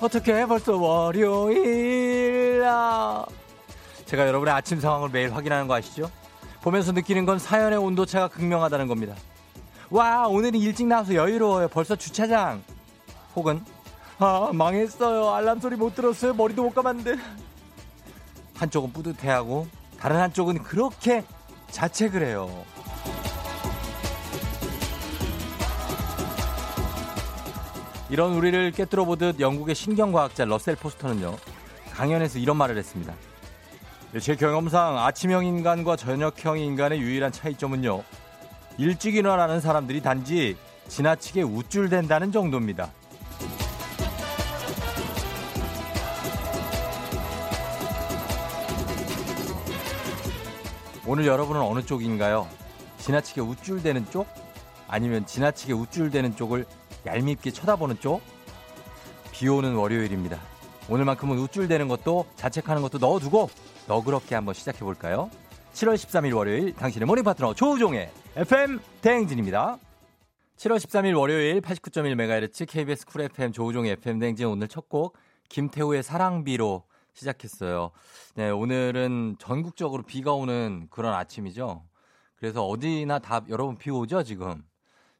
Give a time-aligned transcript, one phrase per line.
[0.00, 2.00] 어떻게 벌써 월요일이야.
[4.10, 6.10] 제가 여러분의 아침 상황을 매일 확인하는 거 아시죠?
[6.62, 9.14] 보면서 느끼는 건 사연의 온도차가 극명하다는 겁니다.
[9.88, 11.68] 와, 오늘은 일찍 나와서 여유로워요.
[11.68, 12.60] 벌써 주차장.
[13.36, 13.64] 혹은,
[14.18, 15.30] 아, 망했어요.
[15.30, 16.34] 알람 소리 못 들었어요.
[16.34, 17.22] 머리도 못 감았는데.
[18.56, 19.68] 한쪽은 뿌듯해하고,
[20.00, 21.24] 다른 한쪽은 그렇게
[21.70, 22.64] 자책을 해요.
[28.08, 31.36] 이런 우리를 깨뜨려 보듯 영국의 신경과학자 러셀 포스터는요,
[31.92, 33.14] 강연에서 이런 말을 했습니다.
[34.18, 38.02] 제 경험상 아침형 인간과 저녁형 인간의 유일한 차이점은요,
[38.76, 40.56] 일찍 일어나는 사람들이 단지
[40.88, 42.90] 지나치게 우쭐댄다는 정도입니다.
[51.06, 52.48] 오늘 여러분은 어느 쪽인가요?
[52.98, 54.26] 지나치게 우쭐대는 쪽?
[54.88, 56.66] 아니면 지나치게 우쭐대는 쪽을
[57.06, 58.22] 얄밉게 쳐다보는 쪽?
[59.30, 60.36] 비 오는 월요일입니다.
[60.88, 63.48] 오늘만큼은 우쭐대는 것도 자책하는 것도 넣어두고
[63.90, 65.28] 너그럽게 한번 시작해 볼까요?
[65.72, 69.78] 7월 13일 월요일 당신의 morning 파트너 조우종의 FM 대행진입니다.
[70.58, 75.16] 7월 13일 월요일 89.1MHz KBS 쿨 FM 조우종의 FM 대행진 오늘 첫 곡
[75.48, 77.90] 김태우의 사랑비로 시작했어요.
[78.36, 81.82] 네, 오늘은 전국적으로 비가 오는 그런 아침이죠.
[82.36, 84.62] 그래서 어디나 다 여러분 비 오죠, 지금?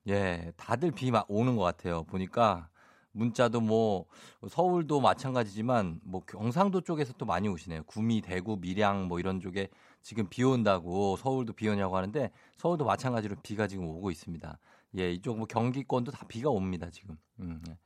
[0.07, 2.05] 예, 다들 비막 오는 것 같아요.
[2.05, 2.69] 보니까
[3.13, 4.07] 문자도 뭐
[4.49, 7.83] 서울도 마찬가지지만 뭐 경상도 쪽에서 또 많이 오시네요.
[7.85, 9.69] 구미, 대구, 밀양 뭐 이런 쪽에
[10.03, 14.59] 지금 비 온다고 서울도 비 오냐고 하는데 서울도 마찬가지로 비가 지금 오고 있습니다.
[14.99, 17.17] 예, 이쪽 뭐 경기권도 다 비가 옵니다, 지금.
[17.41, 17.77] 음, 예.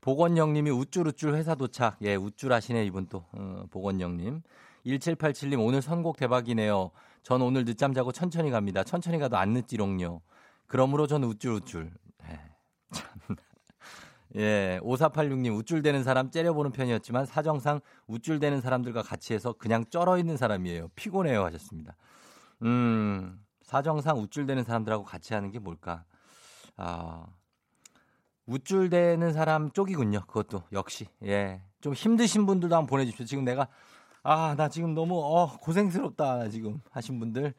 [0.00, 1.98] 보건영 님이 우쭐우쭐 회사 도착.
[2.02, 3.26] 예, 우쭐하시네, 이분 또.
[3.32, 4.42] 어, 보건영 님.
[4.86, 6.90] 1787님, 오늘 선곡 대박이네요.
[7.22, 8.82] 전 오늘 늦잠 자고 천천히 갑니다.
[8.82, 10.22] 천천히 가도 안 늦지롱요.
[10.66, 11.90] 그러므로 전 우쭐우쭐.
[14.36, 14.40] 예, 참.
[14.40, 20.88] 예, 5486님, 우쭐대는 사람 째려보는 편이었지만 사정상 우쭐대는 사람들과 같이 해서 그냥 쩔어 있는 사람이에요.
[20.94, 21.44] 피곤해요.
[21.44, 21.96] 하셨습니다.
[22.62, 26.04] 음, 사정상 우쭐대는 사람들하고 같이 하는 게 뭘까?
[26.76, 27.26] 아,
[28.46, 30.22] 우쭐대는 사람 쪽이군요.
[30.26, 31.06] 그것도 역시.
[31.24, 31.62] 예.
[31.80, 33.24] 좀 힘드신 분들도 한번 보내주십시오.
[33.24, 33.68] 지금 내가,
[34.22, 36.48] 아, 나 지금 너무, 어, 고생스럽다.
[36.48, 37.54] 지금 하신 분들.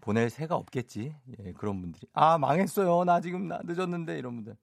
[0.00, 1.14] 보낼 새가 없겠지.
[1.38, 2.06] 예, 그런 분들이.
[2.12, 3.04] 아, 망했어요.
[3.04, 4.18] 나 지금 나 늦었는데.
[4.18, 4.56] 이런 분들.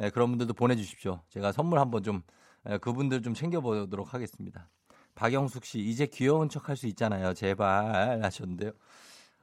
[0.00, 1.20] 예, 그런 분들도 보내주십시오.
[1.30, 2.22] 제가 선물 한번 좀,
[2.68, 4.68] 예, 그분들 좀 챙겨보도록 하겠습니다.
[5.14, 7.34] 박영숙 씨, 이제 귀여운 척 할 수 있잖아요.
[7.34, 8.22] 제발.
[8.22, 8.72] 하셨는데요.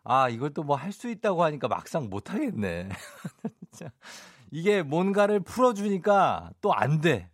[0.04, 2.90] 아, 이걸 또 뭐 할 수 있다고 하니까 막상 못 하겠네.
[3.72, 3.92] 진짜.
[4.52, 7.30] 이게 뭔가를 풀어주니까 또 안 돼.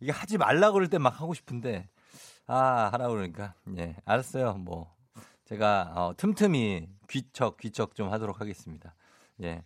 [0.00, 1.88] 이게 하지 말라 그럴 때 막 하고 싶은데,
[2.46, 3.54] 아, 하라 그러니까.
[3.78, 4.54] 예, 알았어요.
[4.54, 4.92] 뭐.
[5.44, 8.94] 제가 어, 틈틈이 귀척 귀척 좀 하도록 하겠습니다.
[9.42, 9.62] 예.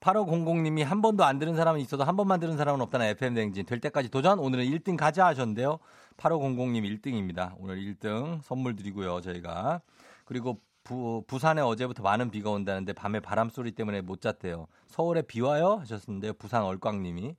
[0.00, 3.80] 8500님이 한 번도 안 들은 사람은 있어도 한 번만 들은 사람은 없다는 FM 대행진 될
[3.80, 5.78] 때까지 도전 오늘은 1등 가자 하셨는데요.
[6.16, 7.54] 8500님 1등입니다.
[7.58, 9.20] 오늘 1등 선물 드리고요.
[9.20, 9.80] 저희가
[10.24, 14.68] 그리고 부, 부산에 어제부터 많은 비가 온다는데 밤에 바람 소리 때문에 못 잤대요.
[14.86, 16.34] 서울에 비 와요 하셨는데요.
[16.34, 17.34] 부산 얼광님이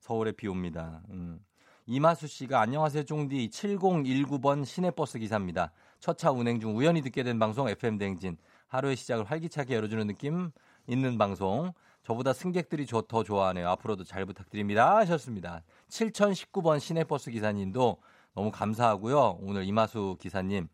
[0.00, 1.02] 서울에 비 옵니다.
[1.10, 1.40] 음.
[1.86, 5.72] 이마수 씨가 안녕하세요 쫑디 7019번 시내버스 기사입니다.
[5.98, 8.36] 첫차 운행 중 우연히 듣게 된 방송 FM 대행진
[8.68, 10.50] 하루의 시작을 활기차게 열어주는 느낌
[10.86, 11.72] 있는 방송
[12.02, 13.68] 저보다 승객들이 저, 더 좋아하네요.
[13.70, 15.62] 앞으로도 잘 부탁드립니다 하셨습니다.
[15.90, 17.98] 7019번 시내버스 기사님도
[18.34, 19.38] 너무 감사하고요.
[19.42, 20.68] 오늘 이마수 기사님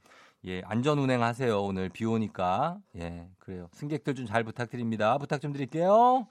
[0.47, 1.61] 예, 안전 운행하세요.
[1.61, 2.77] 오늘 비 오니까.
[2.97, 3.69] 예, 그래요.
[3.73, 5.19] 승객들 좀 잘 부탁드립니다.
[5.19, 6.29] 부탁 좀 드릴게요.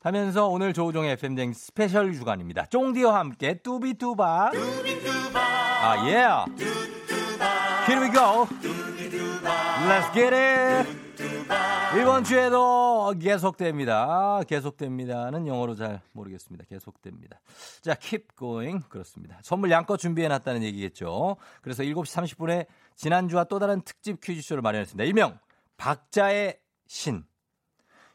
[0.00, 2.66] 하면서 오늘 조우종의 FM댕 special 주간입니다.
[2.66, 4.50] 쫑디와 함께 뚜비뚜바.
[5.34, 6.16] 아, 예.
[6.16, 6.50] Yeah.
[7.86, 8.46] Here we go.
[9.86, 10.91] Let's get it.
[12.00, 14.40] 이번 주에도 계속됩니다.
[14.48, 16.64] 계속됩니다는 영어로 잘 모르겠습니다.
[16.68, 17.40] 계속됩니다.
[17.82, 18.82] 자, keep going.
[18.88, 19.38] 그렇습니다.
[19.42, 21.36] 선물 양껏 준비해 놨다는 얘기겠죠.
[21.60, 22.66] 그래서 7시 30분에
[22.96, 25.04] 지난주와 또 다른 특집 퀴즈쇼를 마련했습니다.
[25.04, 25.38] 일명
[25.76, 27.24] 박자의 신.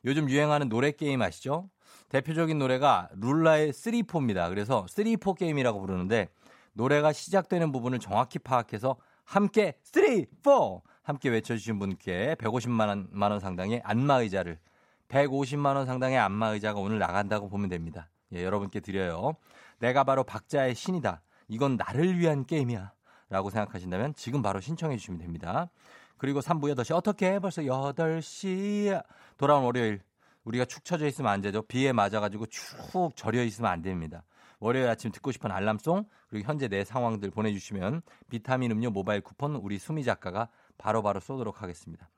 [0.06, 1.70] 요즘 유행하는 노래 게임 아시죠?
[2.10, 4.50] 대표적인 노래가 룰라의 3포입니다.
[4.50, 6.30] 그래서 3포 게임이라고 부르는데
[6.74, 13.81] 노래가 시작되는 부분을 정확히 파악해서 함께 3, 4 함께 외쳐주신 분께 150만 원, 만원 상당의
[13.86, 14.59] 안마의자를
[15.07, 18.09] 150만 원 상당의 안마의자가 오늘 나간다고 보면 됩니다.
[18.33, 19.38] 예, 여러분께 드려요.
[19.80, 21.21] 내가 바로 박자의 신이다.
[21.48, 22.92] 이건 나를 위한 게임이야.
[23.30, 25.69] 라고 생각하신다면 지금 바로 신청해 주시면 됩니다.
[26.18, 29.01] 그리고 3부 8시 어떻게 벌써 8시
[29.38, 30.01] 돌아온 월요일
[30.44, 31.62] 우리가 축 처져 있으면 안 되죠.
[31.62, 34.24] 비에 맞아가지고 축 절여 있으면 안 됩니다.
[34.59, 39.77] 월요일 아침 듣고 싶은 알람송 그리고 현재 내 상황들 보내주시면 비타민 음료 모바일 쿠폰 우리
[39.77, 42.10] 수미 작가가 바로바로 바로 쏘도록 하겠습니다.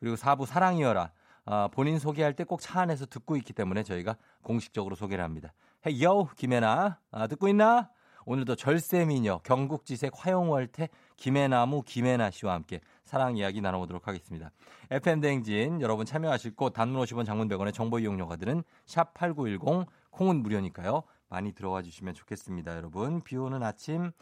[0.00, 1.10] 그리고 4부 사랑이여라
[1.46, 5.52] 아, 본인 소개할 때 꼭 차 안에서 듣고 있기 때문에 저희가 공식적으로 소개를 합니다.
[5.86, 7.90] 헤이 요 김혜나 아, 듣고 있나?
[8.26, 14.50] 오늘도 절세미녀 경국지색 화용월태 김해나무 김해나 씨와 함께 사랑 이야기 나눠보도록 하겠습니다.
[14.90, 20.42] FM 대행진 여러분 참여하실 곳 단문 50원 장문 100원의 정보 이용료가 드는 샵 8910 콩은
[20.42, 21.04] 무료니까요.
[21.30, 22.76] 많이 들어와 주시면 좋겠습니다.
[22.76, 24.12] 여러분 비 오는 아침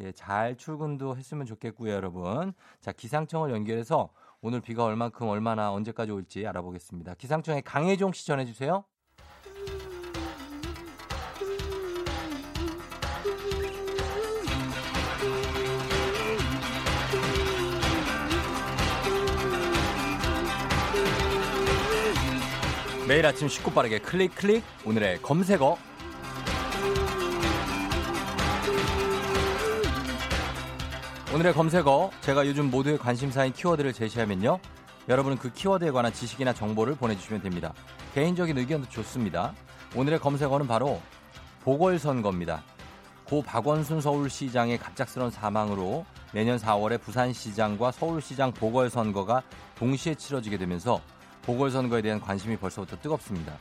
[0.00, 2.52] 예, 잘 출근도 했으면 좋겠고요, 여러분.
[2.80, 4.10] 자, 기상청을 연결해서
[4.40, 7.14] 오늘 비가 얼만큼 얼마나 언제까지 올지 알아보겠습니다.
[7.14, 8.84] 기상청에 강혜종 씨 전해 주세요.
[23.06, 25.76] 매일 아침 쉽고 빠르게 클릭 클릭 오늘의 검색어
[31.34, 34.60] 오늘의 검색어 제가 요즘 모두의 관심사인 키워드를 제시하면요.
[35.08, 37.74] 여러분은 그 키워드에 관한 지식이나 정보를 보내주시면 됩니다.
[38.14, 39.52] 개인적인 의견도 좋습니다.
[39.96, 41.02] 오늘의 검색어는 바로
[41.64, 42.62] 보궐선거입니다.
[43.24, 49.42] 고 박원순 서울시장의 갑작스런 사망으로 내년 4월에 부산시장과 서울시장 보궐선거가
[49.74, 51.00] 동시에 치러지게 되면서
[51.42, 53.58] 보궐선거에 대한 관심이 벌써부터 뜨겁습니다.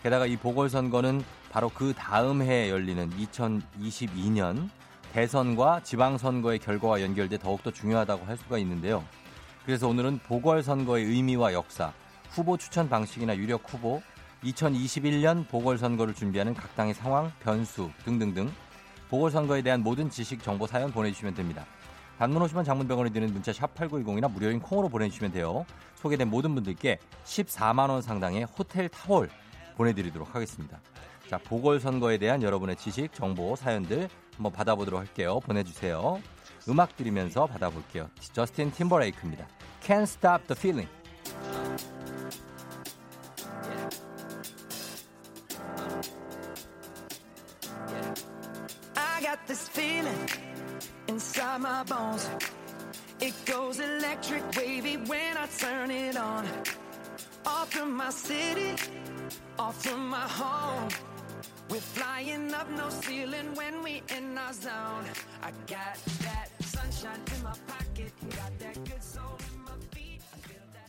[0.00, 4.68] 게다가 이 보궐선거는 바로 그 다음 해에 열리는 2022년
[5.16, 9.02] 대선과 지방선거의 결과와 연결돼 더욱더 중요하다고 할 수가 있는데요.
[9.64, 11.94] 그래서 오늘은 보궐선거의 의미와 역사,
[12.28, 14.02] 후보 추천 방식이나 유력 후보,
[14.44, 18.52] 2021년 보궐선거를 준비하는 각 당의 상황, 변수 등등등
[19.08, 21.64] 보궐선거에 대한 모든 지식 정보 사연 보내주시면 됩니다.
[22.18, 25.64] 단문 50원 장문병원에 드는 문자 샵 8910이나 무료인 콩으로 보내주시면 돼요.
[25.94, 29.30] 소개된 모든 분들께 14만 원 상당의 호텔 타월
[29.78, 30.78] 보내드리도록 하겠습니다.
[31.30, 35.40] 자, 보궐선거에 대한 여러분의 지식, 정보, 사연들 한번 받아보도록 할게요.
[35.40, 36.20] 보내주세요.
[36.68, 38.10] 음악 들으면서 받아볼게요.
[38.32, 39.46] 저스틴 팀버레이크입니다.
[39.82, 40.88] Can't Stop the Feeling.
[61.76, 65.04] We're flying up no ceiling when we in our zone.
[65.42, 70.22] I got that sunshine in my pocket, got that good soul in my feet.
[70.32, 70.88] I feel that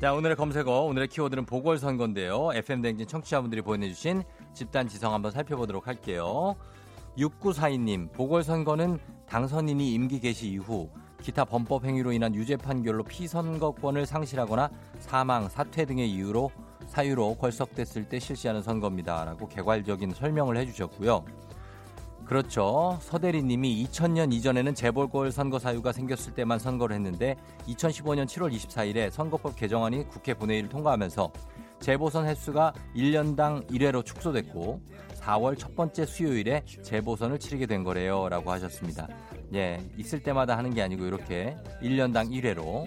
[0.00, 2.50] 자, 오늘의 검색어, 오늘의 키워드는 보궐선거인데요.
[2.52, 4.24] FM 댕진 청취자분들이 보내주신
[4.54, 6.56] 집단 지성 한번 살펴보도록 할게요.
[7.16, 8.98] 6942님, 보궐선거는
[9.28, 10.90] 당선인이 임기 개시 이후
[11.22, 14.70] 기타 범법 행위로 인한 유죄 판결로 피선거권을 상실하거나
[15.00, 16.50] 사망, 사퇴 등의 이유로
[16.86, 19.24] 사유로 걸석됐을 때 실시하는 선거입니다.
[19.24, 21.24] 라고 개괄적인 설명을 해주셨고요.
[22.24, 22.98] 그렇죠.
[23.00, 27.36] 서대리 님이 2000년 이전에는 재보궐 선거 사유가 생겼을 때만 선거를 했는데
[27.66, 31.32] 2015년 7월 24일에 선거법 개정안이 국회 본회의를 통과하면서
[31.80, 34.80] 재보선 횟수가 1년당 1회로 축소됐고
[35.20, 38.28] 4월 첫 번째 수요일에 재보선을 치르게 된 거래요.
[38.28, 39.08] 라고 하셨습니다.
[39.54, 42.86] 예, 있을 때마다 하는 게 아니고 이렇게 1년당 1회로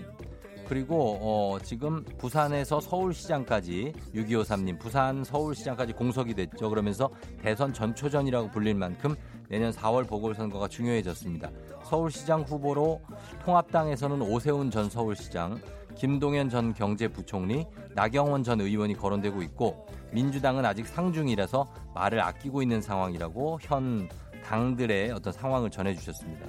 [0.71, 6.69] 그리고 어, 지금 부산에서 서울시장까지 6253님 부산 서울시장까지 공석이 됐죠.
[6.69, 7.09] 그러면서
[7.41, 9.15] 대선 전초전이라고 불릴 만큼
[9.49, 11.51] 내년 4월 보궐선거가 중요해졌습니다.
[11.83, 13.01] 서울시장 후보로
[13.43, 15.59] 통합당에서는 오세훈 전 서울시장,
[15.95, 23.59] 김동연 전 경제부총리, 나경원 전 의원이 거론되고 있고 민주당은 아직 상중이라서 말을 아끼고 있는 상황이라고
[23.61, 24.09] 현
[24.43, 26.45] 당들의 어떤 상황을 전해주셨습니다.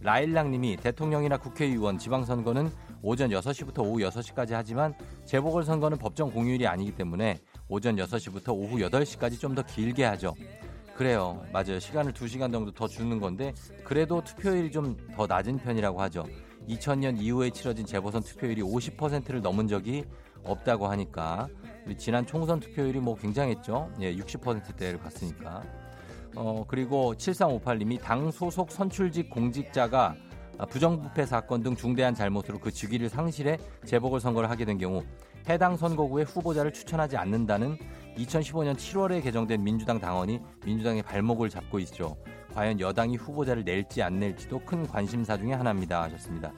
[0.00, 2.70] 라일락님이 대통령이나 국회의원 지방선거는
[3.02, 4.94] 오전 6시부터 오후 6시까지 하지만
[5.24, 10.34] 재보궐선거는 법정 공휴일이 아니기 때문에 오전 6시부터 오후 8시까지 좀 더 길게 하죠.
[10.96, 11.42] 그래요.
[11.52, 11.78] 맞아요.
[11.80, 16.24] 시간을 2시간 정도 더 주는 건데 그래도 투표율이 좀 더 낮은 편이라고 하죠.
[16.68, 20.04] 2000년 이후에 치러진 재보선 투표율이 50%를 넘은 적이
[20.44, 21.48] 없다고 하니까
[21.98, 23.90] 지난 총선 투표율이 뭐 굉장했죠.
[24.00, 25.62] 예, 60%대를 갔으니까.
[26.36, 30.16] 어, 그리고 7358님이 당 소속 선출직 공직자가
[30.70, 35.02] 부정부패 사건 등 중대한 잘못으로 그 직위를 상실해 재보궐 선거를 하게 된 경우
[35.48, 37.76] 해당 선거구에 후보자를 추천하지 않는다는
[38.16, 42.16] 2015년 7월에 개정된 민주당 당원이 민주당의 발목을 잡고 있죠.
[42.54, 46.02] 과연 여당이 후보자를 낼지 안 낼지도 큰 관심사 중의 하나입니다.
[46.04, 46.52] 하셨습니다.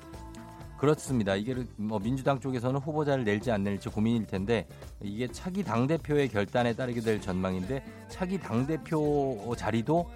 [0.79, 1.35] 그렇습니다.
[1.35, 4.67] 이게 뭐 민주당 쪽에서는 후보자를 낼지 안 낼지 고민일 텐데
[5.03, 10.09] 이게 차기 당 대표의 결단에 따르게 될 전망인데 차기 당 대표 자리도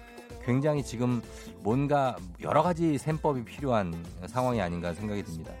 [0.45, 1.21] 굉장히 지금
[1.61, 3.93] 뭔가 여러 가지 셈법이 필요한
[4.27, 5.51] 상황이 아닌가 생각이 듭니다.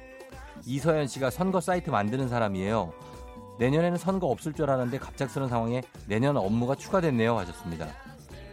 [0.65, 2.93] 이서연 씨가 선거 사이트 만드는 사람이에요.
[3.59, 7.87] 내년에는 선거 없을 줄 알았는데 갑작스러운 상황에 내년 업무가 추가됐네요 하셨습니다.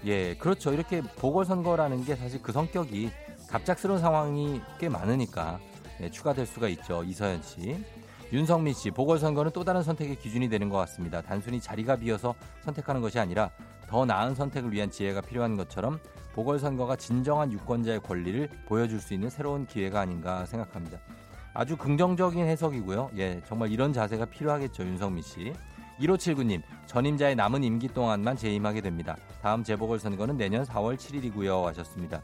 [0.06, 0.72] 예, 그렇죠.
[0.72, 3.10] 이렇게 보궐선거라는 게 사실 그 성격이
[3.48, 5.58] 갑작스러운 상황이 꽤 많으니까
[6.00, 7.02] 예, 추가될 수가 있죠.
[7.04, 7.76] 이서연 씨.
[8.32, 11.22] 윤성민 씨, 보궐선거는 또 다른 선택의 기준이 되는 것 같습니다.
[11.22, 13.50] 단순히 자리가 비어서 선택하는 것이 아니라
[13.88, 15.98] 더 나은 선택을 위한 지혜가 필요한 것처럼
[16.34, 20.98] 보궐선거가 진정한 유권자의 권리를 보여줄 수 있는 새로운 기회가 아닌가 생각합니다.
[21.54, 23.10] 아주 긍정적인 해석이고요.
[23.16, 25.52] 예, 정말 이런 자세가 필요하겠죠, 윤성민 씨.
[26.00, 29.16] 1579님, 전임자의 남은 임기 동안만 재임하게 됩니다.
[29.42, 31.64] 다음 재보궐선거는 내년 4월 7일이고요.
[31.64, 32.22] 하셨습니다.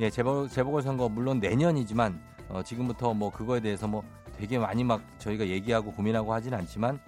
[0.00, 4.02] 예, 재보, 재보궐선거 물론 내년이지만 어, 지금부터 뭐 그거에 대해서 뭐
[4.36, 7.00] 되게 많이 막 저희가 얘기하고 고민하고 하진 않지만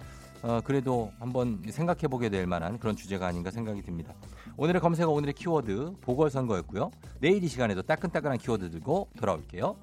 [0.43, 4.13] 어, 그래도 한번 생각해 보게 될 만한 그런 주제가 아닌가 생각이 듭니다.
[4.57, 6.91] 오늘의 검색어 오늘의 키워드 보궐선거였고요.
[7.19, 9.75] 내일 이 시간에도 따끈따끈한 키워드 들고 돌아올게요.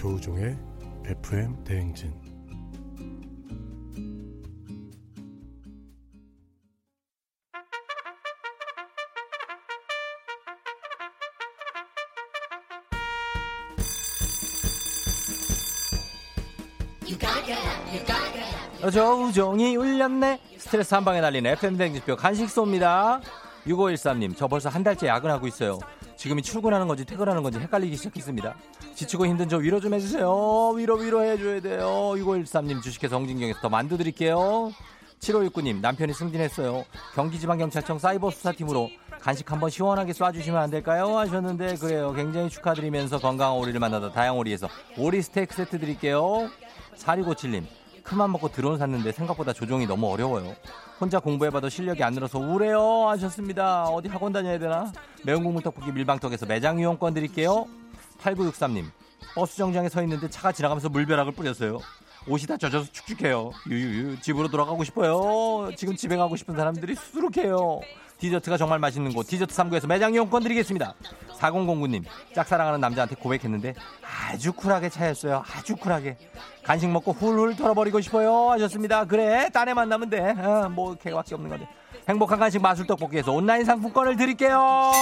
[0.00, 0.56] 조우종의
[1.04, 2.10] FM 대행진.
[18.90, 20.40] 조우종이 울렸네.
[20.56, 23.20] 스트레스 한 방에 날리는 FM 대행진표 간식 쏩니다.
[23.66, 25.78] 6513님 저 벌써 한 달째 야근하고 있어요
[26.20, 28.54] 지금이 출근하는 건지 퇴근하는 건지 헷갈리기 시작했습니다.
[28.94, 30.68] 지치고 힘든 저 위로 좀 해주세요.
[30.76, 31.86] 위로 위로 해줘야 돼요.
[32.14, 34.70] 6513님 주식회사 홍진경에서 더 만두 드릴게요.
[35.20, 36.84] 7569님 남편이 승진했어요.
[37.14, 41.16] 경기지방경찰청 사이버 수사팀으로 간식 한번 시원하게 쏴주시면 안 될까요?
[41.16, 42.12] 하셨는데 그래요.
[42.12, 46.50] 굉장히 축하드리면서 건강한 오리를 만나다 다양오리에서 오리 스테이크 세트 드릴게요.
[46.98, 47.64] 4657님
[48.02, 50.54] 큰맘 먹고 드론 샀는데 생각보다 조종이 너무 어려워요.
[51.00, 53.84] 혼자 공부해봐도 실력이 안 늘어서 우울해요 하셨습니다.
[53.84, 54.92] 어디 학원 다녀야 되나?
[55.24, 57.66] 매운 국물 떡볶이 밀방떡에서 매장 이용권 드릴게요.
[58.20, 58.84] 8963님
[59.34, 61.78] 버스 정장에 서 있는데 차가 지나가면서 물벼락을 뿌렸어요.
[62.26, 63.50] 옷이 다 젖어서 축축해요.
[63.68, 65.70] 유유유 집으로 돌아가고 싶어요.
[65.76, 67.80] 지금 집에 가고 싶은 사람들이 수두룩해요.
[68.20, 70.94] 디저트가 정말 맛있는 곳 디저트 3구에서 매장 이용권 드리겠습니다.
[71.38, 75.42] 4009님 짝사랑하는 남자한테 고백했는데 아주 쿨하게 차였어요.
[75.56, 76.16] 아주 쿨하게
[76.62, 79.06] 간식 먹고 훌훌 털어버리고 싶어요 하셨습니다.
[79.06, 80.20] 그래 딴에 만나면 돼.
[80.20, 81.68] 어, 뭐 개밖에 없는 건데
[82.08, 84.92] 행복한 간식 마술 떡볶이에서 온라인 상품권을 드릴게요.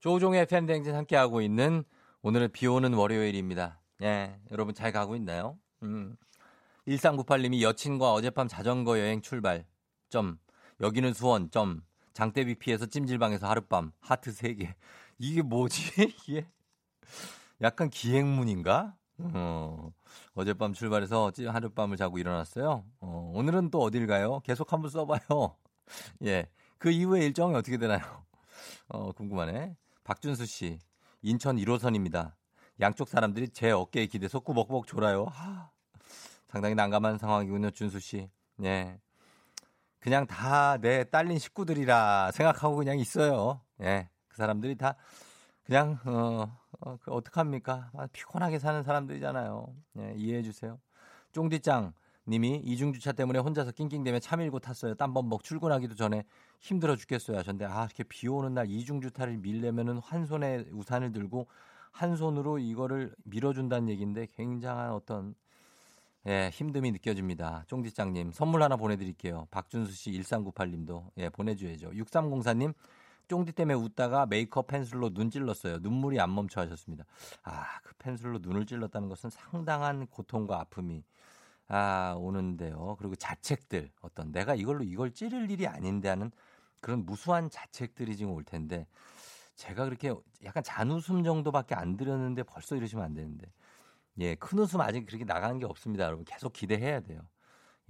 [0.00, 1.84] 조종의 팬댕진 함께하고 있는
[2.22, 3.80] 오늘은 비 오는 월요일입니다.
[4.02, 5.58] 예, 여러분 잘 가고 있나요?
[5.82, 6.16] 음.
[6.88, 9.64] 1398님이 여친과 어젯밤 자전거 여행 출발.
[10.08, 10.38] 점.
[10.80, 11.50] 여기는 수원.
[11.50, 11.82] 점.
[12.12, 13.92] 장대비 피해서 찜질방에서 하룻밤.
[14.00, 14.74] 하트 3개.
[15.18, 15.82] 이게 뭐지?
[16.28, 16.46] 이게
[17.60, 18.96] 약간 기행문인가?
[19.18, 19.92] 어.
[20.34, 22.84] 어젯밤 출발해서 하룻밤을 자고 일어났어요.
[23.00, 24.40] 어, 오늘은 또 어딜 가요?
[24.40, 25.56] 계속 한번 써봐요.
[26.24, 26.46] 예.
[26.78, 28.00] 그 이후에 일정이 어떻게 되나요?
[28.88, 29.76] 어, 궁금하네.
[30.04, 30.78] 박준수 씨.
[31.22, 32.32] 인천 1호선입니다.
[32.80, 35.24] 양쪽 사람들이 제 어깨에 기대서 꾸벅꾸벅 졸아요.
[35.26, 35.70] 하,
[36.48, 38.28] 상당히 난감한 상황이군요, 준수 씨.
[38.62, 38.98] 예.
[40.00, 43.60] 그냥 다 내 딸린 식구들이라 생각하고 그냥 있어요.
[43.82, 44.08] 예.
[44.28, 44.96] 그 사람들이 다
[45.64, 47.90] 그냥 어, 어 그 어떡합니까?
[47.94, 49.74] 아, 피곤하게 사는 사람들이잖아요.
[49.98, 50.78] 예, 이해해 주세요.
[51.32, 51.92] 쫑디짱
[52.28, 54.94] 님이 이중 주차 때문에 혼자서 낑낑대며 차 밀고 탔어요.
[54.94, 56.24] 땀범벅 출근하기도 전에
[56.60, 61.48] 힘들어 죽겠어요 하셨는데 아 이렇게 비 오는 날 이중 주차를 밀려면은 한 손에 우산을 들고
[61.90, 65.34] 한 손으로 이거를 밀어준다는 얘기인데 굉장한 어떤
[66.26, 67.64] 예, 힘듦이 느껴집니다.
[67.66, 69.48] 쫑지짱님 선물 하나 보내드릴게요.
[69.50, 71.90] 박준수 씨 1398님도 예, 보내줘야죠.
[71.90, 72.74] 6304님
[73.28, 75.78] 쫑디 때문에 웃다가 메이크업 펜슬로 눈 찔렀어요.
[75.78, 77.04] 눈물이 안 멈춰 하셨습니다.
[77.44, 81.04] 아, 그 펜슬로 눈을 찔렀다는 것은 상당한 고통과 아픔이
[81.68, 82.96] 아, 오는데요.
[82.98, 86.32] 그리고 자책들 어떤 내가 이걸로 이걸 찌를 일이 아닌데 하는
[86.80, 88.88] 그런 무수한 자책들이 지금 올 텐데
[89.60, 93.46] 제가 그렇게 약간 잔웃음 정도밖에 안 들었는데 벌써 이러시면 안 되는데.
[94.18, 96.24] 예, 큰 웃음 아직 그렇게 나가는 게 없습니다, 여러분.
[96.24, 97.20] 계속 기대해야 돼요.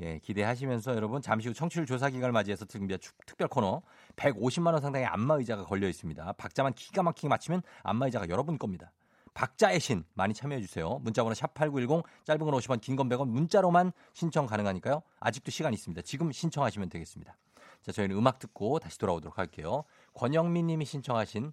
[0.01, 3.83] 예, 기대하시면서 여러분 잠시 후 청취율 조사 기간을 맞이해서 준비한 특별 코너
[4.17, 6.33] 150만 원 상당의 안마 의자가 걸려 있습니다.
[6.33, 8.91] 박자만 기가 막히게 맞추면 안마 의자가 여러분 겁니다.
[9.35, 10.99] 박자의 신 많이 참여해 주세요.
[11.03, 15.03] 문자번호 샵 8910 짧은 건 50원 긴 건 100원 문자로만 신청 가능하니까요.
[15.21, 16.03] 아직도 시간 있습니다.
[16.03, 17.37] 지금 신청하시면 되겠습니다.
[17.83, 19.85] 자, 저희는 음악 듣고 다시 돌아오도록 할게요.
[20.15, 21.53] 권영민 님이 신청하신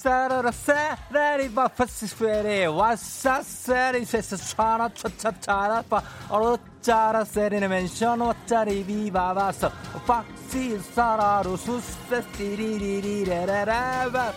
[0.00, 8.82] 사라라 사라리 바파스 스페리 와사 세리 세스 차나 차차 차라파 어로 짜라 세리네 멘션 와짜리
[8.82, 9.70] 비바바서
[10.06, 14.32] 박시 사라루 수세 시리리리 레레레바.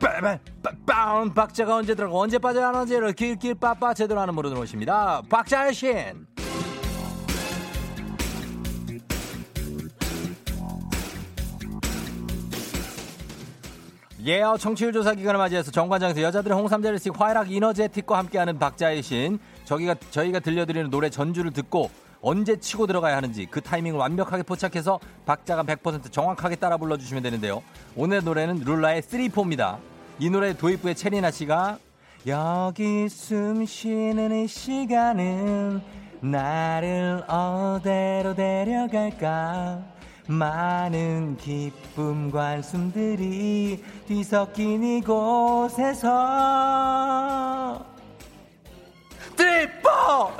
[0.00, 5.20] 빠밤 빠밤 박자가 언제 들어가 언제 빠져나오는지를 길길 빠빠 제대로 하는 모르는 오십니다.
[5.28, 6.26] 박자의 신
[14.24, 20.40] 예어 청취율 조사 기간을 맞이해서 정관장에서 여자들의 홍삼젤리스틱 화이락 이너제틱과 함께하는 박자의 신 저기가 저희가
[20.40, 26.56] 들려드리는 노래 전주를 듣고 언제 치고 들어가야 하는지 그 타이밍을 완벽하게 포착해서 박자가 100% 정확하게
[26.56, 27.62] 따라 불러주시면 되는데요.
[27.96, 29.78] 오늘 노래는 룰라의 3포입니다.
[30.18, 31.78] 이 노래 도입부의 체리나 씨가
[32.26, 35.80] 여기 숨 쉬는 이 시간은
[36.20, 39.99] 나를 어디로 데려갈까
[40.30, 46.08] 많은 기쁨과 한숨들이 뒤섞인 이곳에서!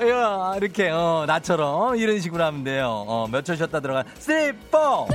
[0.02, 3.04] 야, 이렇게, 어, 나처럼 이런 식으로 하면 돼요.
[3.06, 4.04] 어, 몇초 쉬었다 들어가.
[4.18, 5.06] three, four!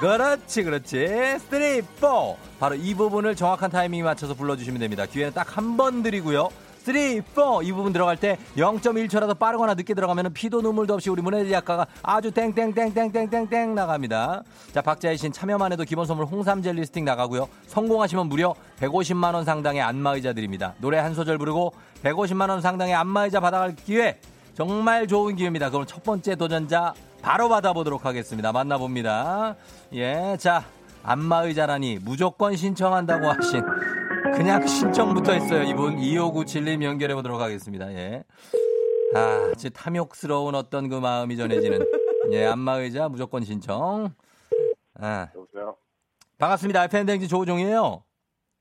[0.00, 1.38] 그렇지, 그렇지.
[1.48, 2.36] three, four!
[2.58, 5.06] 바로 이 부분을 정확한 타이밍에 맞춰서 불러주시면 됩니다.
[5.06, 6.48] 기회는 딱 한 번 드리고요.
[6.88, 7.62] 3, 4.
[7.62, 12.30] 이 부분 들어갈 때 0.1초라도 빠르거나 늦게 들어가면 피도 눈물도 없이 우리 문혜지 작가가 아주
[12.30, 14.42] 땡땡땡땡땡땡땡 나갑니다.
[14.72, 17.48] 자, 박자의 신 참여만 해도 기본 선물 홍삼 젤리 스틱 나가고요.
[17.66, 20.74] 성공하시면 무려 150만원 상당의 안마의자 드립니다.
[20.78, 24.18] 노래 한 소절 부르고 150만원 상당의 안마의자 받아갈 기회.
[24.54, 25.70] 정말 좋은 기회입니다.
[25.70, 28.50] 그럼 첫 번째 도전자 바로 받아보도록 하겠습니다.
[28.50, 29.56] 만나봅니다.
[29.92, 30.64] 예, 자,
[31.02, 33.62] 안마의자라니 무조건 신청한다고 하신
[34.34, 35.62] 그냥 신청부터 했어요.
[35.62, 37.92] 이분 2597님 연결해 보도록 하겠습니다.
[37.92, 38.24] 예.
[39.14, 41.80] 아, 제 탐욕스러운 어떤 그 마음이 전해지는
[42.32, 44.12] 예, 안마의자 무조건 신청.
[45.00, 45.76] 아, 여보세요?
[46.38, 46.84] 반갑습니다.
[46.84, 48.02] FM댕지 조우종이에요.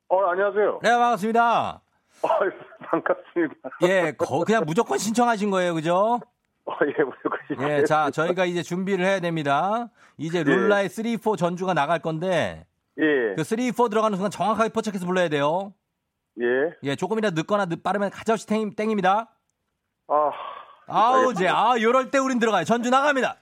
[0.09, 0.79] 어, 안녕하세요.
[0.81, 1.81] 네, 반갑습니다.
[2.21, 2.27] 어,
[2.89, 3.69] 반갑습니다.
[3.83, 5.73] 예, 거, 그냥 무조건 신청하신 거예요.
[5.73, 6.19] 그죠?
[6.65, 9.89] 어, 예, 무조건 예, 자, 저희가 이제 준비를 해야 됩니다.
[10.17, 12.65] 이제 룰라의 3, 4 전주가 나갈 건데,
[12.99, 15.73] 예, 그 3, 4 들어가는 순간 정확하게 포착해서 불러야 돼요.
[16.41, 16.45] 예.
[16.83, 19.29] 예, 조금이라도 늦거나 늦, 빠르면 가져없이 땡, 땡입니다.
[20.07, 20.31] 아,
[20.87, 22.63] 아우, 이제, 아, 요럴 때 우린 들어가요.
[22.63, 23.37] 전주 나갑니다.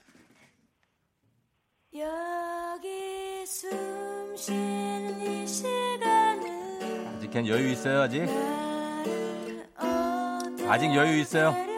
[1.95, 8.25] 여기 숨 쉬는 이 시간은 아직 그냥 여유 있어요, 아직?
[10.67, 11.74] 아직 여유 있어요.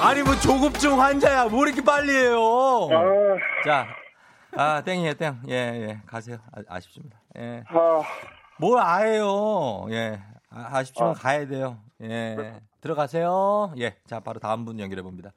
[0.00, 1.46] 아니, 뭐 조급증 환자야.
[1.46, 2.88] 뭐 이렇게 빨리 해요.
[2.90, 3.04] 아,
[3.64, 3.86] 자,
[4.56, 5.40] 아, 땡이에요, 땡.
[5.48, 6.00] 예, 예.
[6.06, 6.38] 가세요.
[6.52, 7.18] 아, 아쉽습니다.
[7.38, 7.64] 예.
[7.68, 8.02] 아,
[8.58, 9.86] 뭘 아예요.
[9.90, 10.20] 예.
[10.50, 11.14] 아, 아쉽지만 아.
[11.14, 11.78] 가야 돼요.
[12.02, 12.60] 예.
[12.80, 13.72] 들어가세요.
[13.78, 13.96] 예.
[14.06, 15.30] 자, 바로 다음 분 연결해 봅니다.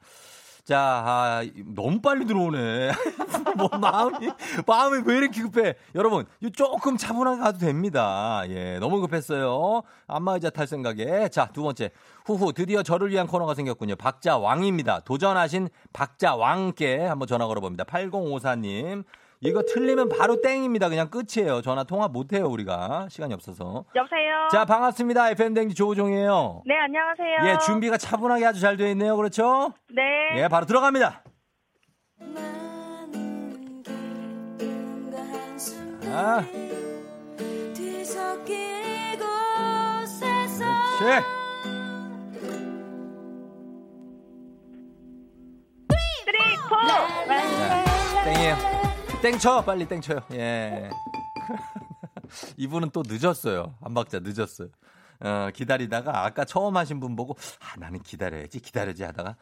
[0.66, 1.42] 자, 아,
[1.76, 2.90] 너무 빨리 들어오네.
[3.56, 4.30] 뭐 마음이
[4.66, 5.76] 마음이 왜 이렇게 급해?
[5.94, 8.42] 여러분, 이 조금 차분하게 가도 됩니다.
[8.48, 9.82] 예, 너무 급했어요.
[10.08, 11.28] 안마의자 탈 생각에.
[11.28, 11.92] 자, 두 번째.
[12.24, 13.94] 후후 드디어 저를 위한 코너가 생겼군요.
[13.94, 15.00] 박자 왕입니다.
[15.04, 17.84] 도전하신 박자 왕께 한번 전화 걸어봅니다.
[17.84, 19.04] 8054님.
[19.40, 20.88] 이거 틀리면 바로 땡입니다.
[20.88, 21.60] 그냥 끝이에요.
[21.62, 23.08] 전화 통화 못 해요, 우리가.
[23.10, 23.84] 시간이 없어서.
[23.94, 24.48] 여보세요.
[24.50, 25.30] 자, 반갑습니다.
[25.30, 26.62] FM댕지 조우종이에요.
[26.66, 27.52] 네 안녕하세요.
[27.52, 29.16] 예, 준비가 차분하게 아주 잘 되어 있네요.
[29.16, 29.72] 그렇죠?
[29.94, 30.42] 네.
[30.42, 31.22] 예, 바로 들어갑니다.
[36.08, 36.42] 아.
[40.98, 41.45] 그렇지.
[49.26, 50.20] 땡쳐, 빨리 땡쳐요.
[50.34, 50.88] 예.
[52.58, 53.74] 이분은 또 늦었어요.
[53.80, 54.68] 한 박자 늦었어요.
[55.18, 59.34] 어, 기다리다가 아까 처음 하신 분 보고, 아, 나는 기다려야지, 기다려야지 하다가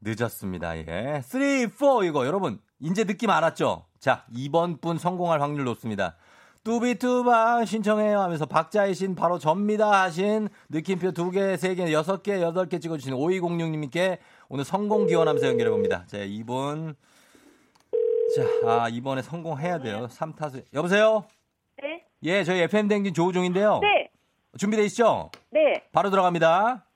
[0.00, 0.78] 늦었습니다.
[0.78, 1.22] 예.
[1.24, 3.86] 3, 4 이거 여러분, 이제 느낌 알았죠?
[3.98, 6.14] 자, 2번 분 성공할 확률 높습니다.
[6.62, 12.40] 뚜비뚜바 신청해요 하면서 박자의 신 바로 접니다 하신 느낌표 두 개, 세 개, 여섯 개,
[12.40, 16.04] 여덟 개 찍어주신 5206님께 오늘 성공 기원하면서 연결해 봅니다.
[16.06, 16.94] 자, 이분.
[18.34, 20.06] 자, 아, 이번에 성공해야 돼요.
[20.08, 20.64] 3타수.
[20.72, 21.24] 여보세요?
[21.82, 22.04] 네.
[22.22, 23.80] 예, 저희 FM 댕진 조우종인데요.
[23.80, 24.08] 네.
[24.58, 25.30] 준비돼 있죠?
[25.50, 25.84] 네.
[25.92, 26.86] 바로 들어갑니다.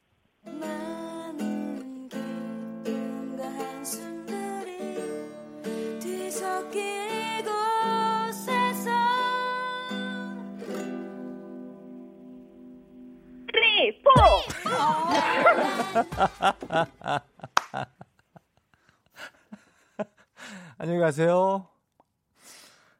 [0.44, 4.94] 많은 기쁨과 한숨들이
[6.00, 6.80] 뒤섞인
[7.40, 8.90] 이곳에서
[13.52, 14.10] three, four!
[20.78, 21.68] 안녕히 가세요.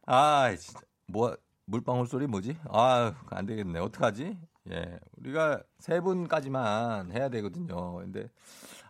[0.06, 1.36] 아, 진짜 뭐
[1.66, 2.58] 물방울 소리 뭐지?
[2.70, 3.78] 아, 안 되겠네.
[3.80, 4.38] 어떡하지?
[4.72, 4.98] 예.
[5.18, 7.94] 우리가 세 분까지만 해야 되거든요.
[7.96, 8.28] 근데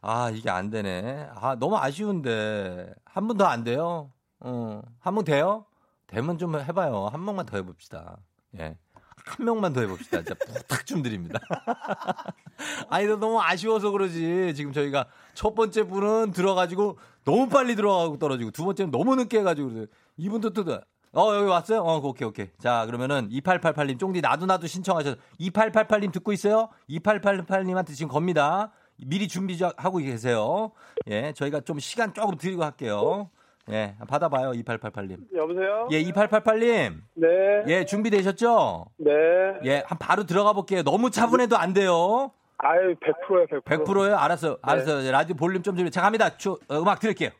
[0.03, 1.29] 아, 이게 안 되네.
[1.35, 2.94] 아, 너무 아쉬운데.
[3.07, 4.12] 한 분 더 안 돼요?
[4.40, 4.83] 어.
[5.01, 5.66] 한 분 돼요?
[6.07, 7.07] 되면 좀 해봐요.
[7.09, 8.18] 한 명만 더 해봅시다.
[8.59, 8.79] 예.
[9.27, 10.19] 한 명만 더 해봅시다.
[10.23, 11.41] 진짜 부탁 좀 드립니다.
[12.89, 14.55] 아니, 너 너무 아쉬워서 그러지.
[14.55, 19.69] 지금 저희가 첫 번째 분은 들어가지고 너무 빨리 들어가고 떨어지고 두 번째는 너무 늦게 해가지고
[19.69, 19.87] 그래요.
[20.17, 20.65] 이분도 또,
[21.12, 21.81] 어, 여기 왔어요?
[21.81, 22.49] 어, 오케이, 오케이.
[22.59, 26.69] 자, 그러면은 2888님, 쫑디 나도 나도 신청하셔서 2888님 듣고 있어요?
[26.89, 28.71] 2888님한테 지금 겁니다.
[28.97, 30.73] 미리 준비하고 계세요.
[31.09, 33.29] 예, 저희가 좀 시간 조금 드리고 할게요.
[33.71, 35.19] 예, 받아봐요, 2888님.
[35.35, 35.89] 여보세요?
[35.91, 37.01] 예, 2888님.
[37.15, 37.29] 네.
[37.67, 38.87] 예, 준비되셨죠?
[38.99, 39.11] 네.
[39.65, 40.83] 예, 한 바로 들어가 볼게요.
[40.83, 42.31] 너무 차분해도 안 돼요.
[42.59, 43.85] 아유, 100%예요, 100%.
[43.85, 44.17] 100%예요?
[44.17, 44.59] 알았어.
[44.63, 45.11] 알았어.
[45.11, 45.91] 라디오 볼륨 좀 줄여.
[45.91, 46.37] 자, 갑니다.
[46.37, 47.31] 주, 어, 음악 들을게요.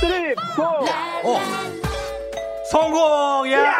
[0.00, 0.62] three, four!
[0.64, 1.89] 어.
[2.70, 3.50] 성공!
[3.50, 3.76] 야!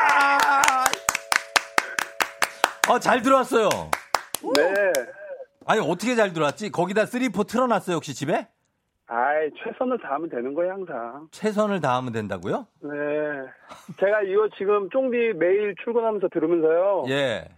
[2.91, 3.69] 어, 잘 들어왔어요.
[4.57, 4.93] 네.
[5.65, 6.73] 아니, 어떻게 잘 들어왔지?
[6.73, 8.49] 거기다 3, 4 틀어놨어요, 혹시 집에?
[9.07, 11.29] 아이, 최선을 다하면 되는 거예요, 항상.
[11.31, 12.67] 최선을 다하면 된다고요?
[12.81, 12.91] 네.
[14.01, 17.05] 제가 이거 지금 쫑디 매일 출근하면서 들으면서요.
[17.11, 17.49] 예.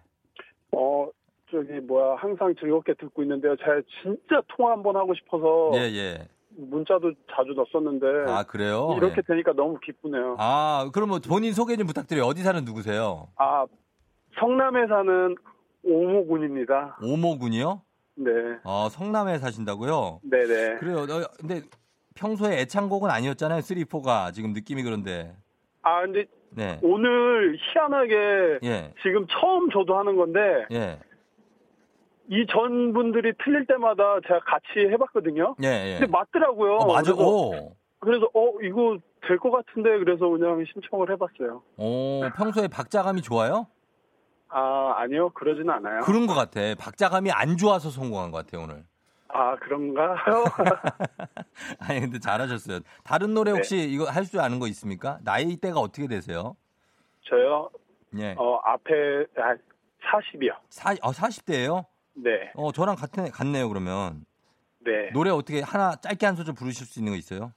[0.73, 1.09] 어,
[1.51, 3.57] 저기, 뭐야, 항상 즐겁게 듣고 있는데요.
[3.57, 6.29] 제가 진짜 통화 한번 하고 싶어서 예, 예.
[6.57, 8.31] 문자도 자주 넣었었는데.
[8.31, 8.95] 아, 그래요?
[8.97, 9.23] 이렇게 예.
[9.27, 10.37] 되니까 너무 기쁘네요.
[10.39, 12.25] 아, 그러면 본인 소개 좀 부탁드려요.
[12.25, 13.29] 어디 사는 누구세요?
[13.37, 13.67] 아,
[14.39, 15.35] 성남에 사는
[15.85, 16.99] 오모군입니다.
[17.03, 17.83] 오모군이요?
[18.17, 18.31] 네.
[18.65, 20.21] 어, 성남에 사신다고요?
[20.23, 20.77] 네네.
[20.79, 20.99] 그래요.
[21.03, 21.63] 어, 근데
[22.15, 23.61] 평소에 애창곡은 아니었잖아요.
[23.63, 24.33] 3, 4가.
[24.33, 25.35] 지금 느낌이 그런데.
[25.83, 26.79] 아, 근데 네.
[26.83, 28.93] 오늘 희한하게 예.
[29.03, 30.99] 지금 처음 저도 하는 건데 예.
[32.31, 35.57] 이 전 분들이 틀릴 때마다 제가 같이 해봤거든요.
[35.63, 35.99] 예, 예.
[36.01, 36.75] 근데 맞더라고요.
[36.77, 37.13] 어, 맞아.
[37.13, 37.77] 그래서, 오.
[37.99, 41.63] 그래서 어 이거 될 것 같은데 그래서 그냥 신청을 해봤어요.
[41.77, 43.67] 오, 평소에 박자감이 좋아요?
[44.49, 46.01] 아 아니요 그러지는 않아요.
[46.03, 46.61] 그런 것 같아.
[46.79, 48.85] 박자감이 안 좋아서 성공한 것 같아요, 오늘.
[49.29, 50.17] 아 그런가요?
[51.81, 52.81] 아니, 근데 잘하셨어요.
[53.05, 53.57] 다른 노래 네.
[53.59, 55.19] 혹시 이거 할 줄 아는 거 있습니까?
[55.23, 56.55] 나이대가 어떻게 되세요?
[57.29, 57.71] 저요.
[58.19, 58.35] 예.
[58.37, 58.93] 어 앞에
[59.39, 59.55] 아,
[60.11, 60.55] 40이요.
[60.69, 62.51] 사, 어, 40대예요 네.
[62.55, 64.25] 어, 저랑 같네, 같네요, 그러면.
[64.81, 65.11] 네.
[65.13, 67.53] 노래 어떻게 하나 짧게 한 소절 부르실 수 있는 거 있어요?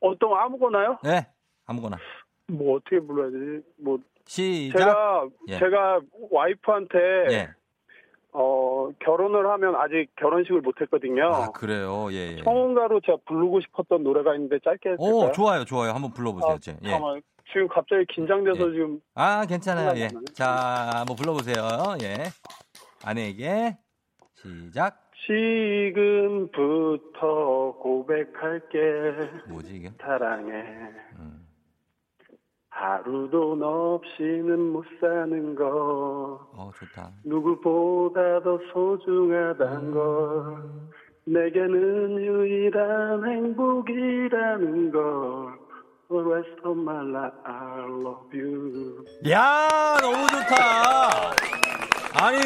[0.00, 0.98] 어떤 아무거나요?
[1.02, 1.26] 네.
[1.64, 1.96] 아무거나.
[2.48, 3.64] 뭐 어떻게 불러야 되지?
[3.78, 4.78] 뭐 시작.
[4.78, 5.58] 제가 예.
[5.58, 6.98] 제가 와이프한테
[7.30, 7.48] 예.
[8.32, 11.26] 어 결혼을 하면 아직 결혼식을 못 했거든요.
[11.32, 12.08] 아, 그래요.
[12.12, 12.42] 예, 예.
[12.42, 15.28] 청혼가로 제가 부르고 싶었던 노래가 있는데 짧게 해도 될까요?
[15.28, 15.92] 오, 좋아요, 좋아요.
[15.92, 16.76] 한번 불러 보세요, 아, 제.
[16.82, 16.90] 예.
[16.90, 17.22] 잠깐만.
[17.52, 18.72] 지금 갑자기 긴장돼서 예.
[18.72, 19.98] 지금 아, 괜찮아요.
[20.00, 20.08] 예.
[20.34, 21.56] 자, 한번 불러 보세요.
[22.02, 22.16] 예.
[23.04, 23.76] 아내에게
[24.46, 25.02] 시작.
[26.46, 28.78] 지금부터 고백할게
[29.48, 29.90] 뭐지 이게?
[30.00, 30.52] 사랑해
[31.18, 31.46] 음.
[32.70, 37.10] 하루도 너 없이는 못 사는 거 어, 좋다.
[37.24, 40.62] 누구보다 더 소중하단 걸
[41.24, 45.58] 내게는 유일한 행복이라는 걸
[46.08, 51.32] rest of my life I love you 야, 너무 좋다.
[52.18, 52.38] 아니,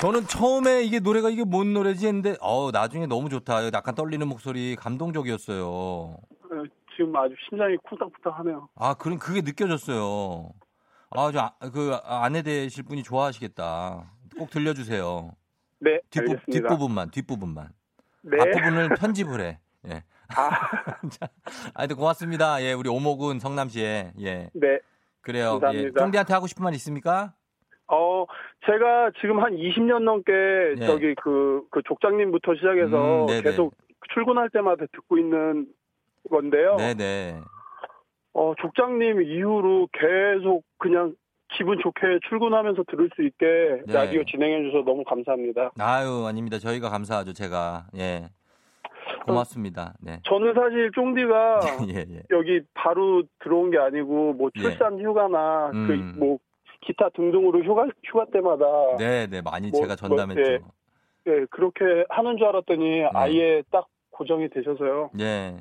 [0.00, 3.66] 저는 처음에 이게 노래가 이게 뭔 노래지 했는데, 어, 나중에 너무 좋다.
[3.72, 5.66] 약간 떨리는 목소리 감동적이었어요.
[5.66, 6.18] 어,
[6.94, 10.50] 지금 아주 심장이 쿵딱쿵딱하네요 아, 그럼 그게 느껴졌어요.
[11.10, 14.12] 아, 저, 아, 그, 아내 되실 분이 좋아하시겠다.
[14.38, 15.32] 꼭 들려주세요.
[15.78, 17.68] 네 뒷부, 뒷부분만, 뒷부분만.
[18.22, 18.36] 네.
[18.40, 19.60] 앞부분을 편집을 해.
[19.88, 20.04] 예.
[20.28, 20.50] 아,
[21.10, 21.28] 자,
[21.74, 22.62] 하여튼 고맙습니다.
[22.62, 24.12] 예, 우리 오목은 성남시에.
[24.20, 24.50] 예.
[24.52, 24.78] 네.
[25.22, 25.46] 그래요.
[25.56, 25.60] 예.
[25.60, 26.00] 감사합니다.
[26.00, 27.34] 쫑디한테 하고 싶은 말 있습니까?
[27.88, 28.26] 어,
[28.66, 30.32] 제가 지금 한 20년 넘게
[30.78, 30.86] 네.
[30.86, 33.42] 저기 그, 그 족장님부터 시작해서 음.
[33.42, 33.74] 계속
[34.12, 35.66] 출근할 때마다 듣고 있는
[36.30, 36.76] 건데요.
[36.76, 37.40] 네네.
[38.34, 41.14] 어, 족장님 이후로 계속 그냥
[41.56, 43.92] 기분 좋게 출근하면서 들을 수 있게 네.
[43.92, 45.70] 라디오 진행해 주셔서 너무 감사합니다.
[45.78, 46.58] 아유, 아닙니다.
[46.58, 47.86] 저희가 감사하죠, 제가.
[47.96, 48.28] 예.
[49.24, 49.94] 고맙습니다.
[50.00, 50.20] 네.
[50.24, 51.60] 저는 사실 쫑디가
[51.94, 52.22] 예, 예.
[52.30, 54.60] 여기 바로 들어온 게 아니고 뭐 예.
[54.60, 56.14] 출산 휴가나 음.
[56.16, 56.38] 그뭐
[56.86, 58.64] 기타 등등으로 휴가 휴가 때마다
[58.98, 59.42] 네, 네.
[59.42, 60.40] 많이 뭐, 제가 전담했죠.
[60.62, 60.70] 뭐,
[61.28, 65.10] 예, 그렇게 하는 줄 알았더니 아예 딱 고정이 되셔서요.
[65.20, 65.56] 예.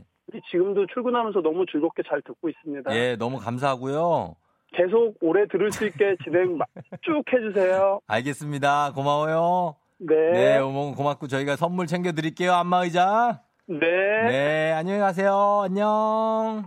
[0.52, 2.96] 지금도 출근하면서 너무 즐겁게 잘 듣고 있습니다.
[2.96, 4.36] 예, 너무 감사하고요.
[4.74, 6.66] 계속 오래 들을 수 있게 진행 마-
[7.02, 8.00] 쭉 해주세요.
[8.08, 8.92] 알겠습니다.
[8.94, 9.76] 고마워요.
[9.98, 10.16] 네.
[10.32, 12.54] 네, 어머 고맙고 저희가 선물 챙겨 드릴게요.
[12.54, 13.42] 안마의자.
[13.68, 13.80] 네.
[13.80, 15.62] 네, 안녕히 가세요.
[15.64, 16.66] 안녕.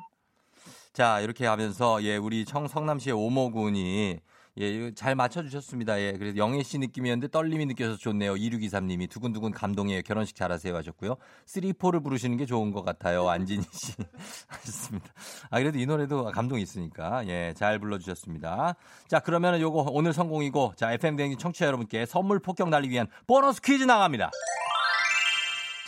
[0.93, 4.19] 자, 이렇게 하면서 예, 우리 청 성남시의 오모군이
[4.61, 6.01] 예, 잘 맞춰주셨습니다.
[6.01, 8.35] 예, 그래서 영애 씨 느낌이었는데 떨림이 느껴서 좋네요.
[8.35, 10.03] 2623님이 두근두근 감동이에요.
[10.03, 11.17] 결혼식 잘하세요 하셨고요.
[11.47, 13.29] 3포를 부르시는 게 좋은 것 같아요.
[13.29, 13.93] 안진희 씨
[14.49, 15.07] 하셨습니다.
[15.51, 18.75] 아, 그래도 이 노래도 감동이 있으니까 예, 잘 불러주셨습니다.
[19.07, 23.61] 자, 그러면 요거 오늘 성공이고 자, FM 대행진 청취자 여러분께 선물 폭격 날리기 위한 보너스
[23.63, 24.31] 퀴즈 나갑니다.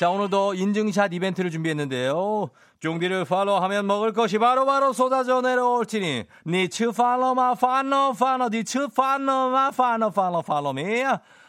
[0.01, 2.49] 자, 오늘도 인증샷 이벤트를 준비했는데요.
[2.81, 10.11] 쫑디를 팔로우하면 먹을 것이 바로바로 쏟아져 내려올 테니 니츠 팔로마 팔로 팔로 니츠 팔로마 팔로
[10.11, 11.05] 팔로 팔로미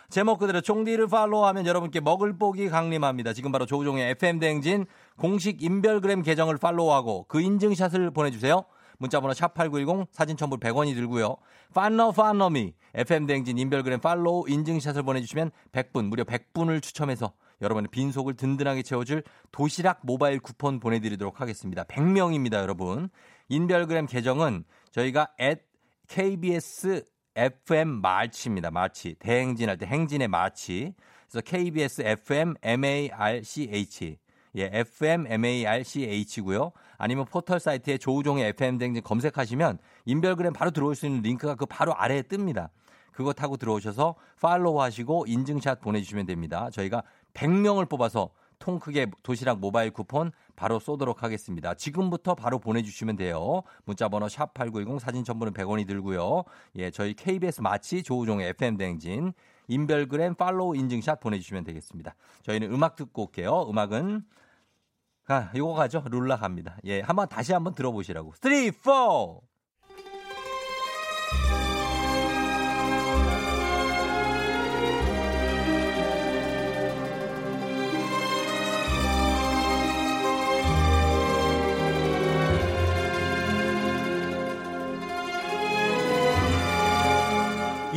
[0.09, 3.31] 제목 그대로 쫑디를 팔로우하면 여러분께 먹을 복이 강림합니다.
[3.31, 4.85] 지금 바로 조우종의 FM 대행진
[5.17, 8.65] 공식 인별그램 계정을 팔로우하고 그 인증샷을 보내주세요.
[8.97, 11.37] 문자번호 샵8910 사진 첨부 100원이 들고요.
[11.73, 17.31] 팔로 팔로미 FM 대행진 인별그램 팔로우 인증샷을 보내주시면 100분 무려 100분을 추첨해서
[17.61, 21.83] 여러분의 빈속을 든든하게 채워줄 도시락 모바일 쿠폰 보내드리도록 하겠습니다.
[21.83, 23.09] 100명입니다, 여러분.
[23.49, 25.61] 인별그램 계정은 저희가 at
[26.07, 28.71] KBS FM 마치입니다.
[28.71, 29.15] 마치.
[29.19, 30.93] 대행진할 때 행진의 마치.
[31.29, 34.17] 그래서 KBS FM MARCH.
[34.55, 36.71] 예, FM MARCH고요.
[36.97, 41.95] 아니면 포털 사이트에 조우종의 FM 대행진 검색하시면 인별그램 바로 들어올 수 있는 링크가 그 바로
[41.95, 42.69] 아래에 뜹니다.
[43.11, 46.69] 그거 타고 들어오셔서 팔로우 하시고 인증샷 보내주시면 됩니다.
[46.71, 51.73] 저희가 100명을 뽑아서 통 크게 도시락 모바일 쿠폰 바로 쏘도록 하겠습니다.
[51.73, 53.63] 지금부터 바로 보내주시면 돼요.
[53.85, 56.43] 문자번호 샵 8910 사진 첨부는 100원이 들고요.
[56.75, 59.33] 예, 저희 KBS 마치 조우종의 FM 대행진
[59.67, 62.15] 인별그램 팔로우 인증샷 보내주시면 되겠습니다.
[62.43, 63.67] 저희는 음악 듣고 올게요.
[63.69, 64.23] 음악은
[65.27, 66.03] 아, 이거 가죠.
[66.09, 66.77] 룰라 갑니다.
[66.85, 68.33] 예, 한번 다시 한번 들어보시라고.
[68.41, 69.50] 3, 4!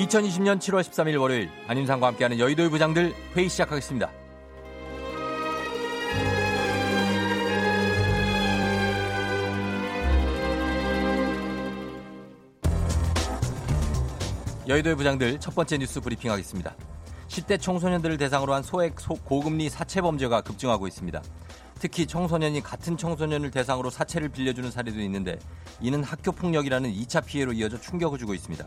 [0.09, 4.11] (2020년 7월 13일) 월요일 안윤상과 함께하는 여의도의 부장들 회의 시작하겠습니다.
[14.67, 16.75] 여의도의 부장들 첫 번째 뉴스 브리핑하겠습니다.
[17.29, 21.23] 10대 청소년들을 대상으로 한 소액 소- 고금리 사채 범죄가 급증하고 있습니다.
[21.81, 25.39] 특히 청소년이 같은 청소년을 대상으로 사채를 빌려주는 사례도 있는데
[25.81, 28.67] 이는 학교 폭력이라는 2차 피해로 이어져 충격을 주고 있습니다.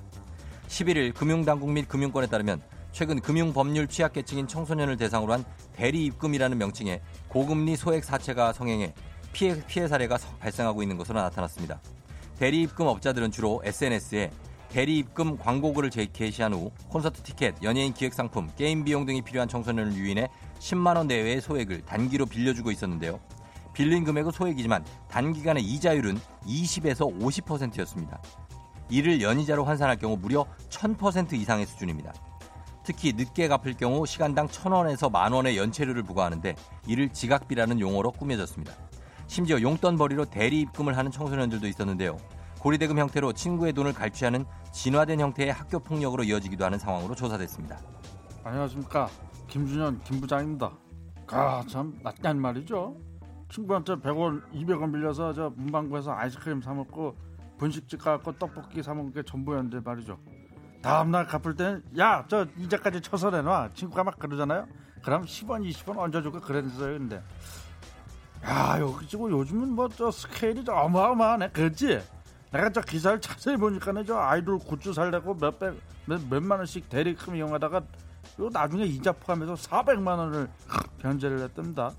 [0.68, 7.76] 11일 금융당국 및 금융권에 따르면 최근 금융법률 취약계층인 청소년을 대상으로 한 대리 입금이라는 명칭의 고금리
[7.76, 8.94] 소액 사채가 성행해
[9.34, 11.80] 피해, 피해 사례가 서- 발생하고 있는 것으로 나타났습니다.
[12.40, 14.32] 대리 입금 업자들은 주로 SNS에
[14.70, 19.48] 대리 입금 광고글을 제- 게시한 후 콘서트 티켓, 연예인 기획 상품, 게임 비용 등이 필요한
[19.48, 20.28] 청소년을 유인해
[20.60, 23.20] 10만 원 내외의 소액을 단기로 빌려주고 있었는데요.
[23.74, 28.20] 빌린 금액은 소액이지만 단기간의 이자율은 20에서 50%였습니다.
[28.90, 32.14] 이를 연이자로 환산할 경우 무려 1000% 이상의 수준입니다.
[32.84, 36.56] 특히 늦게 갚을 경우 시간당 1000원에서 만원의 연체료를 부과하는데
[36.88, 38.74] 이를 지각비라는 용어로 꾸며졌습니다.
[39.28, 42.18] 심지어 용돈벌이로 대리 입금을 하는 청소년들도 있었는데요.
[42.60, 47.78] 고리대금 형태로 친구의 돈을 갈취하는 진화된 형태의 학교 폭력으로 이어지기도 하는 상황으로 조사됐습니다.
[48.44, 49.10] 안녕하십니까
[49.48, 50.72] 김준현 김부장입니다.
[51.28, 52.96] 아참 낯간 말이죠.
[53.50, 57.16] 친구한테 100원, 200원 빌려서 저 문방구에서 아이스크림 사 먹고
[57.58, 60.18] 분식집 가고 떡볶이 사 먹은 게 전부였는데 말이죠.
[60.82, 64.68] 다음날 갚을 때는 야 저 이자까지 쳐서 내놔 친구가 막 그러잖아요.
[65.04, 66.98] 그럼 10원, 20원 얹어주고 그랬어요.
[66.98, 67.22] 근데
[68.46, 71.50] 야 여기 지금 요즘은 뭐 저 스케일이 좀 어마어마하네.
[71.50, 72.02] 그렇지?
[72.52, 77.82] 내가 저 기사를 자세히 보니까는 저 아이돌 굿즈 살려고 몇백 몇, 몇만 원씩 대리금 이용하다가
[78.40, 80.50] 요 나중에 이자 포함해서 400만 원을
[81.00, 81.92] 변제를 했답니다.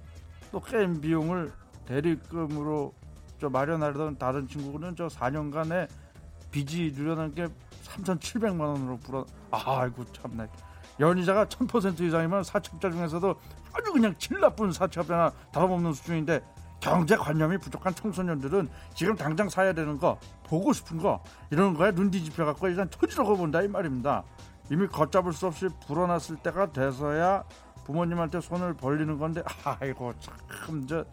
[0.53, 1.53] 또 게임 비용을
[1.87, 2.95] 대리금으로
[3.41, 5.89] 저 마련하려던 다른 친구는 저 4년간의
[6.51, 7.47] 빚이 누려낸 게
[7.85, 9.25] 3,700만 원으로 불어.
[9.51, 10.47] 아이고 참나.
[11.01, 13.35] 연이자가 1000% 이상이면 사채업자 중에서도
[13.73, 16.43] 아주 그냥 질 나쁜 사채업자나 다름없는 수준인데
[16.81, 22.45] 경제관념이 부족한 청소년들은 지금 당장 사야 되는 거 보고 싶은 거 이런 거에 눈 뒤집혀
[22.45, 24.25] 갖고 일단 터지려고 본다 이 말입니다.
[24.71, 27.45] 이미 걷잡을 수 없이 불어났을 때가 돼서야
[27.85, 31.05] 부모님한테 손을 벌리는 건데 아이고 참 저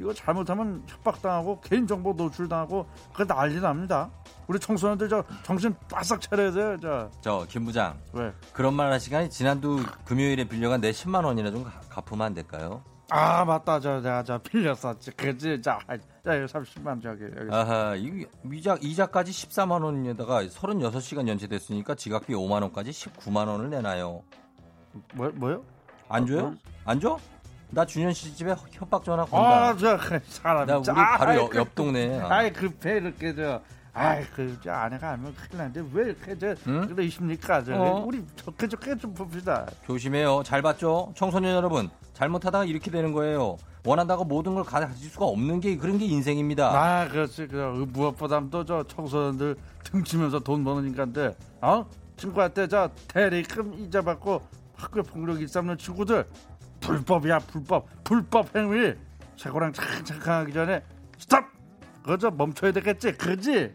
[0.00, 4.10] 이거 잘못하면 협박당하고 개인정보 노출당하고 그 난리 납니다.
[4.46, 6.76] 우리 청소년들 저 정신 바싹 차려야 돼요.
[6.80, 8.32] 저 저 김 부장 왜?
[8.52, 12.82] 그런 말 할 시간에 지난주 금요일에 빌려간 내 10만 원이나 좀 가- 갚으면 안 될까요?
[13.12, 15.78] 아 맞다 저 내가 저 빌렸었지 그지 자,
[16.24, 22.62] 자 여기 30만 저기 여기 아하, 이 이자 이자까지 14만 원에다가 36시간 연체됐으니까 지각비 5만
[22.62, 24.22] 원까지 19만 원을 내놔요.
[25.14, 25.64] 뭐 뭐요?
[26.08, 26.54] 안 줘요?
[26.84, 27.18] 안 줘?
[27.72, 29.68] 나 준현 씨 집에 협박 전화 건다.
[29.68, 32.18] 아 저 사람 나 우리 자, 바로 옆, 그- 옆 동네.
[32.20, 33.60] 아이 급해 이렇게 저
[33.92, 36.86] 아이 그저 아내가 알면 큰일 나는데 왜 이렇게 저 응?
[36.94, 38.04] 그러십니까 저 어?
[38.06, 40.42] 우리 좋게 좋게 좀 봅시다 조심해요.
[40.44, 41.12] 잘 봤죠?
[41.16, 41.88] 청소년 여러분.
[42.14, 43.56] 잘못하다가 이렇게 되는 거예요.
[43.84, 46.66] 원한다고 모든 걸 가질 수가 없는 게 그런 게 인생입니다.
[46.70, 54.02] 아 그렇지 그 무엇보다도 저 청소년들 등치면서 돈 버는 인간들 어 친구한테 저 대리금 이자
[54.02, 54.42] 받고
[54.76, 56.26] 학교 폭력 일삼는 친구들
[56.80, 57.86] 불법이야 불법.
[58.04, 58.94] 불법 행위.
[59.36, 60.82] 최고랑 착착하기 전에
[61.18, 61.44] 스탑!
[62.02, 63.72] 그저 멈춰야 되겠지 그지?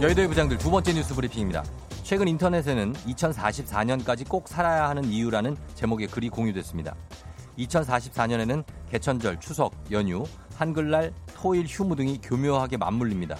[0.00, 1.64] 여의도의 부장들 두 번째 뉴스 브리핑입니다.
[2.02, 6.94] 최근 인터넷에는 2044년까지 꼭 살아야 하는 이유라는 제목의 글이 공유됐습니다.
[7.58, 10.24] 2044년에는 개천절, 추석, 연휴,
[10.56, 13.36] 한글날, 토일, 휴무 등이 교묘하게 맞물립니다.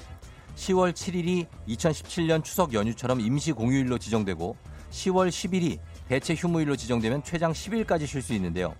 [0.56, 4.56] 10월 7일이 2017년 추석 연휴처럼 임시 공휴일로 지정되고
[4.90, 8.74] 10월 10일이 대체 휴무일로 지정되면 최장 10일까지 쉴 수 있는데요.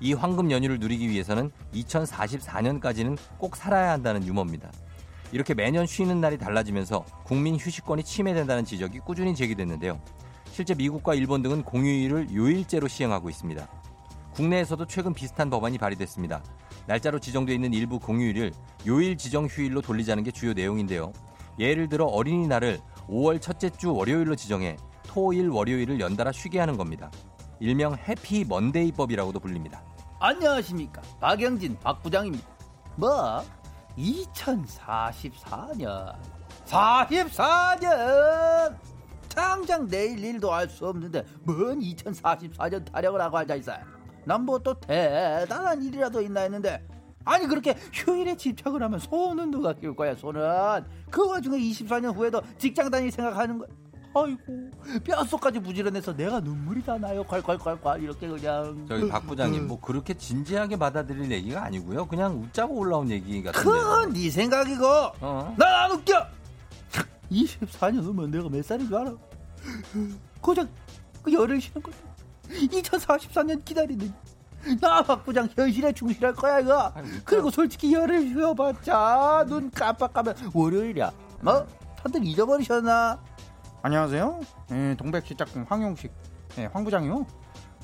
[0.00, 4.70] 이 황금 연휴를 누리기 위해서는 2044년까지는 꼭 살아야 한다는 유머입니다.
[5.32, 10.00] 이렇게 매년 쉬는 날이 달라지면서 국민 휴식권이 침해된다는 지적이 꾸준히 제기됐는데요.
[10.50, 13.79] 실제 미국과 일본 등은 공휴일을 요일제로 시행하고 있습니다.
[14.34, 16.42] 국내에서도 최근 비슷한 법안이 발의됐습니다.
[16.86, 18.52] 날짜로 지정돼 있는 일부 공휴일을
[18.86, 21.12] 요일 지정 휴일로 돌리자는 게 주요 내용인데요.
[21.58, 27.10] 예를 들어 어린이날을 5월 첫째 주 월요일로 지정해 토일 월요일을 연달아 쉬게 하는 겁니다.
[27.58, 29.82] 일명 해피 먼데이법이라고도 불립니다.
[30.20, 32.46] 안녕하십니까 박영진 박 부장입니다.
[32.96, 33.44] 뭐
[33.98, 36.14] 2044년
[36.66, 38.76] 44년
[39.28, 43.99] 당장 내일 일도 할수 없는데 뭔 2044년 타령을 하고 앉아 있어요.
[44.24, 46.84] 난 뭐 또 대단한 일이라도 있나 했는데
[47.24, 52.90] 아니 그렇게 휴일에 집착을 하면 손은 누가 키울 거야 손은 그 와중에 24년 후에도 직장
[52.90, 53.68] 다닐 생각하는 거야.
[54.12, 54.70] 아이고
[55.04, 60.76] 뼛속까지 부지런해서 내가 눈물이 다 나요 콸콸콸콸 이렇게 그냥 저기 박 부장님 뭐 그렇게 진지하게
[60.76, 62.06] 받아들일 얘기가 아니고요.
[62.08, 63.72] 그냥 웃자고 올라온 얘기 같은데요.
[63.72, 64.84] 그건 네 생각이고
[65.20, 65.54] 어?
[65.56, 66.26] 난안 웃겨
[67.30, 69.12] 24년 후면 내가 몇 살인 줄 알아
[70.40, 70.68] 고작
[71.22, 71.94] 그 열을 쉬는 거야
[72.50, 74.12] 2044년 기다리는
[74.80, 76.92] 나 박부장 현실에 충실할 거야 이거.
[77.24, 81.10] 그리고 솔직히 열을 쉬어봤자 눈 깜빡하면 월요일이야
[81.40, 81.66] 뭐?
[82.02, 83.18] 다들 잊어버리셨나?
[83.82, 84.40] 안녕하세요.
[84.72, 86.12] 예, 동백시 짝꿍 황용식,
[86.58, 87.24] 예, 황 부장이요.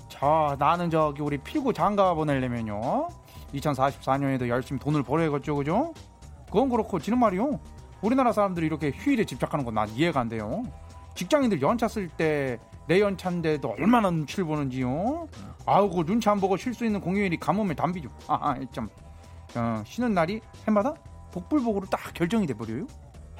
[0.08, 3.08] 자, 나는 저기 우리 필구 장가 보내려면요.
[3.54, 5.94] 2044년에도 열심히 돈을 벌어야겠죠, 그죠?
[6.46, 7.58] 그건 그렇고 지는 말이요.
[8.02, 10.62] 우리나라 사람들이 이렇게 휴일에 집착하는 건 난 이해가 안 돼요.
[11.14, 15.28] 직장인들 연차 쓸 때 내 연차인데도 얼마나 눈치를 보는지요.
[15.66, 18.08] 아우, 그 눈치 안 보고 쉴 수 있는 공휴일이 가뭄의 단비죠.
[18.28, 18.88] 아, 아, 참.
[19.56, 20.94] 어, 쉬는 날이 해마다
[21.32, 22.86] 복불복으로 딱 결정이 돼 버려요.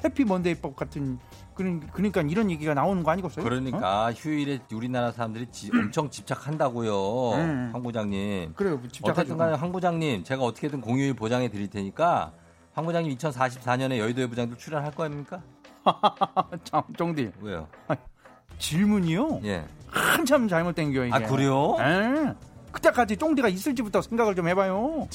[0.03, 1.17] 해피 먼데이법 같은
[1.55, 3.43] 그런 그러니까 이런 얘기가 나오는 거 아니겠어요?
[3.43, 3.49] 어?
[3.49, 7.31] 그러니까 휴일에 우리나라 사람들이 지- 엄청 집착한다고요.
[7.33, 7.69] 음.
[7.73, 8.53] 황 부장님.
[8.55, 8.79] 그래요.
[8.91, 9.21] 집착하죠.
[9.21, 12.31] 어쨌든 간에 황 부장님 제가 어떻게든 공휴일 보장해 드릴 테니까
[12.73, 15.41] 황 부장님 2044년에 여의도의 부장들 출연할 거입니까?
[16.63, 17.67] 참, 정디 왜요?
[18.59, 19.41] 질문이요.
[19.45, 19.63] 예.
[19.87, 21.13] 한참 잘못된 겨 이게.
[21.15, 21.75] 아 그래요?
[21.79, 22.33] 에?
[22.71, 25.07] 그때까지 쫑디가 있을지부터 생각을 좀 해봐요.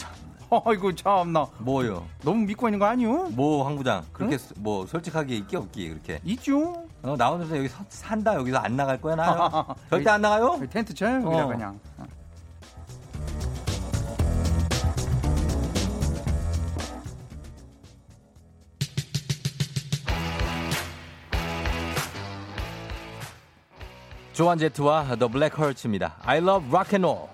[0.66, 2.04] 아이고 참나 뭐요?
[2.22, 3.28] 너무 믿고 있는 거 아니요?
[3.30, 6.84] 뭐 황 부장 그렇게 스- 뭐 솔직하게 있기 없기 그렇게 있죠.
[7.02, 10.60] 어, 나오면서 여기 서- 산다 여기서 안 나갈 거야 나 절대 안 나가요?
[10.70, 11.48] 텐트 쳐요 여기다 어.
[11.48, 11.80] 그냥.
[24.41, 26.15] 조한 제트와 The Black Hearts입니다.
[26.23, 27.29] I love rock and roll.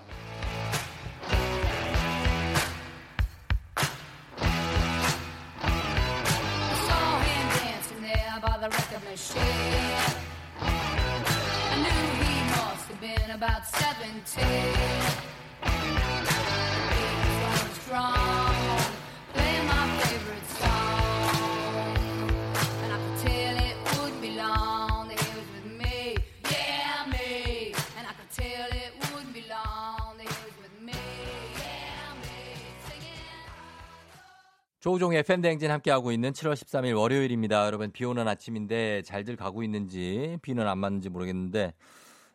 [35.19, 37.67] 조우종의 팬대행진 함께하고 있는 7월 13일 월요일입니다.
[37.67, 41.75] 여러분, 비 오는 아침인데 잘들 가고 있는지, 비는 안 맞는지 모르겠는데,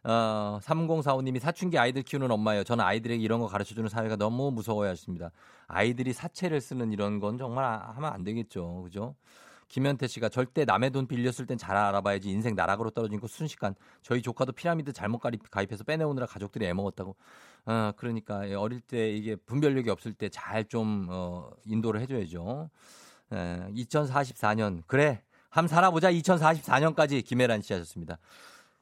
[0.03, 2.63] 어, 3045님이 사춘기 아이들 키우는 엄마예요.
[2.63, 5.31] 저는 아이들에게 이런 거 가르쳐 주는 사회가 너무 무서워야 했습니다.
[5.67, 8.81] 아이들이 사채를 쓰는 이런 건 정말 아- 하면 안 되겠죠.
[8.83, 9.15] 그죠?
[9.73, 14.21] 김현태 씨가 절대 남의 돈 빌렸을 땐 잘 알아봐야지 인생 나락으로 떨어진 거 순식간 저희
[14.21, 17.15] 조카도 피라미드 잘못 가입- 가입해서 빼내오느라 가족들이 애먹었다고
[17.65, 22.69] 어, 그러니까 예, 어릴 때 이게 분별력이 없을 때 잘 좀 어, 인도를 해줘야죠.
[23.31, 23.35] 에,
[23.73, 28.19] 2044년 그래 함 살아보자 2044년까지 김혜란 씨 하셨습니다.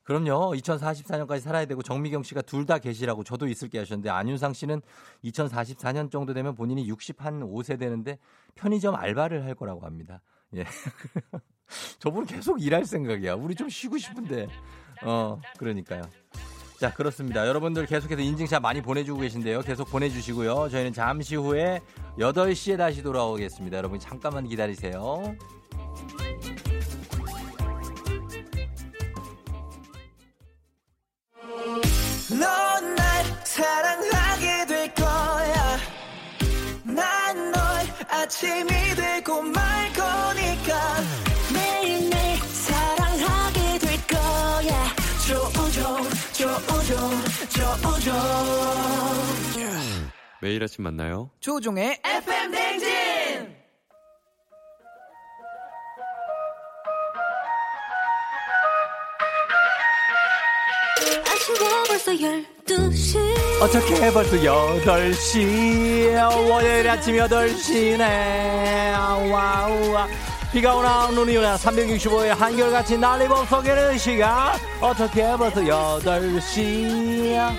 [0.04, 0.52] 그럼요.
[0.58, 4.82] 2044년까지 살아야 되고 정미경 씨가 둘 다 계시라고 저도 있을게 하셨는데 안윤상 씨는
[5.24, 8.20] 2044년 정도 되면 본인이 60 한 5세 되는데
[8.56, 10.22] 편의점 알바를 할 거라고 합니다.
[10.56, 10.66] 예.
[12.00, 13.36] 저분 계속 일할 생각이야.
[13.36, 14.48] 우리 좀 쉬고 싶은데.
[15.04, 16.02] 어, 그러니까요.
[16.80, 17.48] 자, 그렇습니다.
[17.48, 19.62] 여러분들 계속해서 인증샷 많이 보내주고 계신데요.
[19.62, 20.70] 계속 보내주시고요.
[20.70, 21.80] 저희는 잠시 후에
[22.18, 23.78] 8시에 다시 돌아오겠습니다.
[23.78, 25.36] 여러분 잠깐만 기다리세요.
[33.44, 35.78] 사랑하게 될 거야.
[36.84, 37.62] 난 널
[38.10, 40.41] 아침이 되고 말 거니
[50.42, 51.30] 매일 아침 만나요.
[51.40, 53.56] 조우종의 FM 대행진!
[61.28, 63.20] 아침에 벌써 12시
[63.62, 68.02] 어떻게 벌써 8시 월요일 아침 8시네
[69.32, 70.08] wow 와
[70.52, 77.52] 비가 오나 눈이 오나 365일 한결같이 난리법 속에는 시간 어떻게 벌써 8시야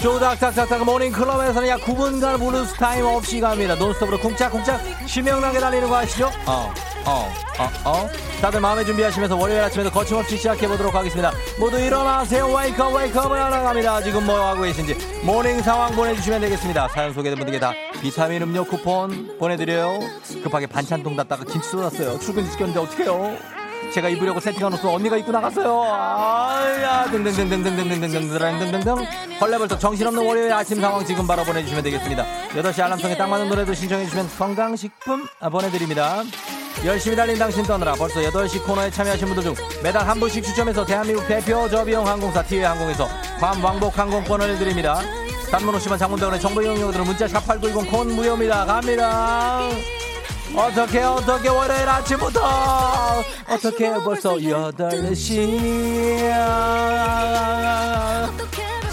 [0.00, 3.74] 조닥닥닥닥 모닝클럽에서는 약 9분간 블루스 타임 없이 갑니다.
[3.74, 6.30] 논스톱으로 쿵짝쿵짝 신명나게 달리는 거 아시죠?
[6.46, 6.72] 어,
[7.06, 7.28] 어,
[7.58, 8.08] 어, 어.
[8.40, 11.32] 다들 마음의 준비하시면서 월요일 아침에도 거침없이 시작해보도록 하겠습니다.
[11.58, 12.46] 모두 일어나세요.
[12.48, 14.02] wake up, wake up을 하러 갑니다.
[14.02, 16.88] 지금 뭐 하고 계신지 morning 상황 보내주시면 되겠습니다.
[16.88, 20.00] 사연 소개된 분들께 다 비타민 음료 쿠폰 보내드려요.
[20.42, 22.18] 급하게 반찬통 닫다가 김치 쏟았어요.
[22.18, 23.36] 출근 시켰는데 어떡해요?
[23.92, 25.82] 제가 입으려고 세팅한 옷을 언니가 입고 나갔어요.
[25.84, 29.06] 아야, 등등등등등등등등등등등등.
[29.40, 32.24] 헐레벌떡 정신없는 월요일 아침 상황 지금 바로 보내주시면 되겠습니다.
[32.50, 36.22] 8시 알람송에 딱 맞는 노래도 신청해주시면 건강식품 아, 보내드립니다.
[36.84, 41.26] 열심히 달린 당신 떠느라 벌써 8시 코너에 참여하신 분들 중 매달 한 분씩 추첨해서 대한민국
[41.26, 43.08] 대표 저비용 항공사 티웨이항공에서
[43.40, 45.00] 괌 왕복 항공권을 드립니다.
[45.50, 48.66] 단문 50원 장문병원의 정보 이용료들은 문자 샵8910 콘 무료입니다.
[48.66, 49.60] 갑니다.
[50.56, 52.40] 어떻게 어떻게 월요일 아침부터
[53.48, 56.30] 어떻게 벌써 8시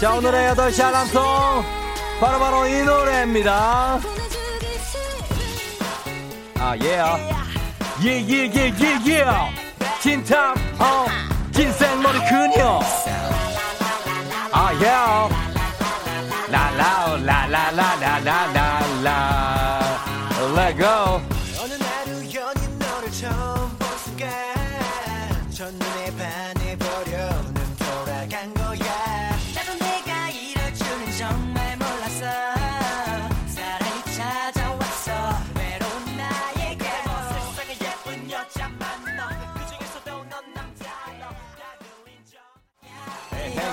[0.00, 1.22] 자 오늘의 8시 알람송
[2.20, 4.00] 바로바로 이 노래입니다
[6.58, 7.51] 아 예요
[8.04, 9.24] 예예예예예
[10.00, 11.06] 틴탑 어
[11.54, 12.80] 흰색 머리 그녀.
[14.50, 15.28] 아 예요
[16.50, 19.08] 라라 라라라라라라라
[20.56, 21.11] Let go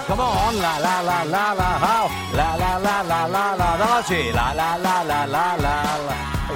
[0.10, 3.86] come on, la la la la la, how, la la la la la la, 다
[4.02, 6.16] 같이 la la la la la la la.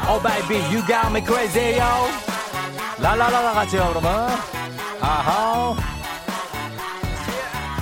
[0.09, 2.09] Oh baby, you got me crazy, yo.
[2.99, 4.27] la la la 다 같이요, 그러면.
[4.99, 5.75] 아하.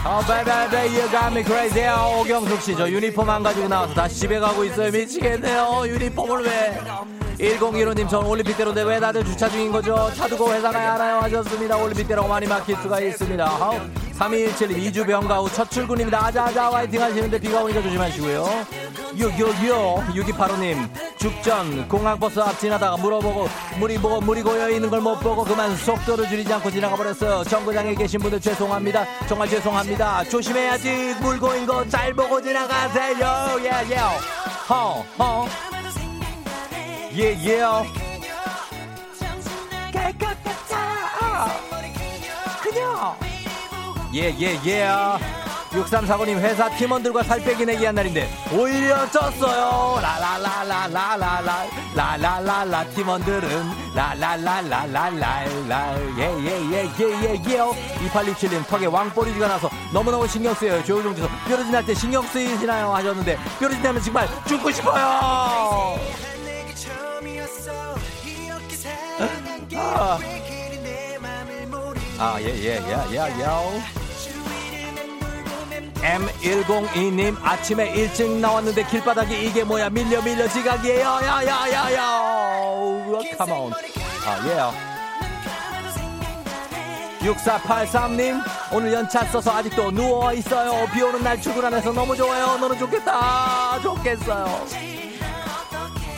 [0.03, 2.19] Oh baby, you got me crazy, yo.
[2.19, 4.91] 오경숙 씨, 저 유니폼 안 가지고 나와서 다시 집에 가고 있어요.
[4.91, 5.83] 미치겠네요.
[5.87, 6.81] 유니폼을 왜?
[7.41, 10.11] 1015님, 전 올림픽대로인데 왜 다들 주차 중인 거죠?
[10.15, 11.19] 차 두고 회사 가야 하나요?
[11.21, 11.75] 하셨습니다.
[11.75, 13.43] 올림픽대로 많이 막힐 수가 있습니다.
[13.43, 13.79] 아우.
[14.19, 16.23] 3217님, 2주 병가 후 첫 출근입니다.
[16.27, 18.45] 아자아자 화이팅 하시는데 비가 오니까 조심하시고요.
[19.17, 19.73] 666,
[20.15, 20.87] 6285님,
[21.17, 26.27] 죽전, 공항버스 앞 지나다가 물어보고, 물이 뭐, 물이 고여 있는 걸 못 보고 그만 속도를
[26.29, 27.43] 줄이지 않고 지나가 버렸어요.
[27.45, 29.03] 정거장에 계신 분들 죄송합니다.
[29.27, 30.23] 정말 죄송합니다.
[30.25, 31.15] 조심해야지.
[31.19, 33.57] 물 고인 거 잘 보고 지나가세요.
[33.63, 33.95] 예, 예.
[34.69, 35.47] 허, 허.
[37.15, 37.59] 예, 예.
[39.91, 41.51] 갈것 같아.
[42.63, 43.15] 그녀.
[44.13, 44.87] 예, 예, 예.
[45.71, 57.57] 6349님 회사 팀원들과 살 빼기 내기 한 날인데 오히려 쪘어요 라라라라라라라 라라라라 팀원들은 라라라라라라라 예예예예예예
[58.09, 63.37] 2867님 턱에 왕꼬리가 나서 너무너무 신경 쓰여요 조우종 주소 뾰루지 날 때 신경 쓰이시나요 하셨는데
[63.57, 65.97] 뾰루지 나면 정말 죽고 싶어요
[69.75, 70.17] 아.
[71.21, 73.81] 맘을 모르니 아예 예 예 예예.
[74.21, 79.89] 주위를 맴돌고 맴돌고 M102님 아침에 일찍 나왔는데 길바닥이 이게 뭐야?
[79.89, 81.05] 밀려 밀려 지각이에요.
[81.05, 82.01] 야 야 야 야.
[83.37, 83.71] 컴온
[84.25, 84.73] 아 예요
[87.21, 88.41] 6483님
[88.73, 90.87] 오늘 연차 써서 아직도 누워있어요.
[90.91, 92.57] 비 오는 날 출근하면서 너무 좋아요.
[92.57, 93.79] 너는 좋겠다.
[93.83, 94.65] 좋겠어요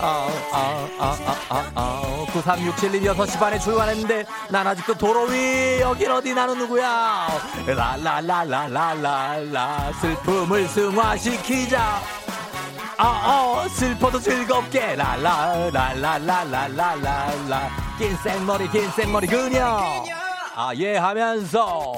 [0.04, 2.02] 아아아아아아
[2.34, 7.30] 9367님 6시 반에 출발했는데 난 아직도 도로 위 여긴 어디 나는 누구야
[7.66, 12.02] 라라라라라라라 슬픔을 승화시키자
[12.98, 20.04] 아어 슬퍼도 즐겁게 라라라라라라라 긴 생머리 긴 생머리 그녀
[20.56, 21.94] 아예 하면서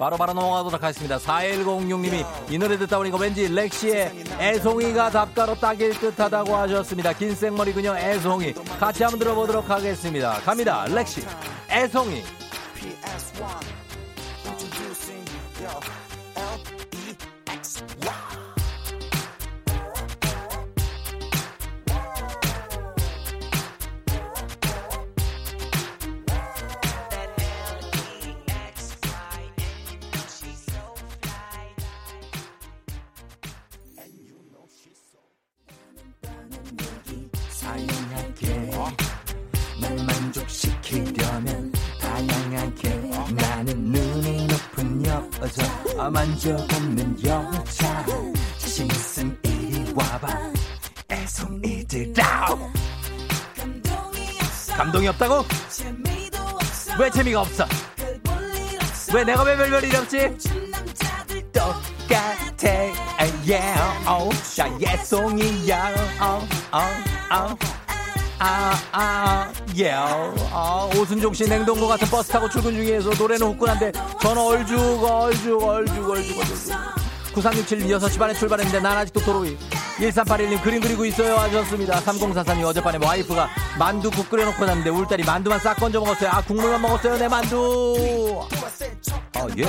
[0.00, 1.18] 바로바로 넘어가도록 하겠습니다.
[1.18, 7.12] 4106님이 이 노래 듣다 보니까 왠지 렉시의 애송이가 답가로 딱일 듯하다고 하셨습니다.
[7.12, 8.54] 긴 생머리 그녀 애송이.
[8.80, 10.40] 같이 한번 들어보도록 하겠습니다.
[10.40, 10.86] 갑니다.
[10.88, 11.20] 렉시.
[11.70, 12.22] 애송이
[46.16, 48.04] 없는 여자
[48.58, 50.50] 자신 있음 이리 와봐
[51.08, 52.48] 애송이들아
[54.76, 55.44] 감동이 없다고?
[56.98, 57.64] 왜 재미가 없어?
[59.14, 60.36] 왜 내가 왜 별별 일이 없지?
[61.52, 62.70] 똑같아
[63.46, 66.90] yeah oh 자 예송이야 oh oh
[67.30, 67.56] oh
[68.40, 69.92] 아아 예.
[69.92, 76.08] 아 오순종 씨 냉동고 같은 버스 타고 출근 중이어서 노래는 후끈한데 저는 얼죽 얼죽 얼죽
[76.08, 76.56] 얼죽 얼죽.
[77.34, 79.56] 9367 6시 반에 출발했는데 난 아직도 도로 위.
[79.98, 81.36] 1381님 그림 그리고 있어요.
[81.36, 82.00] 하셨습니다.
[82.00, 83.48] 3043님 어젯밤에 와이프가
[83.78, 86.30] 만두국 끓여놓고 잤는데 울딸이 만두만 싹 건져 먹었어요.
[86.30, 87.18] 아 국물만 먹었어요.
[87.18, 88.40] 내 만두.
[89.36, 89.64] 어예.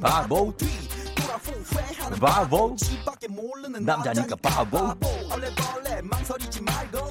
[0.00, 0.52] 바보
[2.20, 2.76] 바보.
[3.80, 4.94] 남자니까 바보.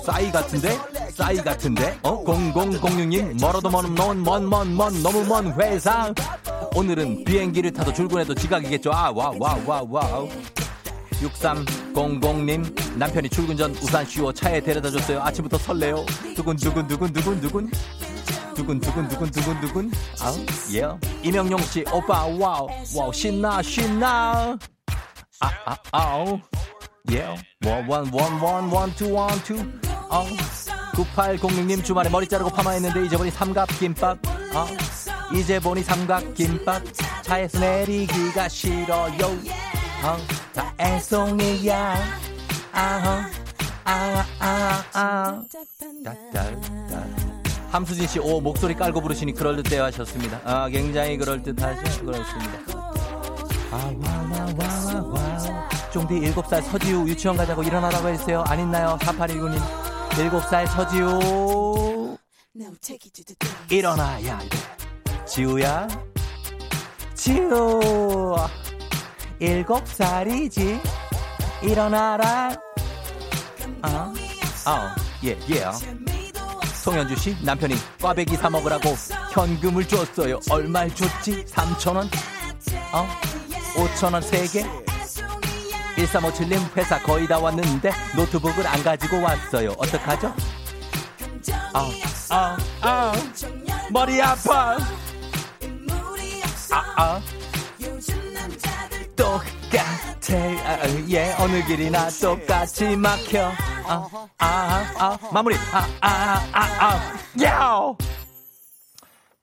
[0.06, 0.78] 싸이 같은데?
[1.14, 2.00] 싸이 같은데?
[2.04, 2.24] 어?
[2.24, 6.14] 0006님 멀어도 먼 먼 먼 먼 너무 먼 회상.
[6.76, 8.92] 오늘은 비행기를 타도 출근해도 지각이겠죠.
[8.92, 10.30] 아 와 와 와 와우
[11.22, 12.98] 6300님.
[12.98, 15.22] 남편이 출근 전 우산 씌워 차에 데려다 줬어요.
[15.22, 16.06] 아침부터 설레요.
[16.36, 17.72] 두근두근 두근두근 두근.
[18.56, 19.92] 두근 두근 두근 두근 두근.
[20.22, 20.36] 아우
[20.74, 23.14] 예 y e 이명용 씨 오빠 와우 와우.
[23.14, 24.58] 신나 신나.
[25.44, 26.40] 아 아 아우
[27.12, 27.36] 예.
[27.66, 29.58] 원원원원원투원투.
[30.10, 30.26] 어.
[30.94, 34.20] 9806님 주말에 머리 자르고 파마했는데 이제 보니 삼각김밥.
[34.56, 34.68] 어.
[35.36, 36.84] 이제 보니 삼각김밥.
[37.24, 39.18] 차에서 내리기가 싫어요.
[40.04, 41.96] 어다 애송이야.
[42.72, 43.30] 아아
[43.84, 45.44] 아아아.
[46.04, 46.54] 따따따.
[47.72, 50.40] 함수진 씨, 오, 목소리 깔고 부르시니 그럴 듯해 하셨습니다.
[50.46, 52.06] 아, 굉장히 그럴 듯하죠?
[52.06, 52.93] 그렇습니다.
[53.74, 55.70] 아, 와, 와, 와, 와, 와.
[55.92, 58.44] 쫑디 7살 서지우 유치원 가자고 일어나라고 했어요.
[58.48, 58.98] 안 있나요?
[59.02, 59.60] 4819님.
[60.12, 62.18] 7살 서지우.
[63.70, 64.58] 일어나야 돼.
[65.26, 65.88] 지우야.
[67.16, 68.36] 지우.
[69.42, 70.80] 7살이지.
[71.64, 72.56] 일어나라.
[73.82, 74.14] 어,
[74.68, 75.66] 어, 예, 예.
[76.84, 78.94] 송현주 씨 남편이 꽈배기 사 먹으라고
[79.32, 80.40] 현금을 줬어요.
[80.52, 81.46] 얼마를 줬지?
[81.46, 82.08] 3천 원?
[82.94, 83.33] 어?
[83.76, 84.64] 5천 원 3개?
[85.96, 89.72] 1357님 회사 거의 다 왔는데 노트북을 안 가지고 왔어요.
[89.78, 90.34] 어떡하죠?
[91.74, 91.90] 아,
[92.30, 93.14] 아, 아,
[93.92, 94.78] 머리 아파.
[96.72, 97.22] 아, 아.
[99.16, 100.38] 똑같아.
[100.66, 103.52] 아, 예, 어느 길이나 똑같이 막혀.
[103.86, 105.56] 아, 아, 아, 마무리.
[105.72, 107.98] 아, 아, 아, 아, 야오!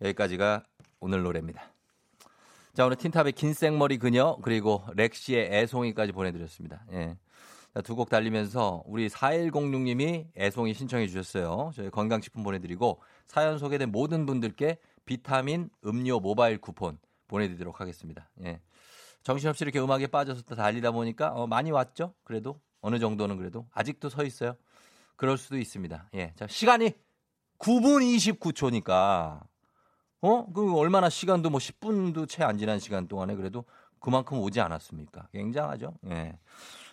[0.02, 0.64] 여기까지가
[1.00, 1.69] 오늘 노래입니다.
[2.74, 6.84] 자, 오늘 틴탑의 긴 생머리 그녀, 그리고 렉시의 애송이까지 보내드렸습니다.
[6.92, 7.16] 예.
[7.84, 11.70] 두 곡 달리면서 우리 4106님이 애송이 신청해 주셨어요.
[11.74, 16.98] 저희 건강식품 보내드리고 사연 소개된 모든 분들께 비타민 음료 모바일 쿠폰
[17.28, 18.28] 보내드리도록 하겠습니다.
[18.44, 18.60] 예.
[19.22, 22.14] 정신없이 이렇게 음악에 빠져서 또 달리다 보니까 어, 많이 왔죠.
[22.24, 24.56] 그래도 어느 정도는 그래도 아직도 서 있어요.
[25.16, 26.08] 그럴 수도 있습니다.
[26.14, 26.32] 예.
[26.36, 26.92] 자, 시간이
[27.58, 29.42] 9분 29초니까
[30.22, 30.46] 어?
[30.52, 33.64] 그 얼마나 시간도 뭐 10분도 채 안 지난 시간 동안에 그래도
[34.00, 35.28] 그만큼 오지 않았습니까?
[35.32, 35.94] 굉장하죠.
[36.10, 36.38] 예.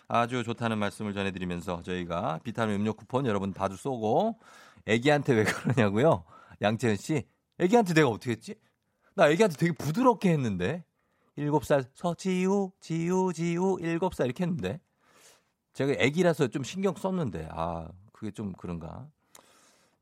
[0.08, 4.38] 아주 좋다는 말씀을 전해드리면서 저희가 비타민 음료 쿠폰 여러분 다주 쏘고
[4.86, 6.24] 애기한테 왜 그러냐고요?
[6.62, 7.24] 양채은 씨,
[7.58, 8.54] 애기한테 내가 어떻게 했지?
[9.14, 10.84] 나 애기한테 되게 부드럽게 했는데
[11.36, 14.80] 7살 서지우 지우 지우 7살 이렇게 했는데
[15.74, 19.06] 제가 애기라서 좀 신경 썼는데 아 그게 좀 그런가?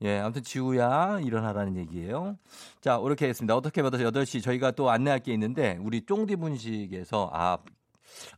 [0.02, 2.36] 예, 아무튼 지우야 일어나라는 얘기예요.
[2.80, 3.56] 자, 이렇게 하겠습니다.
[3.56, 7.58] 어떻게 받아서 8시 저희가 또 안내할 게 있는데 우리 쫑디 분식에서 아,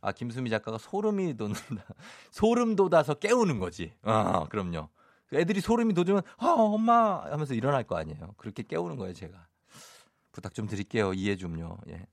[0.01, 1.83] 아 김수미 작가가 소름이 돋는다.
[2.31, 3.91] 소름 돋아서 깨우는 거지.
[4.03, 4.87] 아, 그럼요.
[5.33, 8.35] 애들이 소름이 돋으면 아, 엄마 하면서 일어날 거 아니에요.
[8.37, 9.47] 그렇게 깨우는 거예요, 제가.
[10.31, 11.13] 부탁 좀 드릴게요.
[11.13, 11.77] 이해 좀요.
[11.89, 12.05] 예.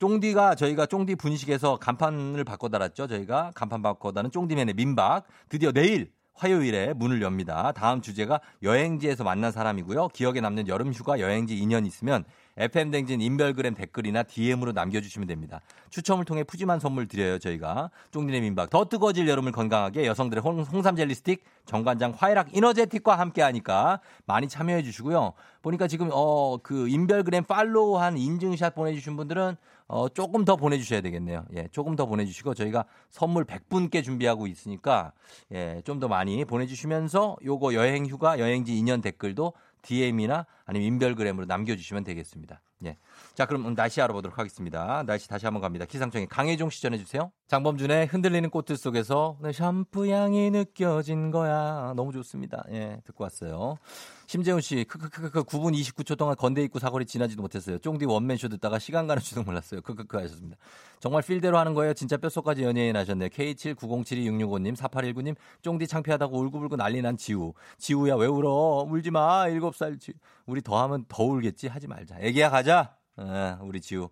[0.00, 3.06] 쫑디가 저희가 쫑디 분식에서 간판을 바꿔 달았죠.
[3.06, 7.72] 저희가 간판 바꿔 달은 쫑디맨의 민박 드디어 내일 화요일에 문을 엽니다.
[7.72, 10.08] 다음 주제가 여행지에서 만난 사람이고요.
[10.08, 12.24] 기억에 남는 여름 휴가 여행지 인연 있으면
[12.56, 15.60] FM 댕진 인별그램 댓글이나 DM으로 남겨주시면 됩니다.
[15.90, 17.38] 추첨을 통해 푸짐한 선물 드려요.
[17.38, 23.18] 저희가 쫑디네 민박 더 뜨거워질 여름을 건강하게 여성들의 홍, 홍삼 젤리 스틱 정관장 화이락 이너제틱과
[23.18, 25.32] 함께하니까 많이 참여해 주시고요.
[25.62, 31.44] 보니까 지금 어 그 인별그램 팔로우한 인증샷 보내주신 분들은 어, 조금 더 보내주셔야 되겠네요.
[31.54, 35.12] 예, 조금 더 보내주시고 저희가 선물 100분께 준비하고 있으니까
[35.52, 39.52] 예, 좀 더 많이 보내주시면서 요거 여행 휴가 여행지 인연 댓글도
[39.84, 42.60] DM이나 아니면 인별그램으로 남겨주시면 되겠습니다.
[42.84, 42.98] 예.
[43.34, 45.02] 자, 그럼 날씨 알아보도록 하겠습니다.
[45.04, 45.84] 날씨 다시 한번 갑니다.
[45.84, 47.30] 기상청에 강혜종 씨 전해주세요.
[47.48, 51.92] 장범준의 흔들리는 꽃들 속에서 내 샴푸 향이 느껴진 거야.
[51.96, 52.64] 너무 좋습니다.
[52.70, 53.78] 예, 듣고 왔어요.
[54.26, 57.78] 심재훈 씨, 크크크크 9분 29초 동안 건대 입구 사거리 지나지도 못했어요.
[57.78, 59.82] 쫑디 원맨쇼 듣다가 시간 가는 줄도 몰랐어요.
[59.82, 60.56] 크크크 하셨습니다.
[60.98, 61.92] 정말 feel대로 하는 거예요.
[61.92, 63.28] 진짜 뼛속까지 연예인 하셨네요.
[63.28, 67.52] K79072665님, 4819님, 쫑디 창피하다고 울고불고 난리 난 지우.
[67.78, 68.86] 지우야, 왜 울어?
[68.88, 69.46] 울지 마.
[69.48, 70.14] 7살 지
[70.46, 71.68] 우리 더 하면 더 울겠지?
[71.68, 72.16] 하지 말자.
[72.20, 72.96] 애기야, 가자.
[73.16, 74.08] 어, 우리 지우.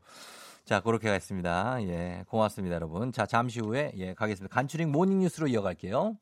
[0.64, 1.82] 자, 그렇게 가겠습니다.
[1.82, 3.12] 예, 고맙습니다, 여러분.
[3.12, 4.54] 자, 잠시 후에, 예, 가겠습니다.
[4.54, 6.16] 간추린 모닝 뉴스로 이어갈게요.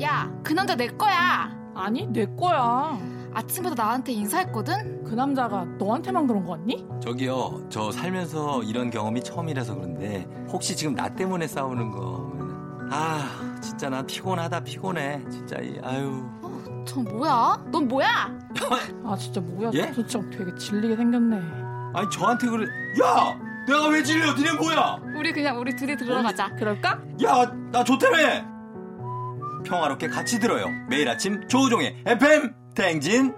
[0.00, 1.50] 야, 그 남자 내 거야.
[1.74, 2.98] 아니 내 거야.
[3.34, 5.04] 아침부터 나한테 인사했거든.
[5.04, 6.86] 그 남자가 너한테만 그런 거 같니?
[7.00, 12.32] 저기요, 저 살면서 이런 경험이 처음이라서 그런데, 혹시 지금 나 때문에 싸우는 거,
[12.90, 15.22] 아, 진짜 나 피곤하다, 피곤해.
[15.30, 16.24] 진짜, 이, 아유.
[16.88, 17.62] 저 뭐야?
[17.70, 18.30] 넌 뭐야?
[19.04, 19.70] 아 진짜 뭐야?
[19.74, 19.92] 예?
[19.94, 21.36] 저 진짜 되게 질리게 생겼네.
[21.94, 22.66] 아니, 저한테 그래.
[23.02, 23.38] 야!
[23.66, 24.32] 내가 왜 질려?
[24.34, 24.98] 니네 뭐야?
[25.16, 26.54] 우리 그냥 우리 둘이 들어가자.
[26.56, 27.00] 그럴까?
[27.24, 28.16] 야, 나 좋다며!
[29.64, 30.66] 평화롭게 같이 들어요.
[30.88, 33.34] 매일 아침 조우종의 FM 탱진.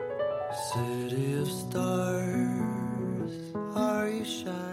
[0.72, 4.69] City of stars, are you shining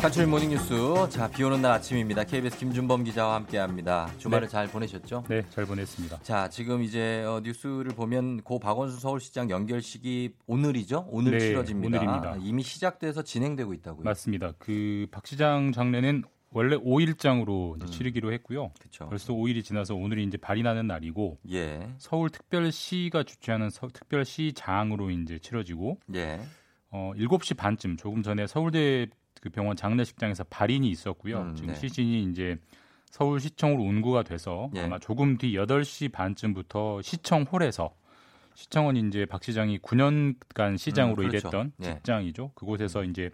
[0.00, 0.74] 간추린 모닝뉴스.
[1.10, 2.24] 자, 비 오는 날 아침입니다.
[2.24, 4.10] KBS 김준범 기자와 함께 합니다.
[4.16, 5.24] 주말을 잘 보내셨죠?
[5.28, 6.20] 네, 잘 보냈습니다.
[6.22, 11.06] 자, 지금 이제 어, 뉴스를 보면 고 박원순 서울시장 연결식이 오늘이죠?
[11.10, 11.98] 오늘 네, 치러집니다.
[12.00, 12.36] 오늘입니다.
[12.40, 14.04] 이미 시작돼서 진행되고 있다고요.
[14.04, 14.52] 맞습니다.
[14.58, 17.86] 그 박 시장 장례는 원래 5일장으로 음.
[17.86, 18.72] 치르기로 했고요.
[18.80, 19.06] 그렇죠.
[19.08, 21.88] 벌써 5일이 지나서 오늘이 이제 발인하는 날이고 예.
[21.98, 26.40] 서울특별시가 주최하는 서, 특별시장으로 이제 치러지고 예.
[26.90, 29.06] 어, 7시 반쯤 조금 전에 서울대
[29.40, 31.40] 그 병원 장례식장에서 발인이 있었고요.
[31.40, 31.74] 음, 지금 네.
[31.74, 32.58] 시신이 이제
[33.10, 34.82] 서울시청으로 운구가 돼서 예.
[34.82, 37.94] 아마 조금 뒤 8시 반쯤부터 시청홀에서
[38.54, 41.48] 시청은 이제 박 시장이 9년간 시장으로 음, 그렇죠.
[41.48, 41.94] 일했던 예.
[41.94, 42.52] 직장이죠.
[42.54, 43.30] 그곳에서 이제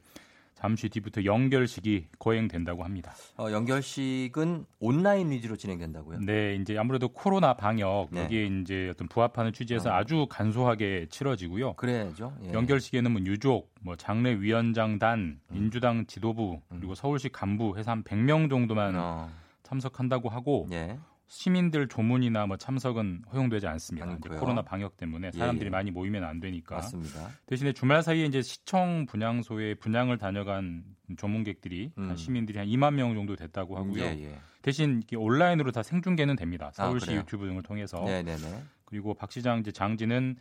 [0.67, 3.15] 잠시 뒤부터 연결식이 거행된다고 합니다.
[3.39, 6.19] 어, 연결식은 온라인 위주로 진행된다고요?
[6.19, 8.25] 네, 이제 아무래도 코로나 방역 네.
[8.25, 9.93] 여기에 이제 어떤 부합하는 취지에서 어.
[9.93, 11.75] 아주 간소하게 치러지고요.
[11.75, 12.37] 그래야죠.
[12.47, 12.53] 예.
[12.53, 15.55] 연결식에는 뭐 유족, 뭐 장례 위원장단, 음.
[15.55, 19.31] 민주당 지도부 그리고 서울시 간부 해서 한 100명 정도만 어,
[19.63, 20.99] 참석한다고 하고 예.
[21.29, 24.13] 시민들 조문이나 뭐 참석은 허용되지 않습니다.
[24.13, 24.29] 이제.
[24.29, 25.71] 코로나 방역 때문에 예, 사람들이 예.
[25.71, 26.77] 많이 모이면 안 되니까.
[26.77, 27.31] 맞습니다.
[27.47, 30.85] 대신에 주말 사이에 이제 시청 분향소에 분양을 다녀간
[31.17, 32.09] 조문객들이 음.
[32.09, 34.05] 한 시민들이 한 2만 명 정도 됐다고 하고요.
[34.05, 34.39] 예, 예.
[34.63, 36.71] 대신 온라인으로 다 생중계는 됩니다.
[36.75, 37.21] 서울시 그래요?
[37.21, 38.03] 유튜브 등을 통해서.
[38.05, 38.63] 네, 네, 네.
[38.85, 40.37] 그리고 박 시장 이제 장지는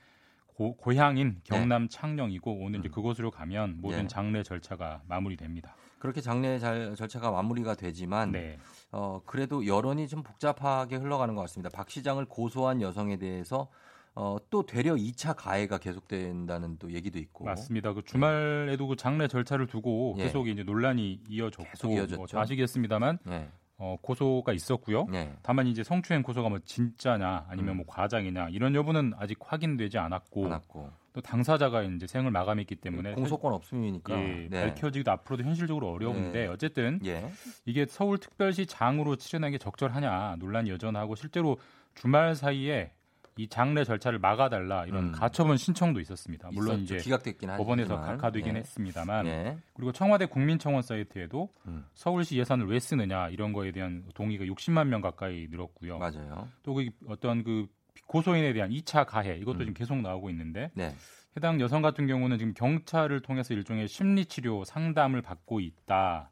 [0.48, 2.92] 고, 고향인 경남 창녕이고 오늘 이제 음.
[2.92, 4.08] 그곳으로 가면 모든 예.
[4.08, 5.76] 장례 절차가 마무리됩니다.
[6.00, 8.58] 그렇게 장례 잘 절차가 마무리가 되지만 네.
[8.92, 11.70] 어, 그래도 여론이 좀 복잡하게 흘러가는 것 같습니다.
[11.70, 13.70] 박 시장을 고소한 여성에 대해서
[14.16, 17.44] 어, 또 되려 2차 가해가 계속된다는 또 얘기도 있고.
[17.44, 17.94] 맞습니다.
[17.94, 20.24] 그 주말에도 그 장례 절차를 두고 예.
[20.24, 22.16] 계속 이제 논란이 이어졌고 계속 이어졌죠.
[22.16, 23.50] 뭐 아시겠습니다만 네.
[23.78, 25.06] 어, 고소가 있었고요.
[25.12, 25.36] 네.
[25.42, 27.78] 다만 이제 성추행 고소가 뭐 진짜냐 아니면 음.
[27.78, 30.90] 뭐 과장이냐 이런 여부는 아직 확인되지 않았고 않았고.
[31.16, 34.22] 또 당사자가 이제 생을 마감했기 때문에 공소권 없음이니까.
[34.22, 34.62] 예, 네.
[34.68, 36.48] 밝혀지기도 앞으로도 현실적으로 어려운데 네.
[36.48, 37.32] 어쨌든 예.
[37.66, 41.58] 이게 서울특별시 장으로 치르는 게 적절하냐 논란이 여전하고 실제로
[41.94, 42.92] 주말 사이에
[43.38, 45.12] 이 장례 절차를 막아달라 이런 음.
[45.14, 46.50] 가처분 신청도 있었습니다.
[46.54, 46.96] 물론 있었죠.
[46.96, 48.18] 이제 기각됐긴 법원에서 하지만.
[48.18, 48.60] 각하되긴 예.
[48.60, 49.58] 했습니다만 예.
[49.74, 51.86] 그리고 청와대 국민청원 사이트에도 음.
[51.94, 55.98] 서울시 예산을 왜 쓰느냐 이런 거에 대한 동의가 60만 명 가까이 늘었고요.
[55.98, 56.50] 맞아요.
[56.64, 57.68] 또 그 어떤 그
[58.08, 59.60] 고소인에 대한 2차 가해 이것도 음.
[59.60, 60.94] 지금 계속 나오고 있는데 네.
[61.38, 66.32] 해당 여성 같은 경우는 지금 경찰을 통해서 일종의 심리 치료 상담을 받고 있다.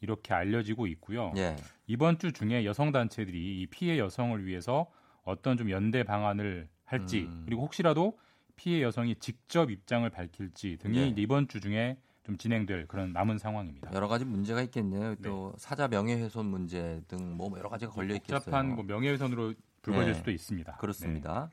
[0.00, 1.32] 이렇게 알려지고 있고요.
[1.36, 1.56] 예.
[1.86, 4.86] 이번 주 중에 여성 단체들이 이 피해 여성을 위해서
[5.24, 7.42] 어떤 좀 연대 방안을 할지 음.
[7.44, 8.18] 그리고 혹시라도
[8.56, 11.08] 피해 여성이 직접 입장을 밝힐지 등이 네.
[11.08, 13.90] 이제 이번 주 중에 좀 진행될 그런 남은 상황입니다.
[13.94, 15.14] 여러 가지 문제가 있겠네요.
[15.22, 18.38] 또 사자 명예훼손 문제 등 뭐 여러 가지가 걸려 있겠어요.
[18.40, 20.18] 복잡한 뭐 명예훼손으로 불거질 네.
[20.18, 20.76] 수도 있습니다.
[20.76, 21.50] 그렇습니다.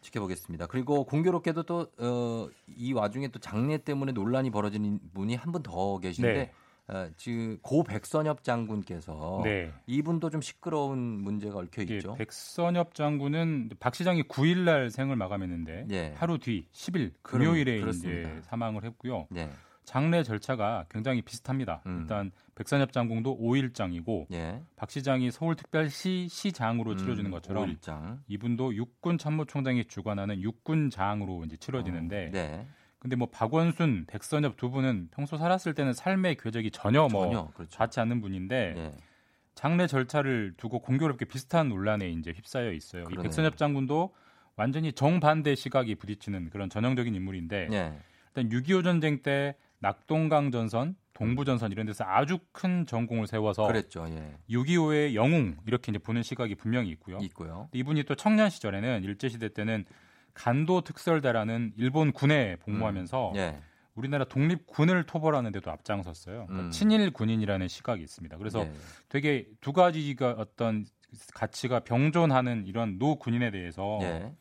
[0.00, 0.66] 지켜보겠습니다.
[0.66, 5.98] 그리고 공교롭게도 또 어, 이 와중에 또 장례 때문에 논란이 벌어지는 분이 한 분 더
[5.98, 6.52] 계신데 네.
[6.90, 9.72] 어, 지금 고 백선엽 장군께서 네.
[9.86, 12.14] 이분도 좀 시끄러운 문제가 얽혀 이게 있죠.
[12.14, 16.14] 백선엽 장군은 박 시장이 9일 날 생을 마감했는데 예.
[16.16, 18.30] 하루 뒤 10일 그럼, 금요일에 그렇습니다.
[18.30, 19.26] 이제 사망을 했고요.
[19.30, 19.50] 네.
[19.88, 21.80] 장례 절차가 굉장히 비슷합니다.
[21.86, 22.00] 음.
[22.02, 24.62] 일단 백선엽 장군도 5일장이고 예.
[24.76, 28.22] 박 시장이 서울특별시 시장으로 치러지는 음, 것처럼 오일장.
[28.28, 32.66] 이분도 육군 참모총장이 주관하는 육군장으로 이제 치러지는데 네.
[32.98, 37.70] 근데 뭐 박원순, 백선엽 두 분은 평소 살았을 때는 삶의 궤적이 전혀 뭐 전혀 그렇죠.
[37.70, 38.92] 좋지 않는 분인데 네.
[39.54, 43.04] 장례 절차를 두고 공교롭게 비슷한 논란에 이제 휩싸여 있어요.
[43.04, 43.22] 이 그러네요.
[43.22, 44.12] 백선엽 장군도
[44.54, 47.98] 완전히 정반대 시각이 부딪히는 그런 전형적인 인물인데 네.
[48.34, 54.06] 일단 6.25 전쟁 때 낙동강 전선, 동부 전선 이런 데서 아주 큰 전공을 세워서 그랬죠.
[54.08, 54.36] 예.
[54.50, 57.18] 6.25의 영웅 이렇게 이제 보는 시각이 분명히 있고요.
[57.22, 57.68] 있고요.
[57.72, 59.84] 이분이 또 청년 시절에는 일제 시대 때는
[60.34, 63.60] 간도 특설대라는 일본 군에 복무하면서 예.
[63.94, 66.46] 우리나라 독립군을 토벌하는 데도 앞장섰어요.
[66.46, 66.70] 그러니까 음.
[66.70, 68.36] 친일 군인이라는 시각이 있습니다.
[68.38, 68.72] 그래서 예.
[69.08, 70.86] 되게 두 가지가 어떤
[71.34, 74.32] 가치가 병존하는 이런 노 군인에 대해서 예.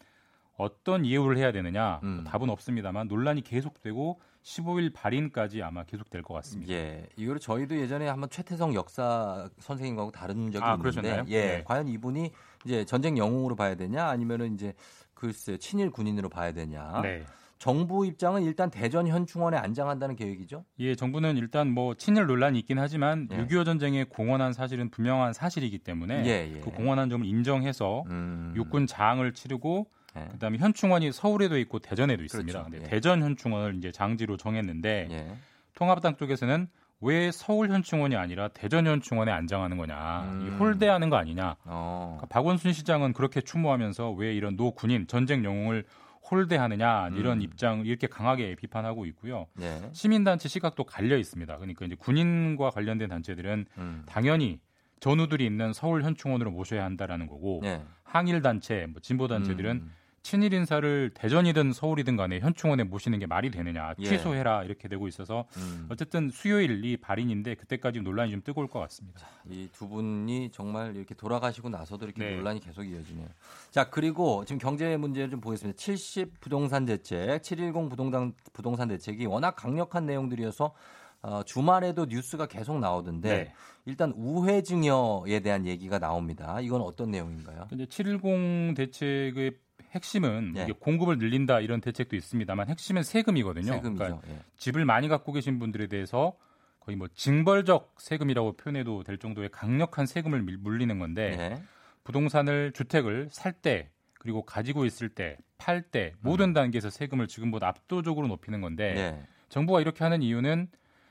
[0.58, 2.24] 어떤 이유를 해야 되느냐 음.
[2.26, 6.72] 답은 없습니다만 논란이 계속되고 15일 발인까지 아마 계속될 것 같습니다.
[6.72, 7.06] 예.
[7.18, 11.26] 이거를 저희도 예전에 한번 최태성 역사 선생님하고 다른 적이 아, 있는데 그러셨나요?
[11.28, 11.42] 예.
[11.42, 11.64] 네.
[11.66, 12.32] 과연 이분이
[12.66, 14.74] 이제 전쟁 영웅으로 봐야 되냐 아니면은 이제
[15.14, 17.02] 글쎄 친일 군인으로 봐야 되냐.
[17.02, 17.26] 네.
[17.58, 20.64] 정부 입장은 일단 대전 현충원에 안장한다는 계획이죠.
[20.80, 23.38] 예, 정부는 일단 뭐 친일 논란이 있긴 하지만 예.
[23.38, 26.60] 6.25 전쟁에 공헌한 사실은 분명한 사실이기 때문에 예, 예.
[26.62, 28.54] 그 공헌한 점을 인정해서 음.
[28.56, 29.90] 육군 장을 치르고
[30.26, 30.28] 예.
[30.32, 32.64] 그다음에 현충원이 서울에도 있고 대전에도 있습니다.
[32.64, 32.84] 그렇죠.
[32.84, 32.90] 예.
[32.90, 35.38] 대전 현충원을 이제 장지로 정했는데 예.
[35.76, 36.68] 통합당 쪽에서는
[37.02, 40.48] 왜 서울 현충원이 아니라 대전 현충원에 안장하는 거냐, 음.
[40.48, 41.56] 이 홀대하는 거 아니냐.
[41.66, 42.18] 어.
[42.18, 45.86] 그러니까 박원순 시장은 그렇게 추모하면서 왜 이런 노 군인 전쟁 영웅을
[46.30, 47.42] 홀대하느냐 이런 음.
[47.42, 49.46] 입장 이렇게 강하게 비판하고 있고요.
[49.62, 49.90] 예.
[49.94, 51.56] 시민단체 시각도 갈려 있습니다.
[51.56, 54.04] 그러니까 이제 군인과 관련된 단체들은 음.
[54.08, 54.60] 당연히
[55.00, 57.84] 전우들이 있는 서울 현충원으로 모셔야 한다라는 거고 예.
[58.04, 59.92] 항일 단체, 뭐 진보 단체들은 음.
[60.24, 64.04] 친일 인사를 대전이든 서울이든 간에 현충원에 모시는 게 말이 되느냐 예.
[64.04, 65.88] 취소해라 이렇게 되고 있어서 음.
[65.90, 69.22] 어쨌든 수요일이 발인인데 그때까지 논란이 좀 뜨거울 것 같습니다.
[69.50, 72.36] 이 두 분이 정말 이렇게 돌아가시고 나서도 이렇게 네.
[72.36, 73.28] 논란이 계속 이어지네요.
[73.72, 75.78] 자, 그리고 지금 경제 문제를 좀 보겠습니다.
[75.78, 80.74] 70 부동산 대책, 710 부동산 부동산 대책이 워낙 강력한 내용들이어서
[81.22, 83.54] 어, 주말에도 뉴스가 계속 나오던데 네.
[83.86, 86.60] 일단 우회 증여에 대한 얘기가 나옵니다.
[86.62, 87.68] 이건 어떤 내용인가요?
[87.70, 89.52] 근데 710 대책의
[89.92, 90.64] 핵심은 예.
[90.64, 93.72] 이게 공급을 늘린다 이런 대책도 있습니다만 핵심은 세금이거든요.
[93.74, 93.94] 세금이죠.
[94.04, 94.40] 그러니까 예.
[94.58, 96.34] 집을 많이 갖고 계신 분들에 대해서
[96.80, 101.64] 거의 뭐 징벌적 세금이라고 표현해도 될 정도의 강력한 세금을 밀- 물리는 건데 예.
[102.04, 108.28] 부동산을 주택을 살 때 그리고 가지고 있을 때 팔 때 모든 단계에서 세금을 지금보다 압도적으로
[108.28, 108.98] 높이는 건데 음.
[108.98, 109.28] 예.
[109.50, 110.68] 정부가 이렇게 하는 이유는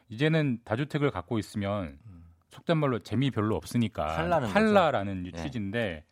[0.08, 1.98] 이제는 다주택을 갖고 있으면
[2.50, 5.26] 속된 말로 재미 별로 없으니까 팔라는 팔라라는.
[5.26, 5.32] 예.
[5.42, 6.04] 취지인데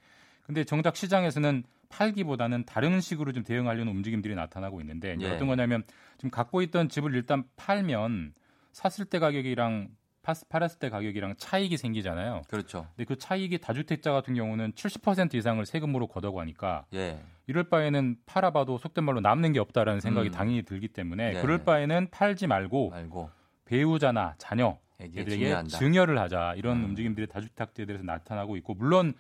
[0.42, 1.62] 근데 정작 시장에서는
[1.94, 5.30] 팔기보다는 다른 식으로 좀 대응하려는 움직임들이 나타나고 있는데 예.
[5.30, 5.84] 어떤 거냐면
[6.16, 8.34] 지금 갖고 있던 집을 일단 팔면
[8.72, 9.88] 샀을 때 가격이랑
[10.22, 12.42] 파- 팔았을 때 가격이랑 차익이 생기잖아요.
[12.48, 12.86] 그렇죠.
[12.96, 17.20] 근데 그 차익이 다주택자 같은 경우는 70% 이상을 세금으로 걷어가니까 예.
[17.46, 20.32] 이럴 바에는 팔아봐도 속된 말로 남는 게 없다라는 생각이 음.
[20.32, 21.64] 당연히 들기 때문에 네, 그럴 네.
[21.64, 23.30] 바에는 팔지 말고 말고
[23.66, 25.64] 배우자나 자녀 에게 애들에게.
[25.68, 26.84] 증여를 하자 이런 음.
[26.86, 29.12] 움직임들이 다주택자들에서 나타나고 있고 물론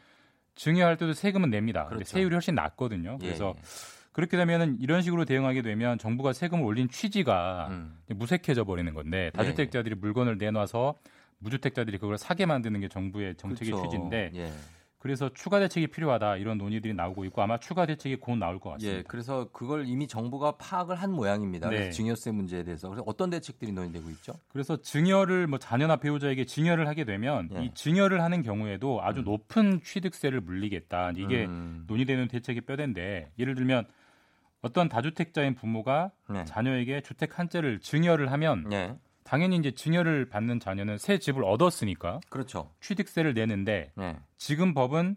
[0.54, 1.86] 증여할 때도 세금은 냅니다.
[1.86, 2.04] 그렇죠.
[2.04, 3.18] 세율이 훨씬 낮거든요.
[3.20, 3.62] 예, 그래서 예.
[4.12, 7.98] 그렇게 되면은 이런 식으로 대응하게 되면 정부가 세금을 올린 취지가 음.
[8.08, 10.94] 무색해져 버리는 건데 다주택자들이 물건을 내놔서
[11.38, 13.82] 무주택자들이 그걸 사게 만드는 게 정부의 정책의 그쵸.
[13.84, 14.52] 취지인데 예.
[15.04, 19.00] 그래서 추가 대책이 필요하다 이런 논의들이 나오고 있고 아마 추가 대책이 곧 나올 것 같습니다.
[19.00, 21.68] 예, 그래서 그걸 이미 정부가 파악을 한 모양입니다.
[21.68, 21.76] 네.
[21.76, 24.32] 그래서 증여세 문제에 대해서 그래서 어떤 대책들이 논의되고 있죠?
[24.48, 27.64] 그래서 증여를 뭐 자녀나 배우자에게 증여를 하게 되면 예.
[27.64, 31.10] 이 증여를 하는 경우에도 아주 높은 취득세를 물리겠다.
[31.18, 31.84] 이게 음.
[31.86, 33.84] 논의되는 대책의 뼈대인데 예를 들면
[34.62, 36.46] 어떤 다주택자인 부모가 네.
[36.46, 38.96] 자녀에게 주택 한 채를 증여를 하면 네.
[39.24, 42.70] 당연히 이제 증여를 받는 자녀는 새 집을 얻었으니까 그렇죠.
[42.80, 44.16] 취득세를 내는데 네.
[44.36, 45.16] 지금 법은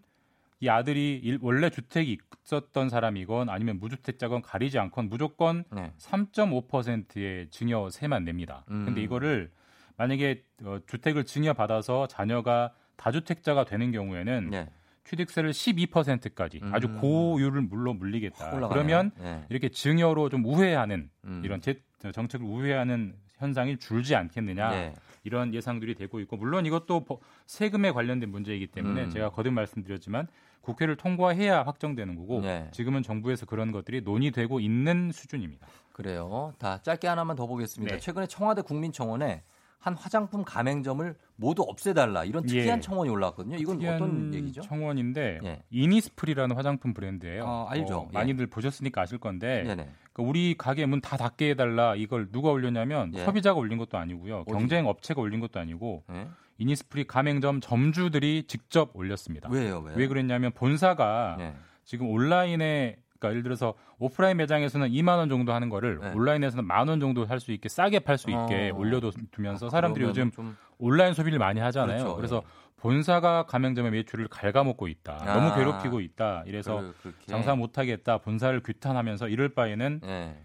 [0.60, 5.92] 이 아들이 일- 원래 주택이 있었던 사람이건 아니면 무주택자건 가리지 않건 무조건 네.
[6.00, 8.64] 3.5%의 증여세만 냅니다.
[8.72, 8.86] 음.
[8.86, 9.52] 근데 이거를
[9.98, 14.70] 만약에 어, 주택을 증여받아서 자녀가 다주택자가 되는 경우에는 네.
[15.04, 16.74] 취득세를 12%까지 음.
[16.74, 18.52] 아주 고율을 물로 물리겠다.
[18.70, 19.46] 그러면 네.
[19.50, 21.42] 이렇게 증여로 좀 우회하는 음.
[21.46, 21.82] 이런 제,
[22.12, 24.94] 정책을 우회하는 현상이 줄지 않겠느냐 네.
[25.24, 29.10] 이런 예상들이 되고 있고 물론 이것도 버- 세금에 관련된 문제이기 때문에 음.
[29.10, 30.28] 제가 거듭 말씀드렸지만
[30.62, 32.68] 국회를 통과해야 확정되는 거고 네.
[32.72, 35.68] 지금은 정부에서 그런 것들이 논의되고 있는 수준입니다.
[35.94, 36.54] 그래요.
[36.60, 37.96] 다 짧게 하나만 더 보겠습니다.
[37.96, 38.00] 네.
[38.00, 39.44] 최근에 청와대 국민청원에
[39.80, 42.82] 한 화장품 가맹점을 모두 없애달라 이런 특이한 예.
[42.82, 43.58] 청원이 올라왔거든요.
[43.58, 44.62] 이건 어떤 얘기죠?
[44.62, 45.62] 청원인데 예.
[45.70, 47.44] 이니스프리라는 화장품 브랜드예요.
[47.46, 48.00] 어, 알죠.
[48.00, 48.14] 어, 예.
[48.14, 49.88] 많이들 보셨으니까 아실 건데 네네.
[50.18, 53.24] 그러니까 우리 가게 문 다 닫게 해달라 이걸 누가 올렸냐면 예.
[53.24, 54.40] 소비자가 올린 것도 아니고요.
[54.48, 54.52] 어디?
[54.52, 56.28] 경쟁 업체가 올린 것도 아니고 네.
[56.58, 59.48] 이니스프리 가맹점 점주들이 직접 올렸습니다.
[59.50, 59.80] 왜요?
[59.80, 59.96] 왜요?
[59.96, 61.56] 왜 그랬냐면 본사가 네.
[61.86, 66.12] 지금 온라인에 그러니까 예를 들어서 오프라인 매장에서는 2만 원 정도 하는 거를 네.
[66.14, 68.76] 온라인에서는 만 원 정도 할 수 있게 싸게 팔 수 있게 어.
[68.78, 71.98] 올려두면서 사람들이 그러면은 요즘 좀 온라인 소비를 많이 하잖아요.
[71.98, 72.16] 그렇죠.
[72.16, 72.44] 그래서
[72.78, 75.18] 본사가 가맹점의 매출을 갉아먹고 있다.
[75.22, 75.34] 아.
[75.34, 76.44] 너무 괴롭히고 있다.
[76.46, 77.14] 이래서 그-.
[77.26, 78.20] 장사 못하겠다.
[78.20, 80.44] 본사를 규탄하면서 이럴 바에는 네.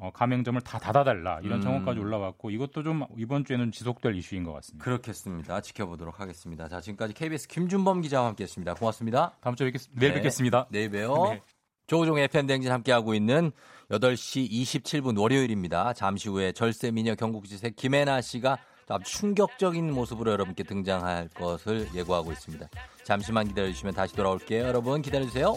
[0.00, 1.40] 어, 가맹점을 다 닫아달라.
[1.42, 1.62] 이런 음.
[1.62, 4.84] 청원까지 올라왔고 이것도 좀 이번 주에는 지속될 이슈인 것 같습니다.
[4.84, 5.60] 그렇겠습니다.
[5.60, 6.68] 지켜보도록 하겠습니다.
[6.68, 8.74] 자, 지금까지 KBS 김준범 기자와 함께했습니다.
[8.74, 9.36] 고맙습니다.
[9.40, 10.18] 다음 주에 뵙겠, 내일 네.
[10.18, 10.66] 뵙겠습니다.
[10.70, 11.30] 내일 봬요.
[11.30, 11.42] 네.
[11.88, 13.50] 조우종의 FM댕진 함께하고 있는
[13.90, 15.94] 8시 27분 월요일입니다.
[15.94, 18.58] 잠시 후에 절세미녀 경국지세 김혜나 씨가
[18.88, 22.68] 아주 충격적인 모습으로 여러분께 등장할 것을 예고하고 있습니다.
[23.04, 24.64] 잠시만 기다려주시면 다시 돌아올게요.
[24.64, 25.56] 여러분 기다려주세요.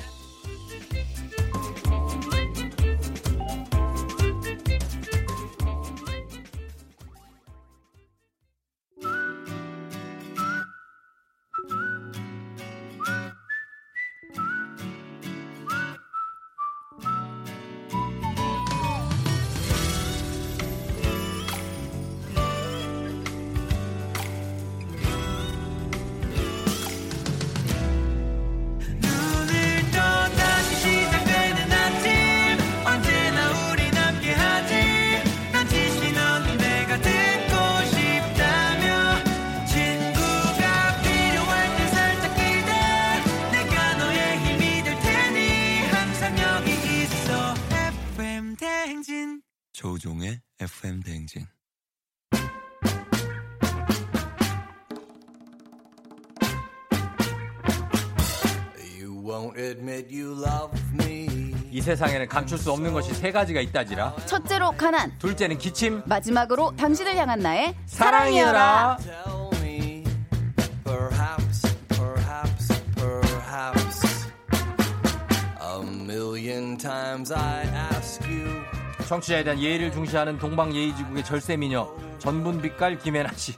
[61.92, 64.16] 세상에는 감출 수 없는 것이 세 가지가 있다지라.
[64.26, 68.98] 첫째로 가난, 둘째는 기침, 마지막으로 당신을 향한 나의 사랑이여라.
[79.08, 83.54] 청취자에 대한 예의를 중시하는 동방예의지국의 절세미녀 전분빛깔 김혜나 씨.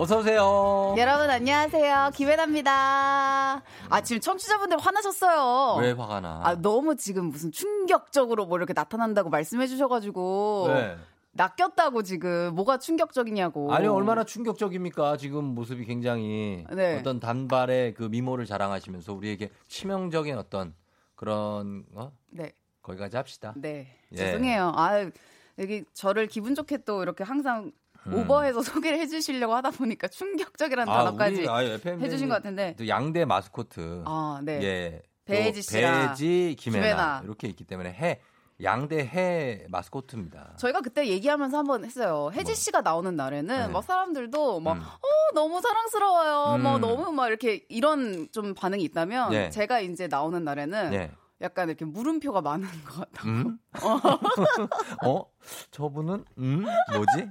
[0.00, 0.94] 어서 오세요.
[0.96, 2.12] 여러분 안녕하세요.
[2.14, 3.62] 김혜나입니다.
[3.90, 5.76] 아 지금 청취자분들 화나셨어요.
[5.78, 6.40] 왜 화가 나?
[6.42, 10.96] 아 너무 지금 무슨 충격적으로 뭐 이렇게 나타난다고 말씀해 주셔가지고 왜?
[11.32, 13.74] 낚였다고 지금 뭐가 충격적이냐고.
[13.74, 15.18] 아니 얼마나 충격적입니까?
[15.18, 16.98] 지금 모습이 굉장히 네.
[16.98, 20.72] 어떤 단발의 그 미모를 자랑하시면서 우리에게 치명적인 어떤
[21.14, 22.10] 그런 어?
[22.30, 22.52] 네.
[22.80, 23.52] 거기까지 합시다.
[23.54, 23.94] 네.
[24.12, 24.16] 예.
[24.16, 24.72] 죄송해요.
[24.74, 25.10] 아
[25.58, 27.70] 여기 저를 기분 좋게 또 이렇게 항상
[28.06, 28.14] 음.
[28.14, 31.46] 오버해서 소개를 해주시려고 하다 보니까 충격적이라는 단어까지
[32.00, 32.74] 해주신 것 같은데.
[32.78, 34.02] 또 양대 마스코트.
[34.06, 34.62] 아, 네.
[34.62, 35.02] 예.
[35.26, 37.20] 또 씨랑 배혜지 김혜나, 김혜나.
[37.24, 38.20] 이렇게 있기 때문에 해
[38.62, 40.54] 양대 해 마스코트입니다.
[40.58, 42.30] 저희가 그때 얘기하면서 한번 했어요.
[42.34, 43.66] 혜지 씨가 나오는 날에는 뭐.
[43.66, 43.72] 네.
[43.72, 44.80] 막 사람들도 막 음.
[44.80, 46.56] 어, 너무 사랑스러워요.
[46.56, 46.62] 음.
[46.62, 49.50] 뭐 너무 막 이렇게 이런 좀 반응이 있다면 예.
[49.50, 51.10] 제가 이제 나오는 날에는 예.
[51.42, 53.28] 약간 이렇게 물음표가 많은 것 같다고.
[53.28, 53.58] 음?
[55.06, 55.24] 어?
[55.70, 56.64] 저분은 음?
[56.92, 57.28] 뭐지?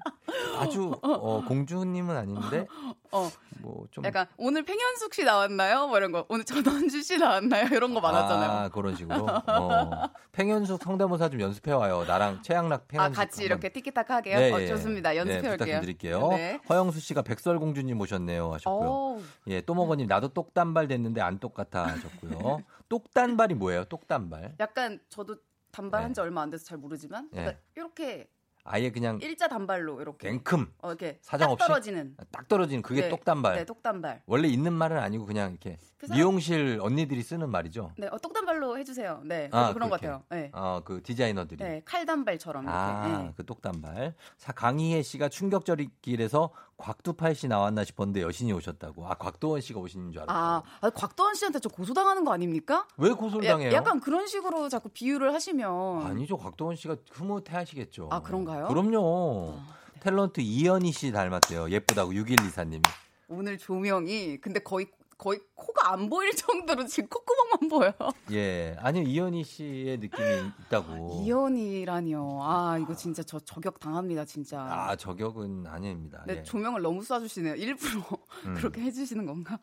[0.57, 2.65] 아주 어, 공주님은 아닌데
[3.11, 3.29] 어.
[3.61, 5.87] 뭐 좀 약간 오늘 팽현숙 씨 나왔나요?
[5.87, 6.25] 뭐 이런 거.
[6.29, 7.67] 오늘 전원주 씨 나왔나요?
[7.71, 8.51] 이런 거 많았잖아요.
[8.51, 9.27] 아, 그런 식으로.
[9.27, 9.89] 어.
[10.31, 12.03] 팽현숙 성대모사 좀 연습해 와요.
[12.07, 13.15] 나랑 최양락 아, 팽현숙.
[13.17, 13.45] 같이 한번.
[13.45, 14.39] 이렇게 티키타카 하게요?
[14.39, 14.67] 네, 어, 예.
[14.67, 15.15] 좋습니다.
[15.15, 15.65] 연습해 네, 올게요.
[15.65, 16.27] 부탁드릴게요.
[16.29, 16.59] 네.
[16.69, 18.89] 허영수 씨가 백설공주님 모셨네요 하셨고요.
[18.89, 19.21] 어우.
[19.47, 22.59] 예, 또먹어님 나도 똑단발 됐는데 안 똑같아 하셨고요.
[22.89, 23.85] 똑단발이 뭐예요?
[23.85, 24.55] 똑단발.
[24.59, 25.37] 약간 저도
[25.71, 26.03] 단발 네.
[26.05, 27.41] 한지 얼마 안 돼서 잘 모르지만 네.
[27.41, 28.29] 그러니까 이렇게
[28.65, 33.01] 아예 그냥 일자 단발로 이렇게 갱큼 어, 이렇게 사정 딱 없이 떨어지는 딱 떨어지는 그게
[33.01, 33.55] 네, 똑단발.
[33.55, 34.21] 네, 똑단발.
[34.25, 37.93] 원래 있는 말은 아니고 그냥 이렇게 그 미용실 언니들이 쓰는 말이죠.
[37.97, 39.21] 네, 어, 똑단발로 해주세요.
[39.25, 40.07] 네, 아, 그런 것 그렇게.
[40.07, 40.23] 같아요.
[40.29, 41.63] 네, 어, 그 디자이너들이.
[41.63, 42.77] 네, 칼단발처럼 이렇게.
[42.77, 43.33] 아, 네.
[43.35, 44.13] 그 똑단발.
[44.37, 49.05] 사, 강희애 씨가 충격적이길에서 곽두팔 씨 나왔나 싶었는데 여신이 오셨다고.
[49.05, 50.43] 아, 곽도원 씨가 오시는 줄 알았어요.
[50.43, 52.87] 아, 아, 곽도원 씨한테 저 고소당하는 거 아닙니까?
[52.97, 53.69] 왜 고소를 당해요?
[53.69, 56.37] 야, 약간 그런 식으로 자꾸 비유를 하시면 아니죠.
[56.37, 58.07] 곽도원 씨가 흐뭇해 하시겠죠.
[58.11, 58.67] 아, 그런가요?
[58.67, 59.59] 그럼요.
[59.99, 61.69] 탤런트 이현희 씨 닮았대요.
[61.69, 62.83] 예쁘다고 6124님이.
[63.27, 64.87] 오늘 조명이 근데 거의
[65.19, 68.13] 거의 코가 안 보일 정도로 지금 콧구멍만 보여.
[68.31, 68.73] 예.
[68.79, 69.03] 아니요.
[69.03, 70.27] 이현희 씨의 느낌이
[70.67, 71.23] 있다고.
[71.25, 72.39] 이현이라니요.
[72.41, 74.61] 아 이거 진짜 저 저격 당합니다 진짜.
[74.61, 76.23] 아, 저격은 아닙니다.
[76.25, 76.43] 네, 예.
[76.43, 77.59] 조명을 너무 쏴주시네요.
[77.59, 78.01] 일부러
[78.45, 78.53] 음.
[78.55, 79.59] 그렇게 해주시는 건가?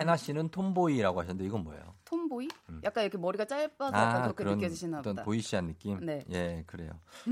[0.00, 1.94] 해나 씨는 톰보이라고 하셨는데 이건 뭐예요?
[2.04, 2.48] 톰보이?
[2.82, 4.98] 약간 이렇게 머리가 짧아서 약간 그렇게 느껴지시나 음.
[4.98, 5.24] 아, 어떤 보다.
[5.24, 6.04] 보이시한 느낌?
[6.04, 6.24] 네.
[6.32, 6.90] 예, 그래요.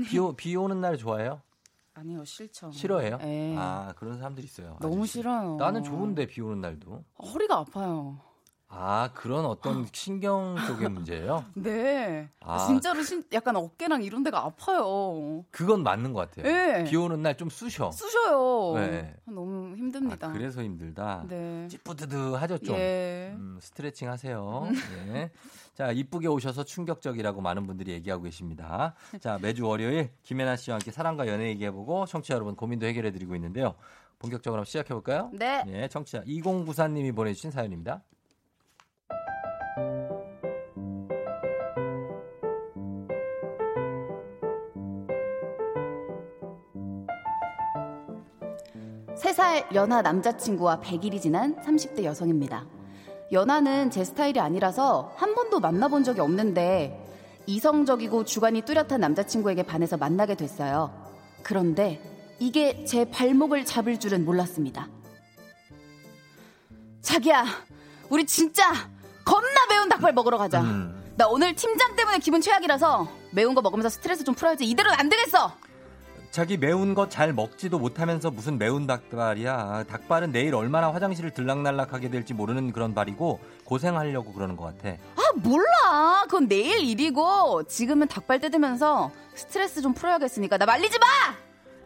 [0.09, 1.41] 비, 오, 비 오는 날 좋아해요?
[1.97, 2.71] 아니요 싫죠.
[2.71, 3.17] 싫어해요?
[3.21, 3.55] 예.
[3.57, 4.77] 아, 그런 사람들이 있어요.
[4.81, 5.13] 너무 아저씨.
[5.13, 5.55] 싫어요.
[5.55, 7.03] 나는 좋은데 비 오는 날도.
[7.19, 8.19] 허리가 아파요.
[8.77, 11.45] 아, 그런 어떤 신경 쪽의 문제예요?
[11.55, 12.29] 네.
[12.41, 12.65] 아.
[12.67, 15.45] 진짜로 신, 약간 어깨랑 이런 데가 아파요.
[15.51, 16.51] 그건 맞는 것 같아요.
[16.51, 16.83] 예.
[16.83, 17.91] 비 오는 날 좀 쑤셔.
[17.91, 18.73] 쑤셔요.
[18.79, 19.13] 네.
[19.25, 20.27] 너무 힘듭니다.
[20.27, 21.25] 아, 그래서 힘들다.
[21.27, 21.67] 네.
[21.69, 22.75] 찌뿌드드하죠 좀.
[22.75, 23.31] 예.
[23.35, 24.67] 음, 스트레칭 하세요.
[25.13, 25.31] 예.
[25.73, 28.93] 자, 이쁘게 오셔서 충격적이라고 많은 분들이 얘기하고 계십니다.
[29.19, 33.75] 자, 매주 월요일 김혜나 씨와 함께 사랑과 연애 얘기해보고 청취자 여러분 고민도 해결해드리고 있는데요.
[34.19, 35.29] 본격적으로 한번 시작해볼까요?
[35.33, 35.63] 네.
[35.67, 38.01] 예, 청취자 2094님이 보내주신 사연입니다.
[49.35, 52.65] 세살 연하 남자친구와 100일이 지난 30대 여성입니다.
[53.33, 57.05] 연하는 제 스타일이 아니라서 한 번도 만나본 적이 없는데
[57.45, 60.89] 이성적이고 주관이 뚜렷한 남자친구에게 반해서 만나게 됐어요.
[61.43, 62.01] 그런데
[62.39, 64.87] 이게 제 발목을 잡을 줄은 몰랐습니다.
[67.01, 67.45] 자기야,
[68.09, 68.71] 우리 진짜
[69.25, 70.61] 겁나 매운 닭발 먹으러 가자.
[70.61, 71.13] 음.
[71.17, 74.65] 나 오늘 팀장 때문에 기분 최악이라서 매운 거 먹으면서 스트레스 좀 풀어야지.
[74.65, 75.64] 이대로는 안 되겠어.
[76.35, 79.85] 자기 매운 거 잘 먹지도 못하면서 무슨 매운 닭발이야.
[79.87, 84.97] 닭발은 내일 얼마나 화장실을 들락날락하게 될지 모르는 그런 발이고 고생하려고 그러는 것 같아.
[85.15, 91.05] 아 몰라 그건 내일 일이고 지금은 닭발 뜯으면서 스트레스 좀 풀어야겠으니까 나 말리지 마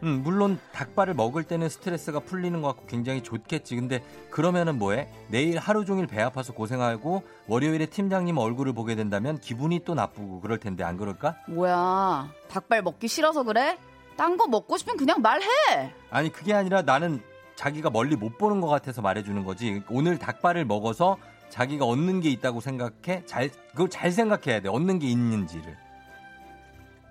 [0.02, 3.76] 음, 물론 닭발을 먹을 때는 스트레스가 풀리는 것 같고 굉장히 좋겠지.
[3.76, 5.08] 근데 그러면은 뭐해?
[5.28, 10.58] 내일 하루 종일 배 아파서 고생하고 월요일에 팀장님 얼굴을 보게 된다면 기분이 또 나쁘고 그럴
[10.58, 11.36] 텐데 안 그럴까?
[11.46, 13.78] 뭐야 닭발 먹기 싫어서 그래?
[14.20, 15.46] 딴 거 먹고 싶으면 그냥 말해
[16.10, 17.22] 아니 그게 아니라 나는
[17.56, 19.82] 자기가 멀리 못 보는 것 같아서 말해주는 거지.
[19.88, 21.16] 오늘 닭발을 먹어서
[21.48, 23.24] 자기가 얻는 게 있다고 생각해.
[23.24, 24.68] 잘 그걸 잘 생각해야 돼.
[24.68, 25.74] 얻는 게 있는지를.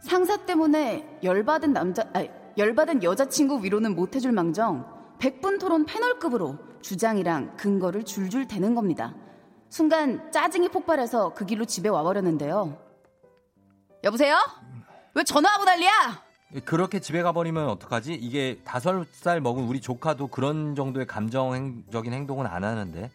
[0.02, 4.86] 상사 때문에 열받은 남자 아니 열받은 여자친구 위로는 못 해줄 망정
[5.20, 9.14] 100분 토론 패널급으로 주장이랑 근거를 줄줄 대는 겁니다
[9.70, 12.78] 순간 짜증이 폭발해서 그 길로 집에 와버렸는데요
[14.06, 14.38] 여보세요?
[15.16, 16.29] 왜 전화하고 난리야?
[16.66, 18.14] 그렇게 집에 가버리면 어떡하지?
[18.14, 23.12] 이게 다섯 살 먹은 우리 조카도 그런 정도의 감정적인 행동은 안 하는데.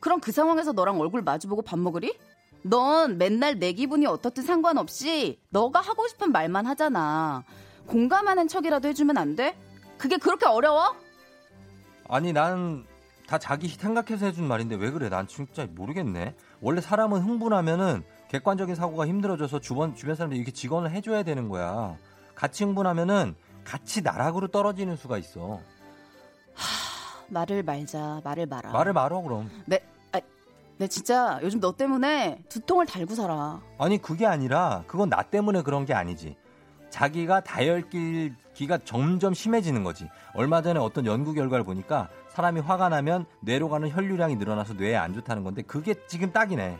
[0.00, 2.16] 그럼 그 상황에서 너랑 얼굴 마주보고 밥 먹으리?
[2.62, 7.44] 넌 맨날 내 기분이 어떻든 상관없이 너가 하고 싶은 말만 하잖아.
[7.86, 9.56] 공감하는 척이라도 해주면 안 돼?
[9.98, 10.94] 그게 그렇게 어려워?
[12.08, 12.84] 아니 나는
[13.26, 15.10] 다 자기 생각해서 해준 말인데 왜 그래?
[15.10, 16.34] 난 진짜 모르겠네.
[16.62, 21.96] 원래 사람은 흥분하면은 객관적인 사고가 힘들어져서 주변 주변 사람들이 이렇게 직원을 해줘야 되는 거야.
[22.38, 23.34] 같이 흥분하면은
[23.64, 25.58] 같이 나락으로 떨어지는 수가 있어.
[27.30, 28.70] 말을 말자, 말을 말아.
[28.70, 29.50] 말을 말어 그럼.
[29.66, 29.80] 네,
[30.12, 30.20] 아,
[30.78, 33.60] 네 진짜 요즘 너 때문에 두통을 달고 살아.
[33.76, 36.36] 아니 그게 아니라 그건 나 때문에 그런 게 아니지.
[36.90, 40.08] 자기가 다혈기가 점점 심해지는 거지.
[40.32, 45.12] 얼마 전에 어떤 연구 결과를 보니까 사람이 화가 나면 뇌로 가는 혈류량이 늘어나서 뇌에 안
[45.12, 46.78] 좋다는 건데 그게 지금 딱이네.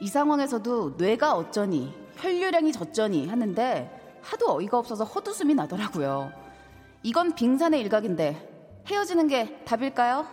[0.00, 6.32] 이 상황에서도 뇌가 어쩌니, 혈류량이 저쩌니 하는데 하도 어이가 없어서 헛웃음이 나더라고요.
[7.02, 10.26] 이건 빙산의 일각인데 헤어지는 게 답일까요?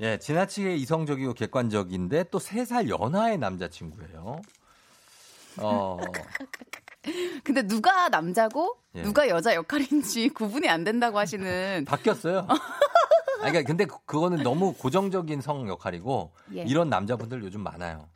[0.00, 4.40] 예, 지나치게 이성적이고 객관적인데 또 세 살 연하의 남자친구예요.
[5.58, 5.98] 어,
[7.44, 9.02] 근데 누가 남자고 예.
[9.02, 12.46] 누가 여자 역할인지 구분이 안 된다고 하시는 바뀌었어요.
[12.48, 12.54] 아,
[13.38, 16.62] 그러니까 근데 그- 그거는 너무 고정적인 성 역할이고 예.
[16.62, 18.08] 이런 남자분들 요즘 많아요.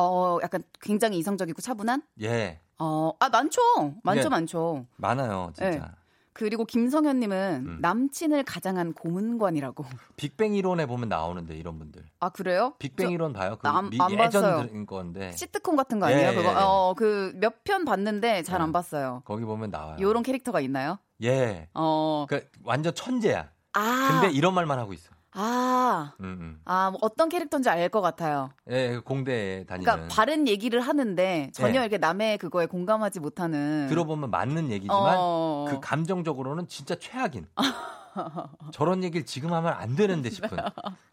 [0.00, 3.60] 어 약간 굉장히 이성적이고 차분한 예, 어 아 많죠
[4.04, 4.28] 많죠 예.
[4.28, 5.96] 많죠 많아요, 진짜.
[6.40, 6.44] 예.
[6.48, 7.78] 그리고 김성현님은 음.
[7.80, 9.84] 남친을 가장한 고문관이라고
[10.16, 12.04] 빅뱅 이론에 보면 나오는데 이런 분들.
[12.20, 13.56] 아 그래요 빅뱅 저 이론 봐요.
[13.60, 14.86] 그 안- 미, 안 예전 봤어요.
[14.86, 16.58] 건데 시트콤 같은 거 아니에요 예, 그거 예, 예.
[16.60, 18.72] 어그 몇 편 봤는데 잘안 음.
[18.72, 19.96] 봤어요 거기 보면 나와요.
[20.00, 23.50] 요런 캐릭터가 있나요 예, 어그 완전 천재야.
[23.74, 24.08] 아.
[24.20, 25.10] 근데 이런 말만 하고 있어.
[25.40, 26.60] 아, 음, 음.
[26.64, 28.50] 아, 뭐 어떤 캐릭터인지 알 것 같아요.
[28.68, 29.84] 예, 그 공대에 다니는.
[29.84, 31.78] 그러니까 바른 얘기를 하는데 전혀 네.
[31.78, 33.86] 이렇게 남의 그거에 공감하지 못하는.
[33.88, 35.66] 들어보면 맞는 얘기지만 어.
[35.70, 37.46] 그 감정적으로는 진짜 최악인.
[38.72, 40.50] 저런 얘기를 지금 하면 안 되는데 싶은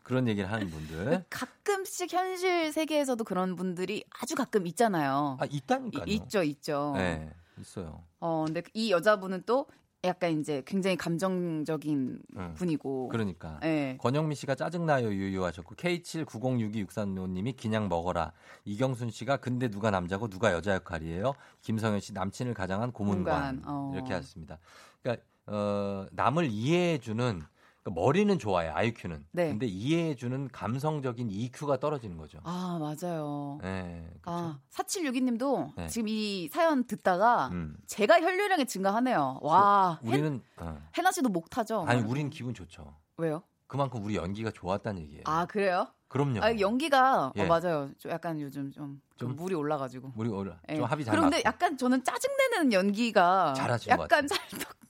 [0.02, 1.26] 그런 얘기를 하는 분들.
[1.30, 5.38] 가끔씩 현실 세계에서도 그런 분들이 아주 가끔 있잖아요.
[5.40, 6.06] 아, 있다니까요.
[6.08, 6.94] 이- 있죠, 있죠.
[6.98, 8.02] 네, 있어요.
[8.20, 9.68] 어, 근데 이 여자분은 또
[10.06, 12.54] 약간 이제 굉장히 감정적인 응.
[12.56, 13.10] 분이고.
[13.10, 13.60] 그러니까.
[13.64, 13.98] 예.
[14.00, 18.32] 권영미 씨가 짜증나요 유유하셨고 K79062635님이 그냥 먹어라.
[18.66, 21.34] 이경순 씨가 근데 누가 남자고 누가 여자 역할이에요?
[21.62, 23.92] 김성현 씨 남친을 가장한 고문관 고문관, 어.
[23.94, 24.60] 이렇게 하셨습니다.
[25.02, 27.42] 그러니까 어, 남을 이해해주는
[27.86, 29.26] 그러니까 머리는 좋아요 IQ는.
[29.32, 29.50] 네.
[29.50, 32.40] 근데 이해해주는 감성적인 EQ가 떨어지는 거죠.
[32.44, 33.60] 아, 맞아요.
[33.62, 35.88] 네, 아, 4762님도 네.
[35.88, 37.78] 지금 이 사연 듣다가 음.
[37.86, 39.40] 제가 혈류량이 증가하네요.
[39.42, 40.00] 와.
[40.04, 40.82] 우리는 어.
[40.98, 41.86] 해나 씨도 목 타죠?
[41.88, 42.96] 아니 우린 기분 좋죠.
[43.18, 43.44] 왜요?
[43.68, 45.24] 그만큼 우리 연기가 좋았다는 얘기예요.
[45.26, 45.88] 아, 그래요?
[46.08, 46.40] 그럼요.
[46.42, 47.44] 아, 연기가 예.
[47.44, 47.90] 어, 맞아요.
[47.98, 49.36] 좀 약간 요즘 좀, 좀 좀?
[49.36, 50.14] 물이 올라가지고.
[50.16, 50.76] 우리 오늘 예.
[50.76, 51.48] 좀 합이 잘 그런데 맞고.
[51.48, 54.85] 약간 저는 짜증내는 연기가 잘하신 것 약간 찰떡.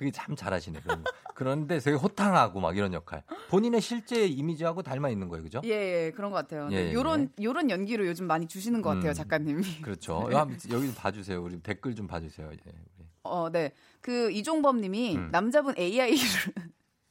[0.00, 0.80] 그게 참 잘하시네.
[0.80, 1.12] 그런 거.
[1.34, 3.22] 그런데 되게 호탕하고 막 이런 역할.
[3.50, 5.60] 본인의 실제 이미지하고 닮아 있는 거예요, 그죠?
[5.64, 6.70] 예, 예, 그런 것 같아요.
[6.72, 6.92] 예, 예.
[6.94, 9.14] 요런 요런 연기로 요즘 많이 주시는 것 같아요, 음.
[9.14, 9.62] 작가님이.
[9.82, 10.26] 그렇죠.
[10.32, 11.42] 여기, 여기 좀 봐주세요.
[11.42, 12.46] 우리 댓글 좀 봐 주세요.
[12.50, 12.56] 예,
[12.98, 13.06] 우리.
[13.24, 13.72] 어, 네.
[14.00, 15.28] 그 이종범 님이 음.
[15.30, 16.16] 남자분 AI를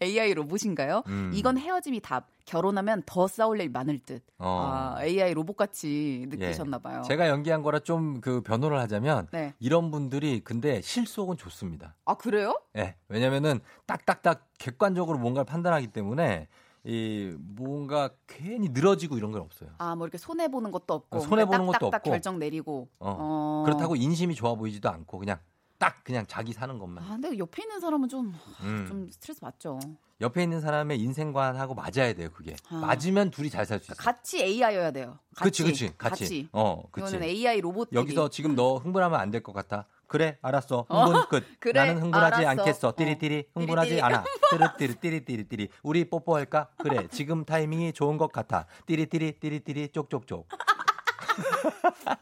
[0.02, 1.04] AI 로봇인가요?
[1.08, 1.32] 음.
[1.34, 2.28] 이건 헤어짐이 답.
[2.45, 4.24] 결혼하면 더 싸울 일 많을 듯.
[4.39, 4.95] 어.
[4.95, 6.26] 아, AI 로봇 같이 예.
[6.38, 7.04] 느끼셨나 봐요.
[7.04, 9.54] 제가 연기한 거라 좀 그 변호를 하자면 네.
[9.60, 11.95] 이런 분들이 근데 실속은 좋습니다.
[12.06, 12.60] 아, 그래요?
[12.78, 12.95] 예.
[13.08, 16.47] 왜냐면은 딱딱딱 객관적으로 뭔가를 판단하기 때문에
[16.86, 19.70] 이 뭔가 괜히 늘어지고 이런 건 없어요.
[19.78, 21.18] 아, 뭐 이렇게 손해 보는 것도 없고.
[21.18, 22.10] 어, 손해 보는 것도 없고.
[22.10, 22.88] 결정 내리고.
[23.00, 23.16] 어.
[23.20, 23.64] 어.
[23.66, 25.39] 그렇다고 인심이 좋아 보이지도 않고 그냥
[25.80, 27.03] 딱 그냥 자기 사는 것만.
[27.03, 28.86] 아, 근데 옆에 있는 사람은 좀, 음.
[28.88, 29.80] 좀 스트레스 받죠.
[30.21, 32.55] 옆에 있는 사람의 인생관하고 맞아야 돼요, 그게.
[32.69, 32.75] 아.
[32.75, 33.95] 맞으면 둘이 잘 살 수 있어요.
[33.97, 35.17] 같이 AI여야 돼요.
[35.41, 35.86] 그치, 같이.
[35.88, 36.49] 그치, 같이.
[36.51, 37.07] 어, 그치.
[37.15, 37.89] 이거는 AI 로봇.
[37.93, 39.86] 여기서 지금 너 흥분하면 안 될 것 같아.
[40.07, 40.86] 그래, 알았어.
[40.89, 41.45] 어, 흥분 끝.
[41.61, 42.61] 그래, 나는 흥분하지 알았어.
[42.61, 42.93] 않겠어.
[42.97, 43.45] 띠리띠리.
[43.55, 44.01] 흥분하지 띠리띠리.
[44.01, 44.25] 않아.
[44.51, 45.69] 띠리띠리, 띠리띠리 띠리.
[45.84, 46.69] 우리 뽀뽀할까?
[46.80, 48.65] 그래, 지금 타이밍이 좋은 것 같아.
[48.86, 50.49] 띠리띠리, 띠리띠리, 쪽쪽쪽.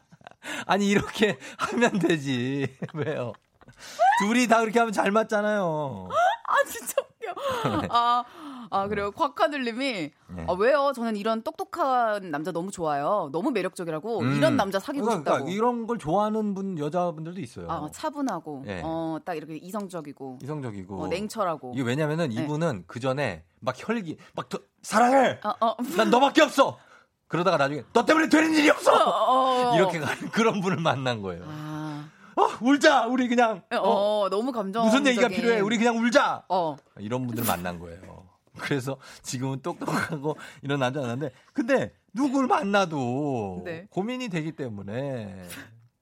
[0.66, 2.76] 아니, 이렇게 하면 되지.
[2.94, 3.32] 왜요?
[4.20, 6.08] 둘이 다 그렇게 하면 잘 맞잖아요.
[6.48, 7.86] 아, 진짜 웃겨.
[7.90, 8.24] 아,
[8.70, 9.10] 아, 그래요.
[9.12, 10.46] 곽하늘님이, 네.
[10.48, 10.92] 아, 왜요?
[10.94, 13.28] 저는 이런 똑똑한 남자 너무 좋아요.
[13.32, 14.20] 너무 매력적이라고.
[14.20, 14.36] 음.
[14.36, 15.50] 이런 남자 사귀고 그러니까, 싶다고.
[15.50, 17.66] 이런 걸 좋아하는 분, 여자분들도 있어요.
[17.70, 18.80] 아, 차분하고, 예.
[18.84, 21.02] 어, 딱 이렇게 이성적이고, 이성적이고.
[21.02, 21.72] 어, 냉철하고.
[21.74, 22.42] 이게 왜냐면은 네.
[22.42, 25.38] 이분은 그 전에 막 혈기, 막 더- 사랑해!
[25.44, 25.76] 어, 어.
[25.96, 26.78] 난 너밖에 없어!
[27.26, 28.90] 그러다가 나중에 너 때문에 되는 일이 없어!
[28.94, 29.74] 어.
[29.76, 31.42] 이렇게 가는 그런 분을 만난 거예요.
[31.46, 31.67] 아,
[32.38, 33.06] 어, 울자!
[33.06, 33.62] 우리 그냥.
[33.72, 34.84] 어, 어, 너무 감정.
[34.84, 35.60] 무슨 얘기가 필요해?
[35.60, 36.44] 우리 그냥 울자!
[36.48, 36.76] 어.
[36.98, 38.26] 이런 분들 만난 거예요.
[38.58, 43.86] 그래서 지금은 똑똑하고 이런 남자 만났는데, 근데 누굴 만나도 네.
[43.90, 45.48] 고민이 되기 때문에.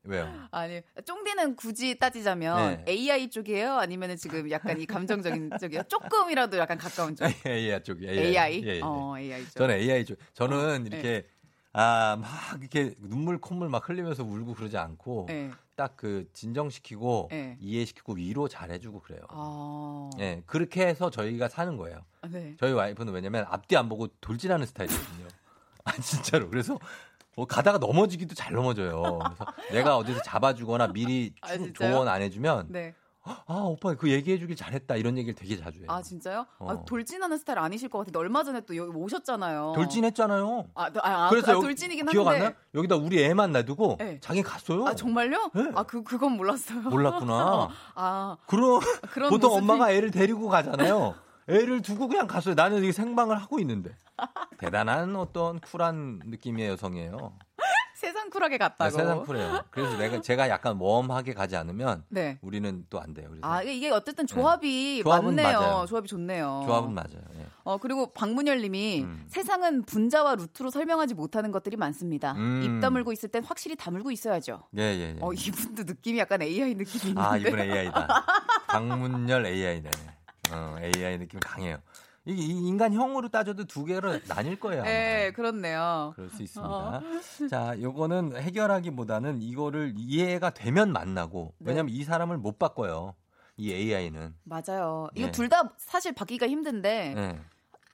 [0.05, 0.33] 왜요?
[0.53, 2.93] 아니, 쫑디는 굳이 따지자면 네.
[2.93, 3.75] AI 쪽이에요?
[3.75, 5.83] 아니면 지금 약간 이 감정적인 쪽이요?
[5.89, 7.27] 조금이라도 약간 가까운 쪽.
[7.45, 8.63] AI 쪽이 AI?
[8.65, 8.81] 예, 예.
[8.83, 9.55] 어, AI 쪽.
[9.55, 10.17] 저는 AI 쪽.
[10.35, 10.91] 저는 네.
[10.97, 11.27] 이렇게
[11.73, 12.31] 아, 막
[12.61, 15.51] 이렇게 눈물 콧물 막 흘리면서 울고 그러지 않고 네.
[15.77, 17.57] 딱 그 진정시키고 네.
[17.61, 19.21] 이해시키고 위로 잘해주고 그래요.
[19.29, 20.11] 아.
[20.19, 22.05] 예, 그렇게 해서 저희가 사는 거예요.
[22.23, 22.55] 아, 네.
[22.59, 25.29] 저희 와이프는 왜냐면 앞뒤 안 보고 돌진하는 스타일이거든요.
[25.85, 26.51] 아 진짜로.
[26.51, 26.79] 그래서
[27.37, 29.21] 뭐 가다가 넘어지기도 잘 넘어져요.
[29.21, 31.57] 그래서 내가 어디서 잡아주거나 미리 아?
[31.75, 32.95] 조언 안 해주면 네.
[33.47, 35.87] 아 오빠 그 얘기해주길 잘했다 이런 얘기를 되게 자주 해요.
[35.89, 36.47] 아, 진짜요?
[36.59, 36.71] 어.
[36.71, 39.73] 아, 돌진하는 스타일 아니실 것 같은데 얼마 전에 또 여기 오셨잖아요.
[39.75, 40.67] 돌진했잖아요.
[40.75, 40.91] 아, 아,
[41.27, 42.49] 아, 그래서 아, 돌진이긴 기억 안 한데.
[42.51, 42.55] 나?
[42.75, 44.19] 여기다 우리 애만 놔두고 네.
[44.21, 44.87] 자기 갔어요.
[44.87, 45.51] 아, 정말요?
[45.55, 45.73] 네.
[45.75, 46.81] 아, 그 그건 몰랐어요.
[46.83, 47.71] 몰랐구나.
[47.97, 48.81] 아, 그럼
[49.13, 51.15] 그런 보통 모습이- 엄마가 애를 데리고 가잖아요.
[51.49, 52.55] 애를 두고 그냥 갔어요.
[52.55, 53.91] 나는 여기 생방을 하고 있는데.
[54.59, 57.33] 대단한 어떤 쿨한 느낌의 여성이에요.
[57.97, 58.91] 세상 쿨하게 아, 갔다고.
[58.91, 59.65] 세상 쿨해요.
[59.71, 62.39] 그래서 내가 제가 약간 웜하게 가지 않으면 네.
[62.43, 63.29] 우리는 또 안 돼요.
[63.31, 65.59] 그래서 아 이게 어쨌든 조합이 조합은 맞네요.
[65.61, 65.87] 맞아요.
[65.87, 66.65] 조합이 좋네요.
[66.67, 67.23] 조합은 맞아요.
[67.39, 67.47] 예.
[67.65, 69.25] 어 그리고 박문열님이 음.
[69.29, 72.33] 세상은 분자와 루트로 설명하지 못하는 것들이 많습니다.
[72.33, 72.63] 음.
[72.63, 74.63] 입 다물고 있을 땐 확실히 다물고 있어야죠.
[74.77, 75.17] 예, 예, 예.
[75.21, 77.21] 어 이분도 느낌이 약간 AI 느낌이 있는데.
[77.21, 78.25] 아, 이분 AI다.
[78.69, 79.91] 박문열 AI네.
[80.53, 81.79] 어, AI 느낌 강해요.
[82.27, 84.83] 이게 이 인간형으로 따져도 두 개로 나뉠 거예요.
[84.83, 86.13] 네, 그렇네요.
[86.17, 86.69] 그럴 수 있습니다.
[86.75, 87.01] 어.
[87.49, 91.71] 자, 요거는 해결하기보다는 이거를 이해가 되면 만나고 네.
[91.71, 93.15] 왜냐면 이 사람을 못 바꿔요.
[93.57, 94.35] 이 AI는.
[94.45, 95.09] 맞아요.
[95.15, 95.33] 이거 네.
[95.33, 97.41] 둘다 사실 바뀌기가 힘든데 네.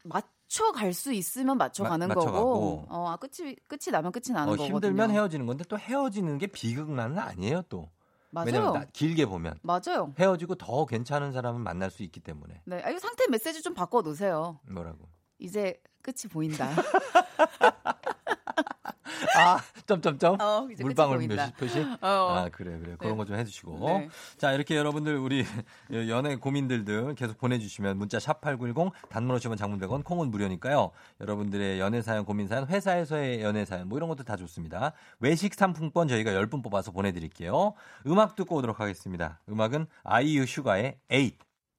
[0.05, 2.39] 맞춰 갈 수 있으면 맞춰 가는 마- 맞춰가고.
[2.53, 2.87] 거고.
[2.89, 4.75] 어, 아, 끝이 끝이 나면 끝이 나는 어, 거거든요.
[4.77, 7.89] 힘들면 헤어지는 건데 또 헤어지는 게 비극만은 아니에요, 또.
[8.33, 8.47] 맞아요.
[8.47, 10.13] 왜냐면 나- 길게 보면 맞아요.
[10.19, 12.63] 헤어지고 더 괜찮은 사람을 만날 수 있기 때문에.
[12.65, 14.59] 네, 아, 이거 상태 메시지 좀 바꿔 놓으세요.
[14.71, 15.07] 뭐라고?
[15.39, 16.71] 이제 끝이 보인다.
[19.37, 19.59] 아,
[19.93, 20.41] 점점점.
[20.41, 21.47] 어, 끝이 물방울 보인다.
[21.47, 21.81] 몇 표시?
[21.81, 21.97] 어.
[22.01, 22.97] 아, 그래, 그래.
[22.99, 23.19] 그런 네.
[23.19, 23.79] 거좀 해주시고.
[23.87, 24.09] 네.
[24.39, 25.45] 자, 이렇게 여러분들 우리
[26.09, 30.91] 연애 고민들들 계속 보내주시면 문자 샵 8910 단문 50원 장문 100원 콩은 무료니까요.
[31.21, 34.93] 여러분들의 연애 사연, 고민 사연, 회사에서의 연애 사연 뭐 이런 것도 다 좋습니다.
[35.21, 37.75] 외식 상품권 저희가 10분 뽑아서 보내드릴게요.
[38.07, 39.41] 음악 듣고 오도록 하겠습니다.
[39.49, 41.33] 음악은 아이유 슈가의 8.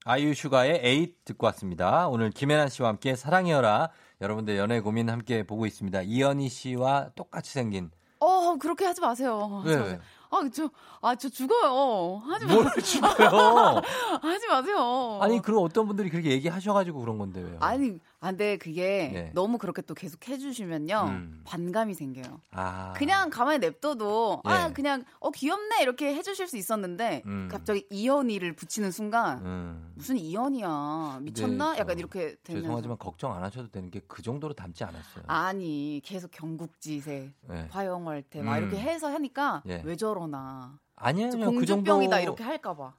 [0.05, 2.07] 아이유 슈가의 8 듣고 왔습니다.
[2.09, 3.89] 오늘 김혜란 씨와 함께 사랑해요라
[4.21, 6.01] 여러분들 연애 고민 함께 보고 있습니다.
[6.01, 7.89] 이연희 씨와 똑같이 생긴
[8.23, 9.61] 어, 그렇게 하지 마세요.
[9.65, 9.99] 왜?
[10.31, 10.69] 아, 저,
[11.01, 12.21] 아, 저 죽어요.
[12.25, 12.53] 하지 마.
[12.53, 13.81] 뭘 죽어요?
[14.21, 15.19] 하지 마세요.
[15.21, 17.57] 아니 그럼 어떤 분들이 그렇게 얘기하셔가지고 그런 건데 왜요?
[17.59, 18.57] 아니, 안 돼.
[18.57, 19.31] 그게 네.
[19.33, 21.05] 너무 그렇게 또 계속 해주시면요.
[21.09, 21.41] 음.
[21.43, 22.39] 반감이 생겨요.
[22.51, 24.73] 아, 그냥 가만히 냅둬도, 아, 예.
[24.73, 25.81] 그냥, 어, 귀엽네.
[25.81, 27.49] 이렇게 해주실 수 있었는데, 음.
[27.51, 29.91] 갑자기 이연이를 붙이는 순간, 음.
[29.95, 31.19] 무슨 이연이야.
[31.21, 31.73] 미쳤나?
[31.73, 32.61] 네, 약간 저- 이렇게 되면.
[32.63, 35.25] 죄송하지만 걱정 안 하셔도 되는 게 그 정도로 닮지 않았어요.
[35.27, 37.67] 아니, 계속 경국지세, 네.
[37.71, 38.61] 화영월태, 막 음.
[38.63, 39.81] 이렇게 해서 하니까, 예.
[39.83, 40.79] 왜 저러나.
[40.95, 41.91] 아니에요, 저그 정도.
[41.93, 42.19] 공주병이다.
[42.21, 42.93] 이렇게 할까봐.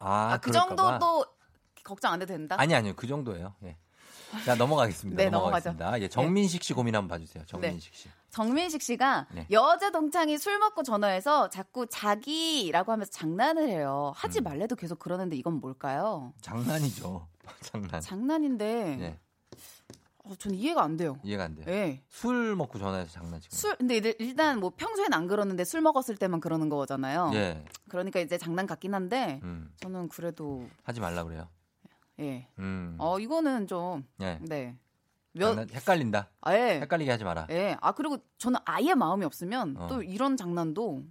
[0.00, 0.52] 아, 아, 그.
[0.52, 1.24] 정도도
[1.82, 2.54] 걱정 안 해도 된다?
[2.58, 3.54] 아니 아니요, 그 정도예요.
[3.64, 3.76] 예.
[4.44, 5.22] 자 넘어가겠습니다.
[5.22, 6.00] 네, 넘어가겠습니다.
[6.00, 7.44] 예, 정민식 씨 고민 한번 봐주세요.
[7.46, 8.08] 정민식 씨.
[8.30, 9.46] 정민식 씨가 네.
[9.50, 14.12] 여자 동창이 술 먹고 전화해서 자꾸 자기라고 하면서 장난을 해요.
[14.14, 14.18] 음.
[14.18, 16.32] 하지 말래도 계속 그러는데 이건 뭘까요?
[16.42, 17.26] 장난이죠.
[17.60, 18.00] 장난.
[18.02, 19.18] 장난인데 예,
[20.24, 21.18] 어, 전 이해가 안 돼요.
[21.22, 21.64] 이해가 안 돼요.
[21.68, 22.02] 예.
[22.08, 23.56] 술 먹고 전화해서 장난치고.
[23.56, 27.30] 술 근데 일- 일단 뭐 평소엔 안 그러는데 술 먹었을 때만 그러는 거잖아요.
[27.32, 31.48] 예, 그러니까 이제 장난 같긴 한데 음, 저는 그래도 하지 말라 그래요.
[32.20, 32.48] 예.
[32.58, 34.38] 음, 어 이거는 좀 예.
[34.42, 34.76] 네.
[35.32, 36.30] 몇 장난, 헷갈린다.
[36.40, 36.80] 아, 예.
[36.80, 37.46] 헷갈리게 하지 마라.
[37.50, 37.76] 예.
[37.80, 39.86] 아 그리고 저는 아예 마음이 없으면 어.
[39.88, 41.04] 또 이런 장난도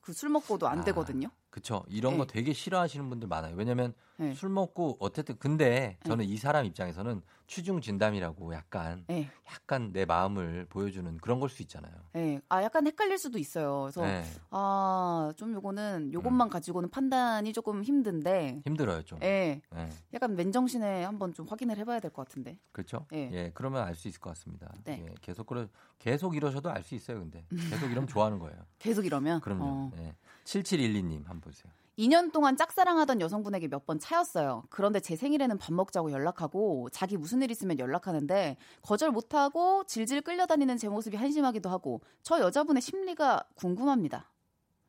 [0.00, 0.84] 그 술 먹고도 안 아.
[0.84, 1.28] 되거든요.
[1.50, 1.82] 그쵸.
[1.88, 2.32] 이런 거 네.
[2.34, 3.54] 되게 싫어하시는 분들 많아요.
[3.56, 4.34] 왜냐면 네.
[4.34, 9.30] 술 먹고 어쨌든 근데 저는 이 사람 입장에서는 취중 진담이라고 약간 예.
[9.50, 11.92] 약간 내 마음을 보여주는 그런 걸 수 있잖아요.
[12.16, 12.40] 예.
[12.50, 13.82] 아 약간 헷갈릴 수도 있어요.
[13.84, 14.22] 그래서 네.
[14.50, 18.62] 아, 좀 요거는 요것만 가지고는 판단이 조금 힘든데.
[18.66, 19.18] 힘들어요 좀.
[19.22, 19.62] 예.
[19.74, 19.88] 네.
[20.12, 22.58] 약간 맨정신에 한번 좀 확인을 해봐야 될 것 같은데.
[22.72, 23.06] 그렇죠?
[23.14, 23.30] 예.
[23.32, 23.50] 예.
[23.54, 24.70] 그러면 알 수 있을 것 같습니다.
[24.84, 25.02] 네.
[25.08, 25.66] 예, 계속 그러
[25.98, 27.18] 계속 이러셔도 알 수 있어요.
[27.20, 28.56] 근데 계속 이러면 좋아하는 거예요.
[28.78, 29.40] 계속 이러면.
[29.40, 29.64] 그럼요.
[29.64, 29.90] 어.
[29.98, 30.14] 예.
[30.52, 31.72] 7712님 한번 보세요.
[31.98, 34.62] 2년 동안 짝사랑하던 여성분에게 몇 번 차였어요.
[34.70, 40.76] 그런데 제 생일에는 밥 먹자고 연락하고 자기 무슨 일 있으면 연락하는데 거절 못하고 질질 끌려다니는
[40.78, 44.30] 제 모습이 한심하기도 하고 저 여자분의 심리가 궁금합니다.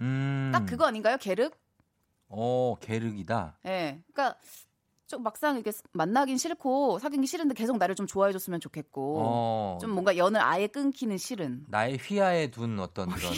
[0.02, 0.52] 음.
[0.54, 1.18] 딱 그거 아닌가요?
[1.18, 1.58] 계륵?
[2.30, 3.58] 어, 계륵이다.
[3.66, 4.02] 예.
[4.14, 4.40] 그러니까
[5.08, 9.78] 좀 막상 이렇게 만나긴 싫고 사귀기 싫은데 계속 나를 좀 좋아해 줬으면 좋겠고 어.
[9.82, 11.66] 좀 뭔가 연을 아예 끊기는 싫은.
[11.70, 13.34] 나의 휘하에 둔 어떤 그런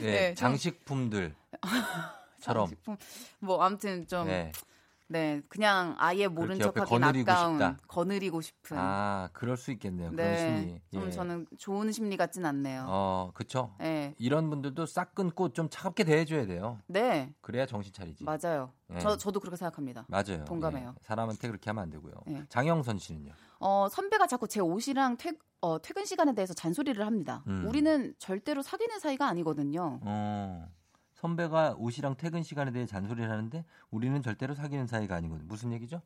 [0.00, 1.34] 예, 네, 좀- 장식품들
[2.40, 2.96] 처럼 장식품.
[3.40, 4.52] 뭐 아무튼 좀 네.
[5.12, 7.76] 네, 그냥 아예 모른 척하기 아까운 싶다.
[7.88, 8.78] 거느리고 싶은.
[8.78, 10.12] 아, 그럴 수 있겠네요.
[10.12, 10.80] 그런 네, 심리.
[10.92, 11.10] 좀 예.
[11.10, 12.86] 저는 좋은 심리 같진 않네요.
[12.86, 13.74] 어, 그쵸.
[13.80, 16.78] 네, 이런 분들도 싹 끊고 좀 차갑게 대해줘야 돼요.
[16.86, 18.22] 네, 그래야 정신 차리지.
[18.22, 18.72] 맞아요.
[18.86, 19.00] 네.
[19.00, 20.06] 저 저도 그렇게 생각합니다.
[20.06, 20.44] 맞아요.
[20.44, 20.94] 동감해요.
[20.96, 21.02] 예.
[21.02, 22.14] 사람한테 그렇게 하면 안 되고요.
[22.28, 22.44] 네.
[22.48, 23.32] 장영선 씨는요?
[23.58, 27.42] 어, 선배가 자꾸 제 옷이랑 퇴, 어, 퇴근 시간에 대해서 잔소리를 합니다.
[27.48, 27.64] 음.
[27.66, 29.98] 우리는 절대로 사귀는 사이가 아니거든요.
[30.04, 30.68] 어,
[31.20, 35.46] 선배가 옷이랑 퇴근 시간에 대해 잔소리를 하는데 우리는 절대로 사귀는 사이가 아니거든요.
[35.48, 36.00] 무슨 얘기죠?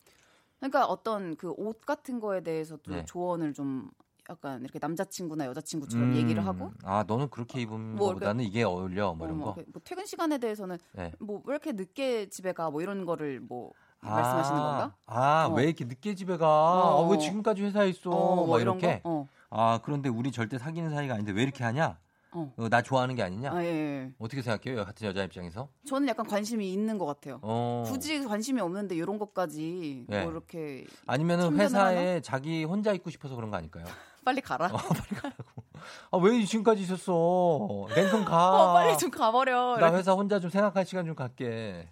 [0.59, 3.05] 그러니까 어떤 그 옷 같은 거에 대해서 도 네.
[3.05, 3.91] 조언을 좀
[4.31, 9.15] 약간 이렇게 남자친구나 여자친구처럼 음, 얘기를 하고 아, 너는 그렇게 입은 뭐 것보다는 이게 어울려.
[9.15, 9.61] 뭐 어, 이런 뭐 거.
[9.61, 11.13] 이렇게 뭐 퇴근 시간에 대해서는 네.
[11.21, 14.97] 뭐왜 이렇게 늦게 집에 가 뭐 이런 거를 뭐 말씀하시는 건가?
[15.07, 15.55] 아, 어.
[15.55, 16.47] 왜 이렇게 늦게 집에 가?
[16.49, 17.05] 어.
[17.05, 18.11] 아, 왜 지금까지 회사에 있어?
[18.11, 19.01] 어, 막뭐 이런 이렇게.
[19.03, 19.11] 거?
[19.11, 19.29] 어.
[19.51, 21.99] 아, 그런데 우리 절대 사귀는 사이가 아닌데 왜 이렇게 하냐?
[22.35, 22.53] 어.
[22.57, 23.53] 어, 나 좋아하는 게 아니냐?
[23.53, 24.13] 아, 예, 예.
[24.19, 24.85] 어떻게 생각해요?
[24.85, 25.69] 같은 여자 입장에서?
[25.89, 27.39] 저는 약간 관심이 있는 것 같아요.
[27.43, 27.85] 어.
[27.87, 30.23] 굳이 관심이 없는데 이런 것까지 네.
[30.23, 33.85] 뭐 이렇게 아니면은 회사에 자기 혼자 있고 싶어서 그런 거 아닐까요?
[34.25, 34.67] 빨리 가라.
[34.67, 35.63] 어, 빨리 가라고.
[36.11, 37.87] 아, 왜 지금까지 있었어?
[37.95, 38.71] 냉성 가.
[38.73, 39.77] 어, 빨리 좀 가버려.
[39.79, 41.89] 나 회사 혼자 좀 생각할 시간 좀 갖게.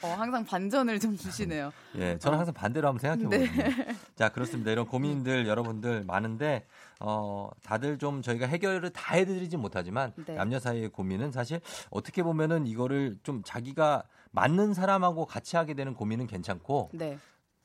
[0.03, 1.73] 어, 항상 반전을 좀 주시네요.
[1.97, 3.63] 예, 저는 항상 반대로 한번 생각해 보거든요.
[3.63, 3.97] 네.
[4.17, 4.71] 자, 그렇습니다.
[4.71, 6.67] 이런 고민들 여러분들 많은데
[7.01, 10.35] 어, 다들 좀 저희가 해결을 다 해드리진 못하지만 네.
[10.35, 11.61] 남녀 사이의 고민은 사실
[11.91, 17.19] 어떻게 보면은 이거를 좀 자기가 맞는 사람하고 같이 하게 되는 고민은 괜찮고 네,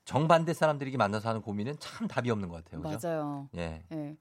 [0.06, 2.82] 정반대 사람들이 만나서 하는 고민은 참 답이 없는 것 같아요.
[2.82, 3.08] 그죠?
[3.08, 3.50] 맞아요.
[3.56, 3.84] 예.
[3.92, 4.16] 예.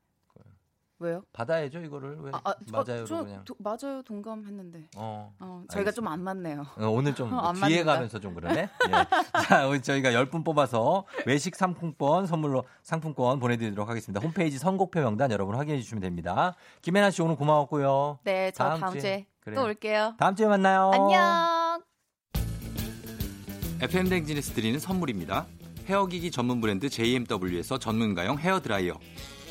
[1.01, 1.23] 왜요?
[1.33, 2.19] 받아야죠, 이거를.
[2.21, 2.31] 왜?
[2.33, 3.45] 아, 아, 맞아요, 저, 그냥.
[3.45, 4.03] 도- 맞아요.
[4.05, 4.89] 동감했는데.
[4.97, 5.35] 어.
[5.41, 6.65] 어, 저희가 좀 안 맞네요.
[6.79, 7.93] 어, 오늘 좀 안 뒤에 맞는다.
[7.95, 8.61] 가면서 좀 그러네.
[8.61, 8.69] 예.
[9.49, 14.21] 자, 오늘 저희가 10분 뽑아서 외식 상품권 선물로 상품권 보내드리도록 하겠습니다.
[14.25, 16.55] 홈페이지 선곡표 명단 여러분 확인해 주시면 됩니다.
[16.83, 18.21] 김혜나 씨 오늘 고마웠고요.
[18.23, 19.01] 네, 저 다음 다음, 주에.
[19.01, 19.61] 주에 그래요.
[19.61, 20.15] 또 올게요.
[20.19, 20.91] 다음 주에 만나요.
[20.95, 21.83] 안녕.
[23.81, 25.47] FM 댕진에서 드리는 선물입니다.
[25.87, 28.95] 헤어기기 전문 브랜드 JMW에서 전문가용 헤어 드라이어.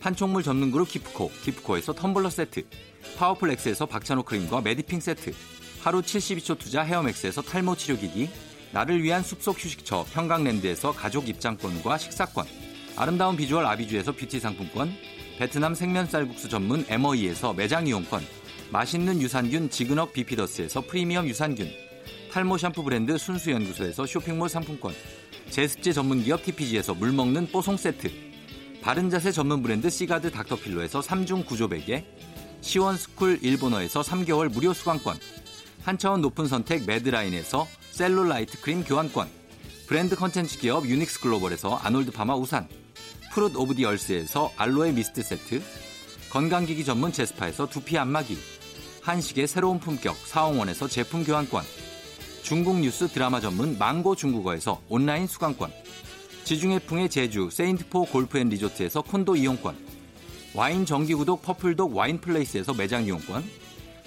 [0.00, 2.66] 판촉물 전문 그룹 기프코, 기프코에서 텀블러 세트.
[3.16, 5.32] 파워풀 엑스에서 박찬호 크림과 메디핑 세트.
[5.80, 8.28] 하루 72초 투자 헤어맥스에서 탈모 치료기기.
[8.72, 12.46] 나를 위한 숲속 휴식처 평강랜드에서 가족 입장권과 식사권.
[12.96, 14.92] 아름다운 비주얼 아비주에서 뷰티 상품권.
[15.38, 18.22] 베트남 생면 쌀국수 전문 에머이에서 매장 이용권.
[18.70, 21.70] 맛있는 유산균 지그넉 비피더스에서 프리미엄 유산균.
[22.32, 24.94] 탈모 샴푸 브랜드 순수연구소에서 쇼핑몰 상품권.
[25.50, 28.33] 제습제 전문 기업 TPG에서 물 먹는 뽀송 세트.
[28.84, 32.04] 바른 자세 전문 브랜드 시가드 닥터필로에서 3중 구조 베개.
[32.60, 35.16] 시원스쿨 일본어에서 3개월 무료 수강권.
[35.82, 39.26] 한차원 높은 선택 매드라인에서 셀룰라이트 크림 교환권.
[39.86, 42.68] 브랜드 컨텐츠 기업 유닉스 글로벌에서 아놀드 파마 우산.
[43.32, 45.62] Fruit of the Earth에서 알로에 미스트 세트.
[46.28, 48.36] 건강기기 전문 제스파에서 두피 안마기.
[49.00, 51.64] 한식의 새로운 품격 사홍원에서 제품 교환권.
[52.42, 55.72] 중국 뉴스 드라마 전문 망고 중국어에서 온라인 수강권.
[56.44, 59.76] 지중해풍의 제주 세인트포 골프앤리조트에서 콘도 이용권.
[60.54, 63.42] 와인 정기구독 퍼플독 와인플레이스에서 매장 이용권.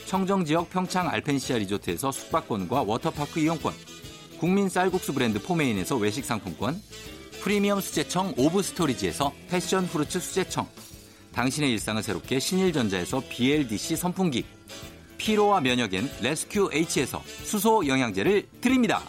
[0.05, 3.73] 청정지역 평창 알펜시아 리조트에서 숙박권과 워터파크 이용권.
[4.39, 6.80] 국민 쌀국수 브랜드 포메인에서 외식 상품권.
[7.41, 10.68] 프리미엄 수제청 오브 스토리지에서 passion fruit 수제청.
[11.34, 14.45] 당신의 일상을 새롭게 신일전자에서 BLDC 선풍기.
[15.18, 19.01] 피로와 면역엔 레스큐 H에서 수소 영양제를 드립니다.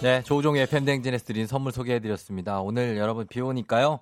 [0.00, 2.60] 네, 조우종의 FM대행진에서 드린 선물 소개해드렸습니다.
[2.60, 3.98] 오늘 여러분 비 오니까요.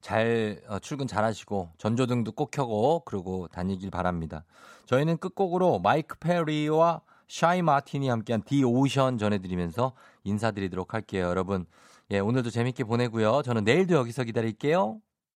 [0.00, 4.44] 잘 어, 출근 잘하시고 전조등도 꼭 켜고 그러고 다니길 바랍니다.
[4.86, 11.26] 저희는 끝곡으로 마이크 페리와 샤이 마틴이 함께한 The Ocean 전해드리면서 인사드리도록 할게요.
[11.26, 11.66] 여러분,
[12.12, 13.42] 예, 오늘도 재밌게 보내고요.
[13.42, 15.00] 저는 내일도 여기서 기다릴게요.